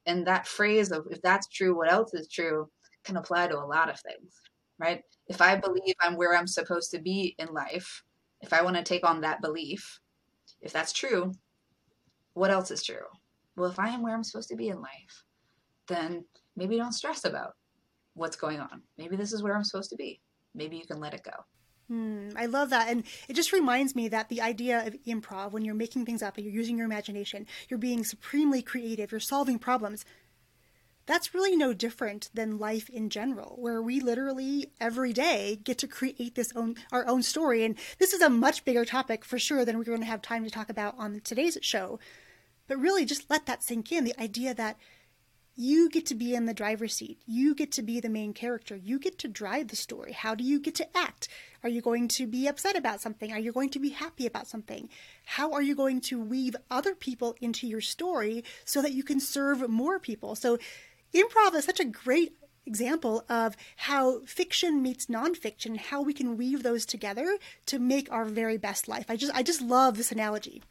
and 0.07 0.27
that 0.27 0.47
phrase 0.47 0.91
of 0.91 1.07
if 1.11 1.21
that's 1.23 1.49
true 1.49 1.77
what 1.77 1.93
else 1.93 2.15
is 2.15 2.29
true 2.29 2.69
can 3.05 3.17
apply 3.17 3.49
to 3.49 3.59
a 3.59 3.65
lot 3.65 3.91
of 3.91 3.99
things 4.01 4.41
right? 4.83 5.03
If 5.29 5.41
I 5.41 5.57
believe 5.57 5.95
I'm 6.01 6.17
where 6.17 6.37
I'm 6.37 6.47
supposed 6.47 6.91
to 6.91 7.01
be 7.01 7.35
in 7.39 7.49
life, 7.49 8.03
if 8.41 8.53
I 8.53 8.63
want 8.63 8.77
to 8.77 8.83
take 8.83 9.07
on 9.07 9.21
that 9.21 9.41
belief, 9.41 10.01
if 10.61 10.73
that's 10.73 10.93
true, 10.93 11.33
what 12.35 12.51
else 12.51 12.71
is 12.71 12.83
true? 12.83 13.07
Well, 13.57 13.71
if 13.71 13.79
I 13.79 13.89
am 13.91 14.03
where 14.03 14.15
I'm 14.15 14.25
supposed 14.25 14.49
to 14.49 14.57
be 14.57 14.69
in 14.69 14.81
life, 14.81 15.25
then 15.87 16.25
maybe 16.57 16.77
don't 16.77 16.93
stress 16.93 17.25
about 17.25 17.53
what's 18.15 18.37
going 18.37 18.61
on. 18.61 18.83
Maybe 18.99 19.17
this 19.17 19.33
is 19.33 19.43
where 19.43 19.55
I'm 19.55 19.65
supposed 19.65 19.91
to 19.91 19.97
be. 19.97 20.21
Maybe 20.55 20.77
you 20.77 20.87
can 20.87 21.01
let 21.01 21.15
it 21.15 21.23
go. 21.23 21.33
Hmm, 21.89 22.31
I 22.37 22.47
love 22.47 22.71
that. 22.71 22.89
And 22.89 23.05
it 23.29 23.35
just 23.35 23.53
reminds 23.53 23.95
me 23.95 24.09
that 24.09 24.29
the 24.29 24.41
idea 24.41 24.87
of 24.87 24.97
improv, 25.05 25.53
when 25.53 25.65
you're 25.65 25.75
making 25.75 26.07
things 26.07 26.23
up 26.23 26.37
and 26.37 26.47
you're 26.47 26.55
using 26.55 26.77
your 26.77 26.87
imagination, 26.87 27.47
you're 27.69 27.79
being 27.79 28.05
supremely 28.05 28.63
creative, 28.63 29.11
you're 29.11 29.21
solving 29.21 29.59
problems. 29.59 30.05
That's 31.07 31.35
really 31.35 31.57
no 31.57 31.73
different 31.73 32.31
than 32.33 32.59
life 32.59 32.89
in 32.89 33.11
general, 33.11 33.57
where 33.59 33.83
we 33.83 33.99
literally 33.99 34.71
every 34.81 35.13
day 35.13 35.59
get 35.65 35.79
to 35.79 35.89
create 35.89 36.37
this 36.37 36.53
own 36.55 36.77
our 36.93 37.07
own 37.09 37.25
story. 37.25 37.65
And 37.65 37.77
this 37.99 38.13
is 38.13 38.23
a 38.23 38.31
much 38.31 38.65
bigger 38.65 38.85
topic 38.85 39.25
for 39.25 39.39
sure 39.39 39.65
than 39.65 39.77
we're 39.77 39.85
going 39.85 39.99
to 40.01 40.07
have 40.07 40.23
time 40.23 40.45
to 40.45 40.51
talk 40.51 40.71
about 40.71 40.95
on 40.99 41.21
today's 41.25 41.59
show. 41.61 41.99
But 42.69 42.79
really, 42.79 43.05
just 43.05 43.29
let 43.29 43.47
that 43.47 43.65
sink 43.65 43.91
in. 43.91 44.05
The 44.05 44.21
idea 44.21 44.55
that 44.55 44.77
you 45.55 45.91
get 45.91 46.07
to 46.07 46.15
be 46.15 46.35
in 46.35 46.47
the 46.47 46.55
driver's 46.55 46.95
seat. 46.95 47.21
You 47.27 47.55
get 47.55 47.73
to 47.73 47.83
be 47.83 48.01
the 48.01 48.09
main 48.09 48.33
character. 48.33 48.75
You 48.77 48.99
get 48.99 49.19
to 49.19 49.29
drive 49.29 49.69
the 49.69 49.77
story. 49.77 50.13
How 50.13 50.35
do 50.35 50.45
you 50.45 50.59
get 50.59 50.75
to 50.77 50.97
act? 50.97 51.29
Are 51.63 51.69
you 51.69 51.83
going 51.83 52.09
to 52.09 52.27
be 52.27 52.47
upset 52.47 52.77
about 52.77 53.01
something? 53.01 53.33
Are 53.33 53.39
you 53.39 53.53
going 53.53 53.69
to 53.71 53.79
be 53.79 53.91
happy 53.91 54.27
about 54.27 54.47
something? 54.47 54.89
How 55.25 55.53
are 55.53 55.63
you 55.63 55.75
going 55.75 56.01
to 56.03 56.21
weave 56.21 56.57
other 56.71 56.95
people 56.95 57.37
into 57.41 57.67
your 57.67 57.81
story 57.81 58.45
so 58.65 58.81
that 58.81 58.93
you 58.93 59.03
can 59.03 59.21
serve 59.21 59.69
more 59.69 59.99
people? 59.99 60.35
So, 60.35 60.59
improv 61.15 61.55
is 61.55 61.65
such 61.65 61.81
a 61.81 61.85
great 61.85 62.35
example 62.65 63.25
of 63.29 63.57
how 63.77 64.21
fiction 64.21 64.83
meets 64.83 65.07
nonfiction, 65.07 65.77
how 65.77 66.01
we 66.01 66.15
can 66.15 66.37
weave 66.37 66.63
those 66.63 66.87
together 66.87 67.37
to 67.67 67.79
make 67.79 68.11
our 68.11 68.25
very 68.25 68.57
best 68.57 68.89
life. 68.89 69.07
I 69.09 69.17
just 69.17 69.35
I 69.35 69.43
just 69.43 69.61
love 69.61 69.97
this 69.97 70.13
analogy 70.13 70.63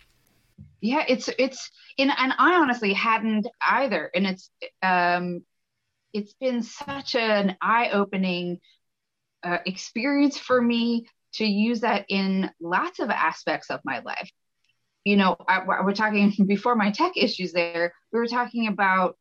yeah 0.82 1.04
it's 1.08 1.30
it's 1.38 1.70
and, 1.98 2.12
and 2.18 2.34
i 2.38 2.56
honestly 2.56 2.94
hadn't 2.94 3.48
either. 3.66 4.10
And 4.14 4.28
it's 4.28 4.50
um 4.82 5.42
it's 6.14 6.34
been 6.34 6.62
such 6.62 7.16
an 7.16 7.56
eye-opening 7.62 8.60
uh, 9.44 9.60
experience 9.66 10.38
for 10.38 10.62
me 10.62 11.08
to 11.36 11.46
use 11.46 11.82
that 11.82 12.06
in 12.10 12.52
lots 12.60 13.00
of 13.00 13.10
aspects 13.10 13.70
of 13.70 13.80
my 13.86 14.00
life. 14.00 14.30
You 15.06 15.18
know 15.18 15.36
I, 15.48 15.62
we're 15.66 15.94
talking 15.94 16.34
before 16.48 16.76
my 16.76 16.92
tech 16.92 17.14
issues 17.16 17.54
there 17.54 17.94
we 18.12 18.20
were 18.20 18.28
talking 18.28 18.68
about 18.68 19.18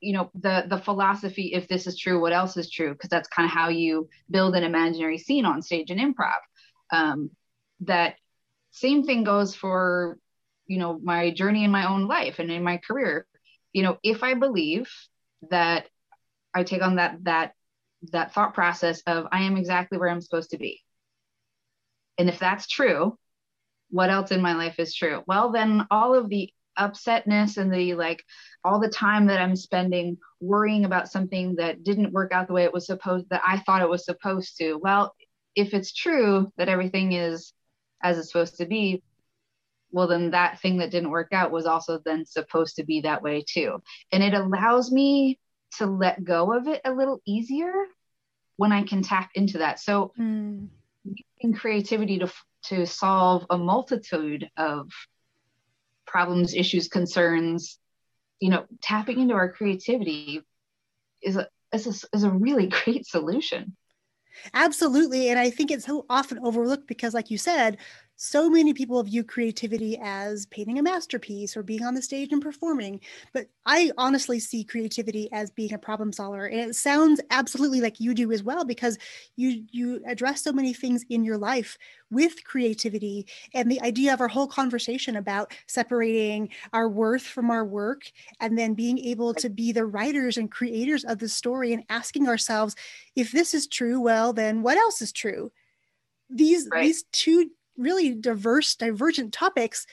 you 0.00 0.14
know 0.14 0.30
the 0.34 0.64
the 0.68 0.78
philosophy 0.78 1.52
if 1.54 1.68
this 1.68 1.86
is 1.86 1.98
true 1.98 2.20
what 2.20 2.32
else 2.32 2.56
is 2.56 2.70
true? 2.70 2.92
Because 2.92 3.10
that's 3.10 3.28
kind 3.28 3.46
of 3.46 3.52
how 3.52 3.68
you 3.68 4.08
build 4.30 4.54
an 4.54 4.64
imaginary 4.64 5.18
scene 5.18 5.44
on 5.44 5.62
stage 5.62 5.90
and 5.90 6.00
improv. 6.00 6.40
Um, 6.92 7.30
that 7.80 8.16
same 8.72 9.04
thing 9.04 9.24
goes 9.24 9.54
for 9.54 10.18
you 10.70 10.78
know 10.78 11.00
my 11.02 11.30
journey 11.32 11.64
in 11.64 11.70
my 11.72 11.90
own 11.90 12.06
life 12.06 12.38
and 12.38 12.50
in 12.50 12.62
my 12.62 12.78
career. 12.78 13.26
You 13.72 13.82
know 13.82 13.98
if 14.02 14.22
i 14.22 14.34
believe 14.34 14.88
that 15.50 15.88
i 16.54 16.62
take 16.62 16.82
on 16.82 16.96
that 16.96 17.18
that 17.24 17.54
that 18.12 18.32
thought 18.32 18.54
process 18.54 19.02
of 19.06 19.26
i 19.32 19.42
am 19.42 19.56
exactly 19.56 19.98
where 19.98 20.08
i'm 20.08 20.20
supposed 20.20 20.50
to 20.50 20.58
be. 20.58 20.80
And 22.18 22.28
if 22.28 22.38
that's 22.38 22.66
true 22.68 23.18
what 23.90 24.10
else 24.10 24.30
in 24.30 24.40
my 24.40 24.54
life 24.54 24.78
is 24.78 24.94
true? 24.94 25.24
Well 25.26 25.50
then 25.50 25.86
all 25.90 26.14
of 26.14 26.28
the 26.28 26.52
upsetness 26.78 27.56
and 27.58 27.74
the 27.74 27.94
like 27.94 28.22
all 28.64 28.78
the 28.78 28.88
time 28.88 29.26
that 29.26 29.40
i'm 29.40 29.56
spending 29.56 30.16
worrying 30.40 30.84
about 30.84 31.10
something 31.10 31.56
that 31.56 31.82
didn't 31.82 32.12
work 32.12 32.30
out 32.32 32.46
the 32.46 32.52
way 32.54 32.62
it 32.62 32.72
was 32.72 32.86
supposed 32.86 33.26
that 33.30 33.42
i 33.44 33.58
thought 33.58 33.82
it 33.82 33.88
was 33.88 34.04
supposed 34.04 34.56
to. 34.58 34.76
Well 34.76 35.12
if 35.56 35.74
it's 35.74 35.92
true 35.92 36.52
that 36.56 36.68
everything 36.68 37.12
is 37.12 37.52
as 38.02 38.18
it's 38.18 38.28
supposed 38.28 38.58
to 38.58 38.66
be 38.66 39.02
well 39.92 40.06
then 40.06 40.30
that 40.30 40.60
thing 40.60 40.78
that 40.78 40.90
didn't 40.90 41.10
work 41.10 41.32
out 41.32 41.50
was 41.50 41.66
also 41.66 41.98
then 42.04 42.24
supposed 42.24 42.76
to 42.76 42.84
be 42.84 43.00
that 43.00 43.22
way 43.22 43.44
too 43.46 43.82
and 44.12 44.22
it 44.22 44.34
allows 44.34 44.90
me 44.90 45.38
to 45.78 45.86
let 45.86 46.24
go 46.24 46.52
of 46.52 46.66
it 46.66 46.80
a 46.84 46.92
little 46.92 47.20
easier 47.26 47.72
when 48.56 48.72
i 48.72 48.82
can 48.82 49.02
tap 49.02 49.30
into 49.34 49.58
that 49.58 49.80
so 49.80 50.12
mm. 50.18 50.66
using 51.04 51.54
creativity 51.54 52.18
to 52.18 52.30
to 52.62 52.86
solve 52.86 53.46
a 53.50 53.56
multitude 53.56 54.48
of 54.56 54.90
problems 56.06 56.54
issues 56.54 56.88
concerns 56.88 57.78
you 58.40 58.50
know 58.50 58.64
tapping 58.82 59.20
into 59.20 59.34
our 59.34 59.52
creativity 59.52 60.42
is 61.22 61.36
a 61.36 61.48
is 61.72 61.86
a, 61.86 62.16
is 62.16 62.24
a 62.24 62.30
really 62.30 62.66
great 62.84 63.06
solution 63.06 63.76
Absolutely. 64.54 65.28
And 65.28 65.38
I 65.38 65.50
think 65.50 65.70
it's 65.70 65.86
so 65.86 66.06
often 66.08 66.38
overlooked 66.42 66.86
because, 66.86 67.14
like 67.14 67.30
you 67.30 67.38
said, 67.38 67.78
so 68.22 68.50
many 68.50 68.74
people 68.74 69.02
view 69.02 69.24
creativity 69.24 69.98
as 70.02 70.44
painting 70.46 70.78
a 70.78 70.82
masterpiece 70.82 71.56
or 71.56 71.62
being 71.62 71.82
on 71.82 71.94
the 71.94 72.02
stage 72.02 72.32
and 72.32 72.42
performing 72.42 73.00
but 73.32 73.46
i 73.64 73.90
honestly 73.96 74.38
see 74.38 74.62
creativity 74.62 75.26
as 75.32 75.50
being 75.50 75.72
a 75.72 75.78
problem 75.78 76.12
solver 76.12 76.44
and 76.44 76.60
it 76.60 76.76
sounds 76.76 77.18
absolutely 77.30 77.80
like 77.80 77.98
you 77.98 78.12
do 78.12 78.30
as 78.30 78.42
well 78.42 78.62
because 78.62 78.98
you 79.36 79.64
you 79.72 80.02
address 80.06 80.42
so 80.42 80.52
many 80.52 80.74
things 80.74 81.02
in 81.08 81.24
your 81.24 81.38
life 81.38 81.78
with 82.10 82.44
creativity 82.44 83.26
and 83.54 83.70
the 83.70 83.80
idea 83.80 84.12
of 84.12 84.20
our 84.20 84.28
whole 84.28 84.48
conversation 84.48 85.16
about 85.16 85.54
separating 85.66 86.50
our 86.74 86.90
worth 86.90 87.22
from 87.22 87.50
our 87.50 87.64
work 87.64 88.02
and 88.38 88.58
then 88.58 88.74
being 88.74 88.98
able 88.98 89.32
to 89.32 89.48
be 89.48 89.72
the 89.72 89.86
writers 89.86 90.36
and 90.36 90.50
creators 90.50 91.04
of 91.04 91.20
the 91.20 91.28
story 91.28 91.72
and 91.72 91.84
asking 91.88 92.28
ourselves 92.28 92.76
if 93.16 93.32
this 93.32 93.54
is 93.54 93.66
true 93.66 93.98
well 93.98 94.34
then 94.34 94.60
what 94.60 94.76
else 94.76 95.00
is 95.00 95.10
true 95.10 95.50
these 96.28 96.68
right. 96.70 96.82
these 96.82 97.04
two 97.12 97.50
really 97.80 98.14
diverse, 98.14 98.74
divergent 98.76 99.32
topics 99.32 99.86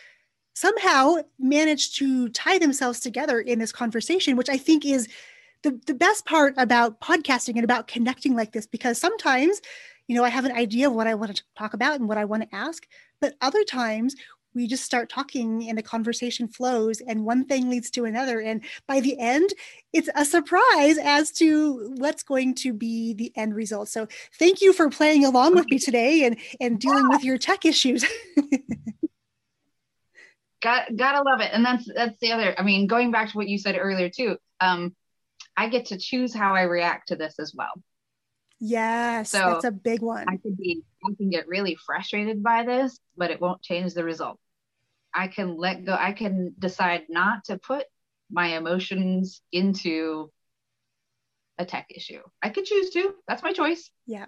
somehow 0.53 1.15
manage 1.39 1.95
to 1.95 2.29
tie 2.29 2.57
themselves 2.57 2.99
together 2.99 3.39
in 3.39 3.59
this 3.59 3.71
conversation, 3.71 4.35
which 4.35 4.49
I 4.49 4.57
think 4.57 4.85
is 4.85 5.07
the, 5.63 5.79
the 5.85 5.93
best 5.93 6.25
part 6.25 6.53
about 6.57 6.99
podcasting 6.99 7.55
and 7.55 7.63
about 7.63 7.87
connecting 7.87 8.35
like 8.35 8.53
this, 8.53 8.67
because 8.67 8.97
sometimes, 8.97 9.61
you 10.07 10.15
know, 10.15 10.23
I 10.23 10.29
have 10.29 10.45
an 10.45 10.51
idea 10.51 10.87
of 10.87 10.93
what 10.93 11.07
I 11.07 11.15
want 11.15 11.35
to 11.35 11.43
talk 11.57 11.73
about 11.73 11.99
and 11.99 12.07
what 12.07 12.17
I 12.17 12.25
want 12.25 12.43
to 12.43 12.55
ask, 12.55 12.87
but 13.21 13.35
other 13.41 13.63
times 13.63 14.15
we 14.57 14.67
just 14.67 14.83
start 14.83 15.07
talking 15.07 15.69
and 15.69 15.77
the 15.77 15.83
conversation 15.83 16.47
flows 16.47 16.99
and 16.99 17.23
one 17.23 17.45
thing 17.45 17.69
leads 17.69 17.91
to 17.91 18.05
another. 18.05 18.41
And 18.41 18.61
by 18.87 18.99
the 18.99 19.17
end 19.19 19.51
it's 19.93 20.09
a 20.15 20.25
surprise 20.25 20.97
as 20.97 21.31
to 21.33 21.93
what's 21.97 22.23
going 22.23 22.55
to 22.55 22.73
be 22.73 23.13
the 23.13 23.31
end 23.35 23.55
result. 23.55 23.87
So 23.87 24.07
thank 24.37 24.61
you 24.61 24.73
for 24.73 24.89
playing 24.89 25.23
along 25.23 25.55
with 25.55 25.69
me 25.69 25.79
today 25.79 26.25
and 26.25 26.37
and 26.59 26.79
dealing 26.79 27.07
with 27.07 27.23
your 27.23 27.37
tech 27.37 27.63
issues. 27.65 28.03
Got 30.63 30.95
gotta 30.95 31.21
love 31.21 31.39
it. 31.39 31.51
And 31.53 31.63
that's 31.63 31.87
that's 31.93 32.19
the 32.19 32.31
other 32.31 32.59
i 32.59 32.63
mean 32.63 32.87
going 32.87 33.11
back 33.11 33.29
to 33.29 33.37
what 33.37 33.47
you 33.47 33.59
said 33.59 33.77
earlier 33.79 34.09
too 34.09 34.37
um 34.59 34.95
i 35.55 35.69
get 35.69 35.85
to 35.85 35.99
choose 35.99 36.33
how 36.33 36.55
i 36.55 36.63
react 36.63 37.09
to 37.09 37.15
this 37.15 37.37
as 37.37 37.53
well. 37.55 37.71
Yes, 38.59 39.29
so 39.29 39.37
that's 39.37 39.65
a 39.65 39.71
big 39.71 40.01
one. 40.01 40.25
I 40.27 40.37
can 40.37 40.55
be 40.55 40.81
I 41.05 41.13
can 41.15 41.29
get 41.29 41.47
really 41.47 41.77
frustrated 41.85 42.41
by 42.41 42.63
this, 42.63 42.99
but 43.15 43.29
it 43.29 43.39
won't 43.39 43.61
change 43.61 43.93
the 43.93 44.03
result. 44.03 44.39
I 45.13 45.27
can 45.27 45.57
let 45.57 45.85
go. 45.85 45.95
I 45.99 46.11
can 46.11 46.53
decide 46.59 47.03
not 47.09 47.45
to 47.45 47.57
put 47.57 47.85
my 48.31 48.57
emotions 48.57 49.41
into 49.51 50.31
a 51.57 51.65
tech 51.65 51.87
issue. 51.89 52.21
I 52.41 52.49
could 52.49 52.65
choose 52.65 52.91
to. 52.91 53.15
That's 53.27 53.43
my 53.43 53.53
choice. 53.53 53.89
Yeah. 54.05 54.25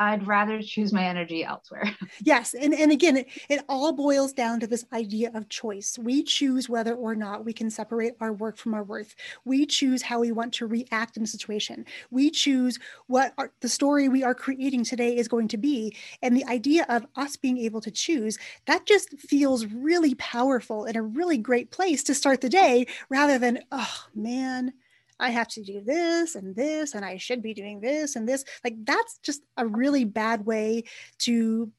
I'd 0.00 0.26
rather 0.26 0.62
choose 0.62 0.92
my 0.92 1.04
energy 1.04 1.44
elsewhere. 1.44 1.90
yes. 2.22 2.54
And, 2.54 2.72
and 2.72 2.92
again, 2.92 3.16
it, 3.16 3.28
it 3.48 3.64
all 3.68 3.92
boils 3.92 4.32
down 4.32 4.60
to 4.60 4.66
this 4.66 4.84
idea 4.92 5.30
of 5.34 5.48
choice. 5.48 5.98
We 5.98 6.22
choose 6.22 6.68
whether 6.68 6.94
or 6.94 7.16
not 7.16 7.44
we 7.44 7.52
can 7.52 7.68
separate 7.68 8.14
our 8.20 8.32
work 8.32 8.56
from 8.58 8.74
our 8.74 8.84
worth. 8.84 9.16
We 9.44 9.66
choose 9.66 10.02
how 10.02 10.20
we 10.20 10.30
want 10.30 10.54
to 10.54 10.66
react 10.66 11.16
in 11.16 11.24
a 11.24 11.26
situation. 11.26 11.84
We 12.10 12.30
choose 12.30 12.78
what 13.08 13.34
our, 13.38 13.50
the 13.60 13.68
story 13.68 14.08
we 14.08 14.22
are 14.22 14.34
creating 14.34 14.84
today 14.84 15.16
is 15.16 15.26
going 15.26 15.48
to 15.48 15.56
be. 15.56 15.96
And 16.22 16.36
the 16.36 16.46
idea 16.46 16.86
of 16.88 17.06
us 17.16 17.36
being 17.36 17.58
able 17.58 17.80
to 17.80 17.90
choose, 17.90 18.38
that 18.66 18.86
just 18.86 19.18
feels 19.18 19.66
really 19.66 20.14
powerful 20.14 20.84
and 20.84 20.96
a 20.96 21.02
really 21.02 21.38
great 21.38 21.72
place 21.72 22.04
to 22.04 22.14
start 22.14 22.40
the 22.40 22.48
day 22.48 22.86
rather 23.08 23.38
than, 23.38 23.60
oh 23.72 24.04
man, 24.14 24.74
I 25.20 25.30
have 25.30 25.48
to 25.48 25.62
do 25.62 25.80
this 25.80 26.34
and 26.34 26.54
this, 26.54 26.94
and 26.94 27.04
I 27.04 27.16
should 27.16 27.42
be 27.42 27.54
doing 27.54 27.80
this 27.80 28.16
and 28.16 28.28
this. 28.28 28.44
Like 28.64 28.76
that's 28.84 29.18
just 29.18 29.42
a 29.56 29.66
really 29.66 30.04
bad 30.04 30.46
way 30.46 30.84
to 31.20 31.72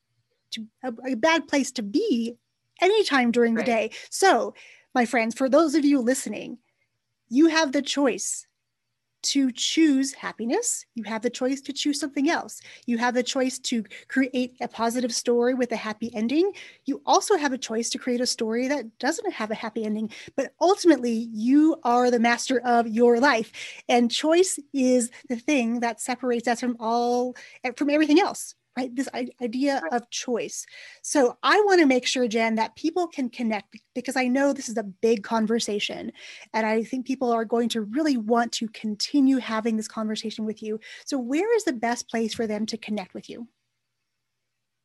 to 0.51 0.65
a, 0.83 0.93
a 1.11 1.15
bad 1.15 1.47
place 1.47 1.71
to 1.73 1.83
be 1.83 2.35
anytime 2.81 3.31
during 3.31 3.53
the 3.53 3.59
right. 3.59 3.65
day. 3.65 3.91
So, 4.09 4.53
my 4.95 5.05
friends, 5.05 5.35
for 5.35 5.47
those 5.47 5.75
of 5.75 5.85
you 5.85 5.99
listening, 5.99 6.57
you 7.29 7.47
have 7.47 7.71
the 7.71 7.81
choice 7.81 8.47
to 9.23 9.51
choose 9.51 10.13
happiness. 10.13 10.85
You 10.95 11.03
have 11.03 11.21
the 11.21 11.29
choice 11.29 11.61
to 11.61 11.73
choose 11.73 11.99
something 11.99 12.29
else. 12.29 12.61
You 12.85 12.97
have 12.97 13.13
the 13.13 13.23
choice 13.23 13.59
to 13.59 13.83
create 14.07 14.55
a 14.61 14.67
positive 14.67 15.13
story 15.13 15.53
with 15.53 15.71
a 15.71 15.75
happy 15.75 16.11
ending. 16.15 16.51
You 16.85 17.01
also 17.05 17.37
have 17.37 17.53
a 17.53 17.57
choice 17.57 17.89
to 17.91 17.97
create 17.97 18.21
a 18.21 18.25
story 18.25 18.67
that 18.67 18.97
doesn't 18.99 19.33
have 19.33 19.51
a 19.51 19.55
happy 19.55 19.83
ending. 19.83 20.11
But 20.35 20.53
ultimately, 20.61 21.29
you 21.31 21.77
are 21.83 22.11
the 22.11 22.19
master 22.19 22.61
of 22.65 22.87
your 22.87 23.19
life. 23.19 23.51
And 23.87 24.11
choice 24.11 24.59
is 24.73 25.11
the 25.27 25.37
thing 25.37 25.79
that 25.81 26.01
separates 26.01 26.47
us 26.47 26.59
from 26.59 26.77
all, 26.79 27.35
from 27.75 27.89
everything 27.89 28.19
else 28.19 28.55
This 28.87 29.09
idea 29.41 29.81
of 29.91 30.09
choice. 30.09 30.65
So 31.01 31.37
I 31.43 31.61
want 31.65 31.81
to 31.81 31.85
make 31.85 32.05
sure, 32.05 32.27
Jen, 32.27 32.55
that 32.55 32.75
people 32.75 33.07
can 33.07 33.29
connect 33.29 33.77
because 33.93 34.15
I 34.15 34.27
know 34.27 34.53
this 34.53 34.69
is 34.69 34.77
a 34.77 34.83
big 34.83 35.23
conversation. 35.23 36.11
And 36.53 36.65
I 36.65 36.83
think 36.83 37.05
people 37.05 37.31
are 37.31 37.45
going 37.45 37.69
to 37.69 37.81
really 37.81 38.17
want 38.17 38.51
to 38.53 38.67
continue 38.69 39.37
having 39.37 39.77
this 39.77 39.87
conversation 39.87 40.45
with 40.45 40.63
you. 40.63 40.79
So, 41.05 41.17
where 41.17 41.55
is 41.55 41.63
the 41.63 41.73
best 41.73 42.09
place 42.09 42.33
for 42.33 42.47
them 42.47 42.65
to 42.67 42.77
connect 42.77 43.13
with 43.13 43.29
you? 43.29 43.47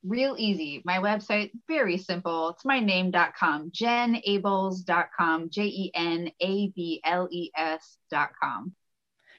Real 0.04 0.36
easy. 0.38 0.82
My 0.84 0.98
website, 0.98 1.50
very 1.66 1.96
simple. 1.96 2.50
It's 2.50 2.64
my 2.64 2.78
name.com, 2.78 3.70
jenables.com, 3.70 5.48
J 5.48 5.64
E 5.64 5.90
N 5.94 6.30
A 6.40 6.68
B 6.68 7.00
L 7.04 7.26
E 7.30 7.50
S.com. 7.56 8.74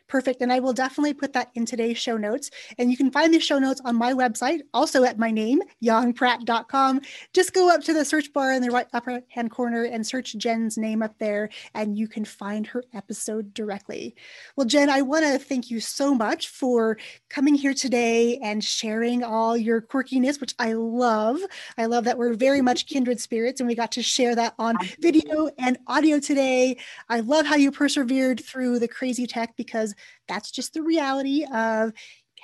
Perfect. 0.07 0.41
And 0.41 0.51
I 0.53 0.59
will 0.59 0.73
definitely 0.73 1.13
put 1.13 1.33
that 1.33 1.49
in 1.55 1.65
today's 1.65 1.97
show 1.97 2.17
notes. 2.17 2.51
And 2.77 2.91
you 2.91 2.97
can 2.97 3.11
find 3.11 3.33
the 3.33 3.39
show 3.39 3.57
notes 3.57 3.81
on 3.83 3.95
my 3.95 4.13
website, 4.13 4.61
also 4.73 5.03
at 5.03 5.17
my 5.17 5.31
name, 5.31 5.61
yongpratt.com. 5.83 7.01
Just 7.33 7.53
go 7.53 7.73
up 7.73 7.81
to 7.83 7.93
the 7.93 8.05
search 8.05 8.31
bar 8.31 8.53
in 8.53 8.61
the 8.61 8.69
right 8.69 8.87
upper 8.93 9.21
hand 9.29 9.51
corner 9.51 9.83
and 9.83 10.05
search 10.05 10.35
Jen's 10.37 10.77
name 10.77 11.01
up 11.01 11.17
there, 11.17 11.49
and 11.73 11.97
you 11.97 12.07
can 12.07 12.23
find 12.23 12.67
her 12.67 12.83
episode 12.93 13.53
directly. 13.53 14.15
Well, 14.55 14.67
Jen, 14.67 14.89
I 14.89 15.01
want 15.01 15.25
to 15.25 15.39
thank 15.39 15.71
you 15.71 15.79
so 15.79 16.13
much 16.13 16.49
for 16.49 16.97
coming 17.29 17.55
here 17.55 17.73
today 17.73 18.37
and 18.37 18.63
sharing 18.63 19.23
all 19.23 19.57
your 19.57 19.81
quirkiness, 19.81 20.39
which 20.39 20.53
I 20.59 20.73
love. 20.73 21.39
I 21.77 21.85
love 21.85 22.03
that 22.03 22.17
we're 22.17 22.33
very 22.33 22.61
much 22.61 22.85
kindred 22.85 23.19
spirits 23.19 23.59
and 23.59 23.67
we 23.67 23.75
got 23.75 23.91
to 23.93 24.03
share 24.03 24.35
that 24.35 24.53
on 24.59 24.75
video 24.99 25.49
and 25.57 25.77
audio 25.87 26.19
today. 26.19 26.77
I 27.09 27.21
love 27.21 27.45
how 27.45 27.55
you 27.55 27.71
persevered 27.71 28.43
through 28.43 28.79
the 28.79 28.87
crazy 28.87 29.25
tech 29.25 29.55
because 29.55 29.94
that's 30.27 30.51
just 30.51 30.73
the 30.73 30.81
reality 30.81 31.45
of 31.53 31.93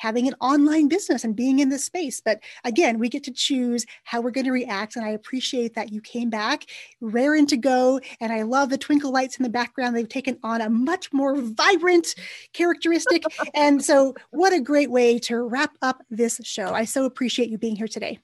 having 0.02 0.28
an 0.28 0.34
online 0.41 0.88
business 0.88 1.24
and 1.24 1.36
being 1.36 1.60
in 1.60 1.70
this 1.70 1.86
space. 1.86 2.22
But 2.24 2.39
again, 2.64 2.97
we 2.97 3.08
get 3.08 3.24
to 3.26 3.32
choose 3.32 3.86
how 4.04 4.20
we're 4.20 4.32
going 4.32 4.45
to 4.45 4.52
react. 4.52 4.95
And 4.95 5.06
I 5.06 5.10
appreciate 5.10 5.76
that 5.76 5.91
you 5.91 6.02
came 6.02 6.30
back 6.30 6.66
raring 7.02 7.45
to 7.47 7.58
go. 7.58 7.99
And 8.20 8.34
I 8.34 8.41
love 8.41 8.70
the 8.70 8.80
twinkle 8.80 9.12
lights 9.12 9.38
in 9.38 9.43
the 9.43 9.49
background. 9.49 9.95
They've 9.95 10.10
taken 10.10 10.39
on 10.43 10.62
a 10.62 10.70
much 10.70 11.14
more 11.14 11.36
vibrant 11.36 12.16
characteristic. 12.54 13.24
and 13.54 13.84
so, 13.84 14.16
what 14.32 14.54
a 14.54 14.60
great 14.60 14.89
way 14.89 15.20
to 15.20 15.38
wrap 15.38 15.78
up 15.84 16.02
this 16.10 16.41
show. 16.43 16.74
I 16.74 16.86
so 16.86 17.06
appreciate 17.06 17.49
you 17.49 17.60
being 17.60 17.76
here 17.76 17.88
today. 17.88 18.20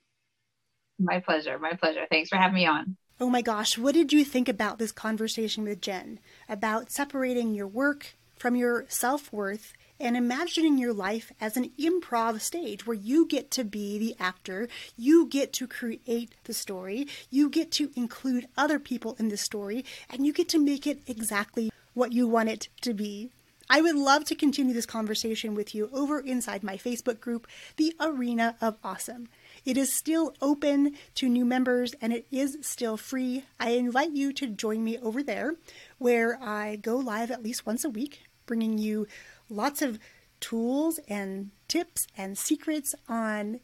My 0.98 1.20
pleasure. 1.20 1.60
My 1.60 1.74
pleasure. 1.74 2.08
Thanks 2.10 2.30
for 2.30 2.38
having 2.38 2.56
me 2.56 2.66
on. 2.66 2.98
Oh 3.20 3.30
my 3.30 3.42
gosh, 3.42 3.78
what 3.80 3.96
did 3.96 4.14
you 4.14 4.24
think 4.24 4.48
about 4.48 4.78
this 4.78 4.92
conversation 4.92 5.64
with 5.64 5.82
Jen 5.82 6.20
about 6.48 6.92
separating 6.92 7.54
your 7.54 7.68
work 7.68 8.16
from 8.38 8.56
your 8.56 8.86
self 8.88 9.32
worth 9.34 9.74
and 10.00 10.16
imagining 10.16 10.78
your 10.78 10.94
life 10.94 11.32
as 11.42 11.58
an 11.58 11.72
improv 11.80 12.40
stage 12.40 12.86
where 12.86 12.96
you 12.96 13.26
get 13.26 13.50
to 13.52 13.64
be 13.64 13.98
the 13.98 14.16
actor, 14.20 14.68
you 14.96 15.28
get 15.28 15.52
to 15.54 15.68
create 15.68 16.36
the 16.44 16.54
story, 16.54 17.08
you 17.30 17.50
get 17.50 17.72
to 17.72 17.92
include 17.96 18.48
other 18.56 18.80
people 18.80 19.16
in 19.20 19.30
the 19.30 19.38
story, 19.38 19.84
and 20.10 20.26
you 20.26 20.34
get 20.34 20.50
to 20.50 20.60
make 20.60 20.86
it 20.86 21.02
exactly 21.08 21.72
what 21.94 22.14
you 22.14 22.28
want 22.28 22.50
it 22.50 22.70
to 22.82 22.94
be. 22.94 23.32
I 23.70 23.82
would 23.82 23.96
love 23.96 24.24
to 24.26 24.36
continue 24.36 24.74
this 24.74 24.86
conversation 24.86 25.54
with 25.54 25.76
you 25.76 25.90
over 25.92 26.20
inside 26.20 26.64
my 26.64 26.78
Facebook 26.78 27.20
group, 27.20 27.48
The 27.76 27.94
Arena 28.00 28.56
of 28.62 28.78
Awesome. 28.84 29.28
It 29.68 29.76
is 29.76 29.92
still 29.92 30.34
open 30.42 30.94
to 31.16 31.28
new 31.28 31.44
members 31.44 31.94
and 32.00 32.14
it 32.14 32.26
is 32.32 32.58
still 32.62 32.96
free. 32.96 33.44
I 33.60 33.72
invite 33.72 34.12
you 34.12 34.32
to 34.32 34.48
join 34.48 34.82
me 34.82 34.98
over 34.98 35.22
there 35.22 35.56
where 35.98 36.42
I 36.42 36.78
go 36.78 36.96
live 36.96 37.32
at 37.32 37.44
least 37.44 37.66
once 37.66 37.84
a 37.84 37.90
week 37.90 38.22
bringing 38.46 38.78
you 38.78 39.08
lots 39.50 39.82
of 39.82 40.00
tools 40.40 41.02
and 41.10 41.52
tips 41.68 42.08
and 42.18 42.38
secrets 42.38 42.96
on 43.10 43.60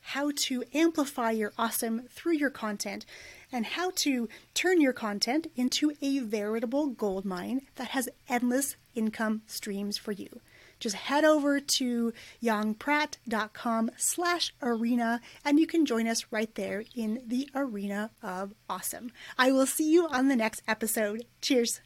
how 0.00 0.32
to 0.36 0.64
amplify 0.74 1.30
your 1.30 1.54
awesome 1.56 2.02
through 2.10 2.34
your 2.34 2.50
content 2.50 3.06
and 3.50 3.64
how 3.64 3.90
to 3.92 4.28
turn 4.52 4.82
your 4.82 4.92
content 4.92 5.46
into 5.56 5.94
a 6.02 6.18
veritable 6.18 6.88
gold 6.88 7.24
mine 7.24 7.62
that 7.76 7.88
has 7.88 8.10
endless 8.28 8.76
income 8.94 9.40
streams 9.46 9.96
for 9.96 10.12
you. 10.12 10.42
Just 10.78 10.96
head 10.96 11.24
over 11.24 11.60
to 11.60 12.12
yongpratt.com 12.42 13.90
slash 13.96 14.54
arena 14.62 15.20
and 15.44 15.58
you 15.58 15.66
can 15.66 15.86
join 15.86 16.06
us 16.06 16.26
right 16.30 16.54
there 16.54 16.84
in 16.94 17.22
the 17.26 17.48
arena 17.54 18.10
of 18.22 18.54
awesome. 18.68 19.10
I 19.36 19.50
will 19.52 19.66
see 19.66 19.90
you 19.90 20.08
on 20.08 20.28
the 20.28 20.36
next 20.36 20.62
episode. 20.68 21.24
Cheers. 21.40 21.80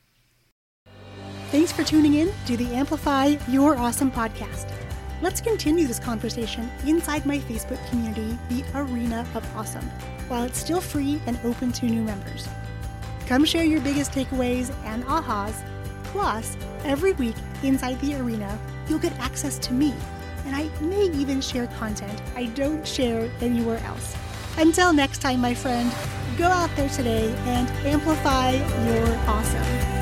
Thanks 1.51 1.71
for 1.71 1.85
tuning 1.85 2.15
in 2.15 2.33
to 2.47 2.57
the 2.57 2.75
Amplify 2.75 3.37
Your 3.49 3.77
Awesome 3.77 4.11
podcast. 4.11 4.73
Let's 5.21 5.41
continue 5.41 5.87
this 5.87 5.99
conversation 5.99 6.69
inside 6.87 7.27
my 7.27 7.39
Facebook 7.39 7.79
community, 7.91 8.39
the 8.49 8.65
Arena 8.75 9.27
of 9.35 9.57
Awesome, 9.57 9.89
while 10.29 10.45
it's 10.45 10.59
still 10.59 10.81
free 10.81 11.21
and 11.27 11.39
open 11.45 11.71
to 11.73 11.87
new 11.87 12.03
members. 12.03 12.49
Come 13.27 13.45
share 13.45 13.65
your 13.65 13.81
biggest 13.83 14.13
takeaways 14.13 14.75
and 14.85 15.05
ahas. 15.05 15.55
Plus, 16.05 16.57
every 16.85 17.13
week 17.13 17.37
inside 17.63 18.01
the 18.01 18.15
arena, 18.17 18.59
you'll 18.89 18.99
get 18.99 19.17
access 19.19 19.59
to 19.59 19.73
me, 19.73 19.95
and 20.47 20.55
I 20.57 20.69
may 20.81 21.05
even 21.15 21.41
share 21.41 21.67
content 21.79 22.21
I 22.37 22.47
don't 22.47 22.87
share 22.87 23.31
anywhere 23.41 23.79
else. 23.85 24.17
Until 24.59 24.93
next 24.93 25.19
time, 25.19 25.41
my 25.41 25.55
friend, 25.55 25.93
go 26.37 26.47
out 26.47 26.71
there 26.77 26.89
today 26.89 27.33
and 27.47 27.69
amplify 27.87 28.51
your 28.51 29.17
awesome. 29.27 30.02